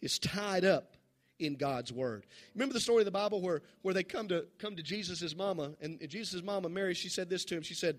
is 0.00 0.18
tied 0.18 0.64
up 0.64 0.95
in 1.38 1.54
God's 1.54 1.92
word. 1.92 2.26
Remember 2.54 2.72
the 2.72 2.80
story 2.80 3.00
of 3.00 3.04
the 3.04 3.10
Bible 3.10 3.40
where, 3.40 3.62
where 3.82 3.94
they 3.94 4.02
come 4.02 4.28
to 4.28 4.46
come 4.58 4.76
to 4.76 4.82
Jesus' 4.82 5.36
mama, 5.36 5.72
and 5.80 5.98
Jesus' 6.08 6.42
mama, 6.42 6.68
Mary, 6.68 6.94
she 6.94 7.08
said 7.08 7.28
this 7.28 7.44
to 7.46 7.56
him. 7.56 7.62
She 7.62 7.74
said, 7.74 7.98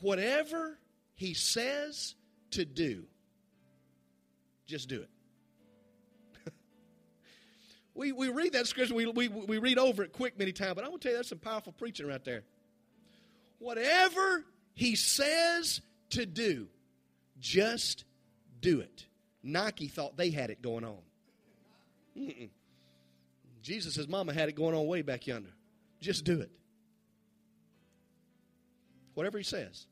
Whatever 0.00 0.78
he 1.14 1.34
says 1.34 2.14
to 2.52 2.64
do, 2.64 3.04
just 4.66 4.88
do 4.88 5.02
it. 5.02 5.10
we, 7.94 8.12
we 8.12 8.28
read 8.28 8.52
that 8.54 8.66
scripture, 8.66 8.94
we, 8.94 9.06
we, 9.06 9.28
we 9.28 9.58
read 9.58 9.78
over 9.78 10.02
it 10.02 10.12
quick 10.12 10.38
many 10.38 10.52
times, 10.52 10.74
but 10.74 10.84
I 10.84 10.88
want 10.88 11.02
to 11.02 11.08
tell 11.08 11.12
you 11.12 11.18
that's 11.18 11.28
some 11.28 11.38
powerful 11.38 11.72
preaching 11.72 12.06
right 12.06 12.24
there. 12.24 12.42
Whatever 13.58 14.44
he 14.74 14.96
says 14.96 15.80
to 16.10 16.26
do, 16.26 16.66
just 17.38 18.04
do 18.60 18.80
it. 18.80 19.06
Nike 19.42 19.88
thought 19.88 20.16
they 20.16 20.30
had 20.30 20.50
it 20.50 20.62
going 20.62 20.84
on. 20.84 20.98
Mm-mm. 22.16 22.50
Jesus' 23.62 23.94
says, 23.94 24.08
mama 24.08 24.32
had 24.32 24.48
it 24.48 24.54
going 24.54 24.74
on 24.74 24.86
way 24.86 25.02
back 25.02 25.26
yonder. 25.26 25.50
Just 26.00 26.24
do 26.24 26.40
it. 26.40 26.50
Whatever 29.14 29.38
he 29.38 29.44
says. 29.44 29.86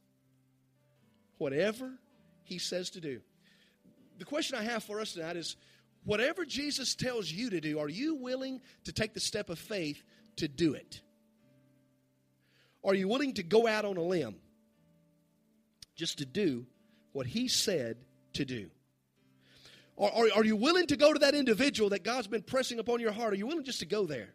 Whatever 1.39 1.93
he 2.45 2.59
says 2.59 2.91
to 2.91 3.01
do. 3.01 3.21
The 4.19 4.25
question 4.25 4.59
I 4.59 4.63
have 4.63 4.85
for 4.85 5.01
us 5.01 5.15
tonight 5.15 5.37
is 5.37 5.57
whatever 6.05 6.45
Jesus 6.45 6.95
tells 6.95 7.31
you 7.31 7.51
to 7.51 7.61
do, 7.61 7.79
are 7.79 7.89
you 7.89 8.17
willing 8.17 8.61
to 8.85 8.93
take 8.93 9.15
the 9.15 9.21
step 9.21 9.49
of 9.49 9.59
faith 9.59 10.03
to 10.37 10.49
do 10.49 10.75
it? 10.75 11.01
Are 12.85 12.95
you 12.95 13.09
willing 13.09 13.35
to 13.35 13.43
go 13.43 13.67
out 13.67 13.85
on 13.85 13.97
a 13.97 14.03
limb 14.03 14.37
just 15.95 16.19
to 16.19 16.27
do 16.27 16.67
what 17.13 17.27
he 17.27 17.49
said 17.49 17.97
to 18.35 18.45
do? 18.45 18.71
Or, 19.97 20.11
or 20.11 20.29
are 20.37 20.45
you 20.45 20.57
willing 20.57 20.87
to 20.87 20.97
go 20.97 21.13
to 21.13 21.19
that 21.21 21.35
individual 21.35 21.91
that 21.91 22.03
God's 22.03 22.27
been 22.27 22.43
pressing 22.43 22.79
upon 22.79 23.01
your 23.01 23.13
heart? 23.13 23.33
Are 23.33 23.37
you 23.37 23.47
willing 23.47 23.65
just 23.65 23.81
to 23.81 23.87
go 23.87 24.07
there? 24.07 24.31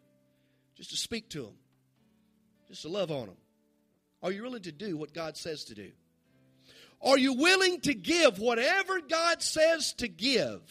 Just 0.76 0.92
to 0.92 0.98
speak 0.98 1.30
to 1.32 1.44
them? 1.44 1.56
Just 2.70 2.84
to 2.84 2.90
love 2.90 3.12
on 3.12 3.28
them? 3.28 3.38
Are 4.22 4.32
you 4.32 4.44
willing 4.44 4.64
to 4.64 4.72
do 4.72 4.98
what 4.98 5.14
God 5.14 5.38
says 5.38 5.66
to 5.66 5.76
do? 5.76 5.92
Are 7.02 7.18
you 7.18 7.34
willing 7.34 7.80
to 7.82 7.94
give 7.94 8.40
whatever 8.40 9.00
God 9.02 9.42
says 9.42 9.94
to 9.94 10.08
give? 10.08 10.62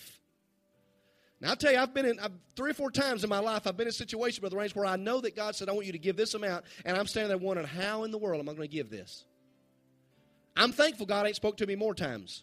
Now, 1.40 1.50
I'll 1.50 1.56
tell 1.56 1.72
you, 1.72 1.78
I've 1.78 1.92
been 1.92 2.06
in 2.06 2.18
I've, 2.18 2.32
three 2.56 2.70
or 2.70 2.74
four 2.74 2.90
times 2.90 3.22
in 3.22 3.30
my 3.30 3.40
life, 3.40 3.66
I've 3.66 3.76
been 3.76 3.86
in 3.86 3.90
a 3.90 3.92
situation, 3.92 4.40
Brother 4.40 4.56
Range, 4.56 4.74
where 4.74 4.86
I 4.86 4.96
know 4.96 5.20
that 5.20 5.36
God 5.36 5.54
said, 5.54 5.68
I 5.68 5.72
want 5.72 5.86
you 5.86 5.92
to 5.92 5.98
give 5.98 6.16
this 6.16 6.34
amount, 6.34 6.64
and 6.84 6.96
I'm 6.96 7.06
standing 7.06 7.28
there 7.28 7.38
wondering, 7.38 7.68
how 7.68 8.04
in 8.04 8.10
the 8.10 8.18
world 8.18 8.40
am 8.40 8.48
I 8.48 8.52
going 8.52 8.68
to 8.68 8.74
give 8.74 8.90
this? 8.90 9.24
I'm 10.56 10.72
thankful 10.72 11.04
God 11.06 11.26
ain't 11.26 11.36
spoke 11.36 11.58
to 11.58 11.66
me 11.66 11.76
more 11.76 11.94
times. 11.94 12.42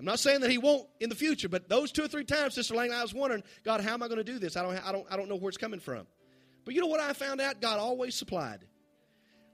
I'm 0.00 0.06
not 0.06 0.18
saying 0.18 0.40
that 0.40 0.50
he 0.50 0.56
won't 0.56 0.88
in 0.98 1.10
the 1.10 1.14
future, 1.14 1.50
but 1.50 1.68
those 1.68 1.92
two 1.92 2.02
or 2.02 2.08
three 2.08 2.24
times, 2.24 2.54
Sister 2.54 2.74
Lang, 2.74 2.90
I 2.90 3.02
was 3.02 3.12
wondering, 3.12 3.42
God, 3.64 3.82
how 3.82 3.92
am 3.92 4.02
I 4.02 4.08
going 4.08 4.16
to 4.16 4.24
do 4.24 4.38
this? 4.38 4.56
I 4.56 4.62
don't, 4.62 4.74
I 4.88 4.92
don't, 4.92 5.06
I 5.10 5.16
don't 5.18 5.28
know 5.28 5.36
where 5.36 5.50
it's 5.50 5.58
coming 5.58 5.78
from. 5.78 6.06
But 6.64 6.72
you 6.72 6.80
know 6.80 6.86
what 6.86 7.00
I 7.00 7.12
found 7.12 7.38
out? 7.38 7.60
God 7.60 7.78
always 7.78 8.14
supplied. 8.14 8.64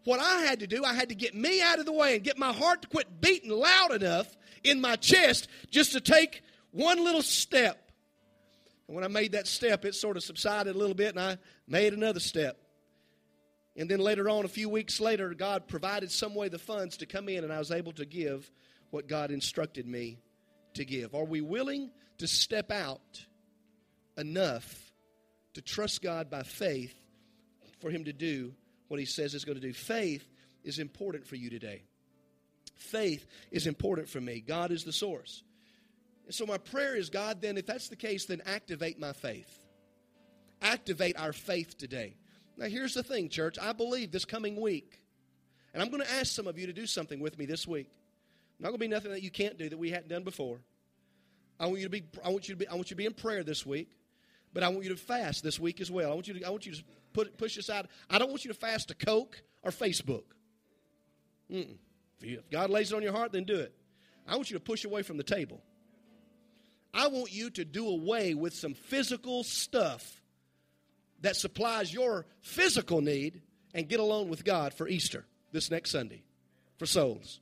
What 0.04 0.20
I 0.20 0.42
had 0.42 0.60
to 0.60 0.68
do, 0.68 0.84
I 0.84 0.94
had 0.94 1.08
to 1.08 1.16
get 1.16 1.34
me 1.34 1.60
out 1.60 1.80
of 1.80 1.84
the 1.84 1.92
way 1.92 2.14
and 2.14 2.22
get 2.22 2.38
my 2.38 2.52
heart 2.52 2.82
to 2.82 2.88
quit 2.88 3.20
beating 3.20 3.50
loud 3.50 3.90
enough 3.90 4.36
in 4.62 4.80
my 4.80 4.94
chest 4.94 5.48
just 5.72 5.94
to 5.94 6.00
take 6.00 6.42
one 6.70 7.02
little 7.02 7.22
step. 7.22 7.90
And 8.86 8.94
when 8.94 9.02
I 9.02 9.08
made 9.08 9.32
that 9.32 9.48
step, 9.48 9.84
it 9.84 9.96
sort 9.96 10.16
of 10.16 10.22
subsided 10.22 10.76
a 10.76 10.78
little 10.78 10.94
bit, 10.94 11.08
and 11.08 11.18
I 11.18 11.38
made 11.66 11.92
another 11.92 12.20
step. 12.20 12.56
And 13.76 13.90
then 13.90 13.98
later 13.98 14.30
on, 14.30 14.44
a 14.44 14.48
few 14.48 14.68
weeks 14.68 15.00
later, 15.00 15.34
God 15.34 15.66
provided 15.66 16.12
some 16.12 16.36
way 16.36 16.48
the 16.48 16.60
funds 16.60 16.98
to 16.98 17.06
come 17.06 17.28
in, 17.28 17.42
and 17.42 17.52
I 17.52 17.58
was 17.58 17.72
able 17.72 17.92
to 17.94 18.06
give 18.06 18.48
what 18.90 19.08
God 19.08 19.32
instructed 19.32 19.88
me 19.88 20.18
to 20.76 20.84
give? 20.84 21.14
Are 21.14 21.24
we 21.24 21.40
willing 21.40 21.90
to 22.18 22.26
step 22.26 22.70
out 22.70 23.24
enough 24.16 24.92
to 25.54 25.62
trust 25.62 26.02
God 26.02 26.30
by 26.30 26.42
faith 26.42 26.94
for 27.80 27.90
Him 27.90 28.04
to 28.04 28.12
do 28.12 28.54
what 28.88 29.00
He 29.00 29.06
says 29.06 29.32
He's 29.32 29.44
going 29.44 29.60
to 29.60 29.66
do? 29.66 29.72
Faith 29.72 30.26
is 30.64 30.78
important 30.78 31.26
for 31.26 31.36
you 31.36 31.50
today. 31.50 31.82
Faith 32.76 33.26
is 33.50 33.66
important 33.66 34.08
for 34.08 34.20
me. 34.20 34.40
God 34.40 34.70
is 34.70 34.84
the 34.84 34.92
source. 34.92 35.42
And 36.26 36.34
so, 36.34 36.44
my 36.44 36.58
prayer 36.58 36.96
is 36.96 37.08
God, 37.08 37.40
then, 37.40 37.56
if 37.56 37.66
that's 37.66 37.88
the 37.88 37.96
case, 37.96 38.26
then 38.26 38.42
activate 38.44 38.98
my 38.98 39.12
faith. 39.12 39.58
Activate 40.60 41.18
our 41.18 41.32
faith 41.32 41.78
today. 41.78 42.16
Now, 42.56 42.66
here's 42.66 42.94
the 42.94 43.02
thing, 43.02 43.28
church. 43.28 43.58
I 43.60 43.72
believe 43.72 44.10
this 44.10 44.24
coming 44.24 44.60
week, 44.60 45.00
and 45.72 45.82
I'm 45.82 45.90
going 45.90 46.02
to 46.02 46.10
ask 46.10 46.34
some 46.34 46.46
of 46.46 46.58
you 46.58 46.66
to 46.66 46.72
do 46.72 46.86
something 46.86 47.20
with 47.20 47.38
me 47.38 47.46
this 47.46 47.66
week. 47.66 47.90
Not 48.58 48.68
going 48.68 48.78
to 48.78 48.84
be 48.84 48.88
nothing 48.88 49.10
that 49.10 49.22
you 49.22 49.30
can't 49.30 49.58
do 49.58 49.68
that 49.68 49.78
we 49.78 49.90
hadn't 49.90 50.08
done 50.08 50.24
before. 50.24 50.60
I 51.58 51.66
want 51.66 51.78
you 51.78 51.84
to 51.84 51.90
be. 51.90 52.04
I 52.24 52.30
want 52.30 52.48
you 52.48 52.54
to 52.54 52.58
be. 52.58 52.68
I 52.68 52.74
want 52.74 52.90
you 52.90 52.94
to 52.94 52.98
be 52.98 53.06
in 53.06 53.14
prayer 53.14 53.42
this 53.42 53.64
week, 53.64 53.90
but 54.52 54.62
I 54.62 54.68
want 54.68 54.84
you 54.84 54.90
to 54.90 54.96
fast 54.96 55.42
this 55.42 55.58
week 55.58 55.80
as 55.80 55.90
well. 55.90 56.10
I 56.10 56.14
want 56.14 56.28
you 56.28 56.34
to. 56.34 56.44
I 56.44 56.50
want 56.50 56.66
you 56.66 56.74
to 56.74 56.82
put 57.12 57.36
push 57.38 57.56
aside. 57.56 57.88
I 58.10 58.18
don't 58.18 58.30
want 58.30 58.44
you 58.44 58.52
to 58.52 58.58
fast 58.58 58.88
to 58.88 58.94
Coke 58.94 59.42
or 59.62 59.70
Facebook. 59.70 60.24
Mm-mm. 61.50 61.76
If 62.20 62.50
God 62.50 62.70
lays 62.70 62.92
it 62.92 62.96
on 62.96 63.02
your 63.02 63.12
heart, 63.12 63.32
then 63.32 63.44
do 63.44 63.56
it. 63.56 63.74
I 64.26 64.36
want 64.36 64.50
you 64.50 64.56
to 64.56 64.62
push 64.62 64.84
away 64.84 65.02
from 65.02 65.16
the 65.16 65.22
table. 65.22 65.62
I 66.92 67.08
want 67.08 67.32
you 67.32 67.50
to 67.50 67.64
do 67.64 67.88
away 67.88 68.34
with 68.34 68.54
some 68.54 68.74
physical 68.74 69.44
stuff 69.44 70.22
that 71.20 71.36
supplies 71.36 71.92
your 71.92 72.26
physical 72.40 73.00
need 73.00 73.42
and 73.74 73.88
get 73.88 74.00
alone 74.00 74.28
with 74.28 74.44
God 74.44 74.72
for 74.72 74.88
Easter 74.88 75.24
this 75.52 75.70
next 75.70 75.90
Sunday 75.90 76.22
for 76.78 76.86
souls. 76.86 77.40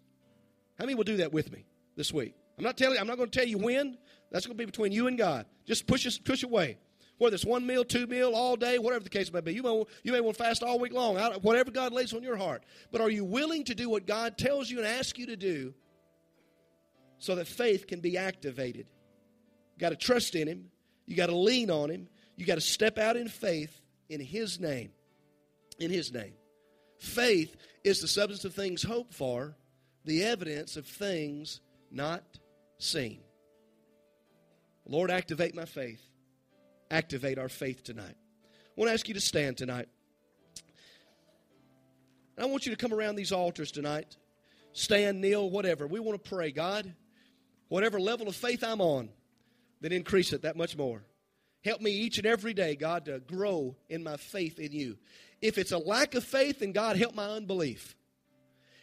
How 0.79 0.85
many 0.85 0.95
will 0.95 1.05
do 1.05 1.18
that 1.18 1.33
with 1.33 1.53
me 1.53 1.66
this 1.97 2.12
week? 2.12 2.35
I'm 2.59 2.64
not 2.64 2.77
telling. 2.77 2.99
I'm 2.99 3.07
not 3.07 3.16
going 3.16 3.31
to 3.31 3.39
tell 3.39 3.49
you 3.49 3.59
when. 3.59 3.99
That's 4.31 4.47
going 4.47 4.57
to 4.57 4.61
be 4.61 4.66
between 4.66 4.93
you 4.93 5.07
and 5.07 5.16
God. 5.16 5.47
Just 5.64 5.87
push 5.87 6.07
us, 6.07 6.18
push 6.18 6.43
away. 6.43 6.79
Whether 7.18 7.35
it's 7.35 7.45
one 7.45 7.64
meal, 7.64 7.85
two 7.85 8.09
meal, 8.09 8.33
all 8.35 8.57
day, 8.57 8.79
whatever 8.79 9.05
the 9.05 9.11
case 9.11 9.33
may 9.33 9.41
be. 9.41 9.55
You 9.55 9.62
may, 9.62 9.85
you 10.03 10.12
may 10.12 10.20
want 10.20 10.37
to 10.37 10.43
fast 10.43 10.64
all 10.64 10.81
week 10.81 10.93
long, 10.93 11.16
whatever 11.43 11.70
God 11.70 11.93
lays 11.93 12.12
on 12.12 12.25
your 12.25 12.37
heart. 12.37 12.64
But 12.91 13.01
are 13.01 13.11
you 13.11 13.25
willing 13.25 13.64
to 13.64 13.75
do 13.75 13.89
what 13.89 14.07
God 14.07 14.37
tells 14.37 14.68
you 14.68 14.79
and 14.79 14.87
asks 14.87 15.18
you 15.18 15.27
to 15.27 15.37
do 15.37 15.75
so 17.18 17.37
that 17.37 17.47
faith 17.47 17.87
can 17.87 18.01
be 18.01 18.18
activated? 18.18 18.87
You 19.77 19.81
got 19.81 19.91
to 19.91 19.97
trust 19.97 20.35
in 20.35 20.49
Him. 20.49 20.70
You 21.07 21.16
got 21.16 21.27
to 21.27 21.37
lean 21.37 21.70
on 21.70 21.91
Him. 21.91 22.09
You 22.37 22.47
got 22.47 22.57
to 22.57 22.61
step 22.61 22.99
out 22.99 23.16
in 23.16 23.29
faith 23.29 23.81
in 24.09 24.20
His 24.20 24.59
name. 24.59 24.91
In 25.79 25.93
His 25.93 26.12
name. 26.12 26.33
Faith 26.99 27.55
is 27.85 28.01
the 28.01 28.09
substance 28.09 28.45
of 28.45 28.55
things 28.55 28.83
hoped 28.83 29.14
for, 29.14 29.57
the 30.05 30.25
evidence 30.25 30.77
of 30.77 30.87
things 30.87 31.61
not 31.91 32.23
seen. 32.79 33.21
Lord, 34.87 35.11
activate 35.11 35.55
my 35.55 35.65
faith. 35.65 36.03
Activate 36.91 37.39
our 37.39 37.49
faith 37.49 37.83
tonight. 37.83 38.17
I 38.17 38.73
want 38.77 38.89
to 38.91 38.93
ask 38.95 39.09
you 39.09 39.15
to 39.15 39.21
stand 39.21 39.57
tonight. 39.57 39.89
I 42.37 42.47
want 42.47 42.67
you 42.67 42.73
to 42.73 42.79
come 42.79 42.93
around 42.93 43.17
these 43.17 43.33
altars 43.33 43.71
tonight. 43.71 44.17
Stand, 44.73 45.21
kneel, 45.21 45.49
whatever. 45.49 45.87
We 45.87 46.01
want 46.01 46.23
to 46.23 46.29
pray, 46.29 46.51
God, 46.51 46.93
whatever 47.69 48.01
level 48.01 48.29
of 48.29 48.35
faith 48.35 48.65
I'm 48.65 48.81
on, 48.81 49.09
then 49.81 49.93
increase 49.93 50.33
it 50.33 50.43
that 50.43 50.57
much 50.57 50.77
more. 50.77 51.03
Help 51.65 51.81
me 51.81 51.91
each 51.91 52.19
and 52.19 52.27
every 52.27 52.53
day, 52.53 52.75
God, 52.75 53.07
to 53.07 53.21
grow 53.21 53.77
in 53.89 54.03
my 54.03 54.17
faith 54.17 54.59
in 54.59 54.73
you. 54.73 54.99
If 55.41 55.57
it's 55.59 55.73
a 55.73 55.79
lack 55.79 56.15
of 56.15 56.25
faith, 56.25 56.59
then 56.59 56.73
God, 56.73 56.97
help 56.97 57.15
my 57.15 57.27
unbelief. 57.27 57.95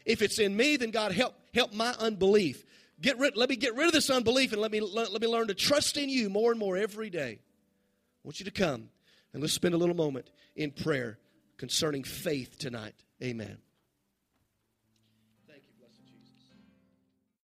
If 0.05 0.21
it's 0.21 0.39
in 0.39 0.55
me, 0.55 0.77
then 0.77 0.91
God, 0.91 1.11
help, 1.11 1.35
help 1.53 1.73
my 1.73 1.93
unbelief. 1.99 2.65
Get 3.01 3.17
rid, 3.17 3.35
let 3.35 3.49
me 3.49 3.55
get 3.55 3.75
rid 3.75 3.87
of 3.87 3.93
this 3.93 4.09
unbelief 4.09 4.51
and 4.51 4.61
let 4.61 4.71
me, 4.71 4.79
let, 4.79 5.11
let 5.11 5.21
me 5.21 5.27
learn 5.27 5.47
to 5.47 5.53
trust 5.53 5.97
in 5.97 6.09
you 6.09 6.29
more 6.29 6.51
and 6.51 6.59
more 6.59 6.77
every 6.77 7.09
day. 7.09 7.39
I 7.39 8.27
want 8.27 8.39
you 8.39 8.45
to 8.45 8.51
come 8.51 8.89
and 9.33 9.41
let's 9.41 9.53
spend 9.53 9.73
a 9.73 9.77
little 9.77 9.95
moment 9.95 10.29
in 10.55 10.71
prayer 10.71 11.17
concerning 11.57 12.03
faith 12.03 12.57
tonight. 12.59 12.95
Amen. 13.23 13.57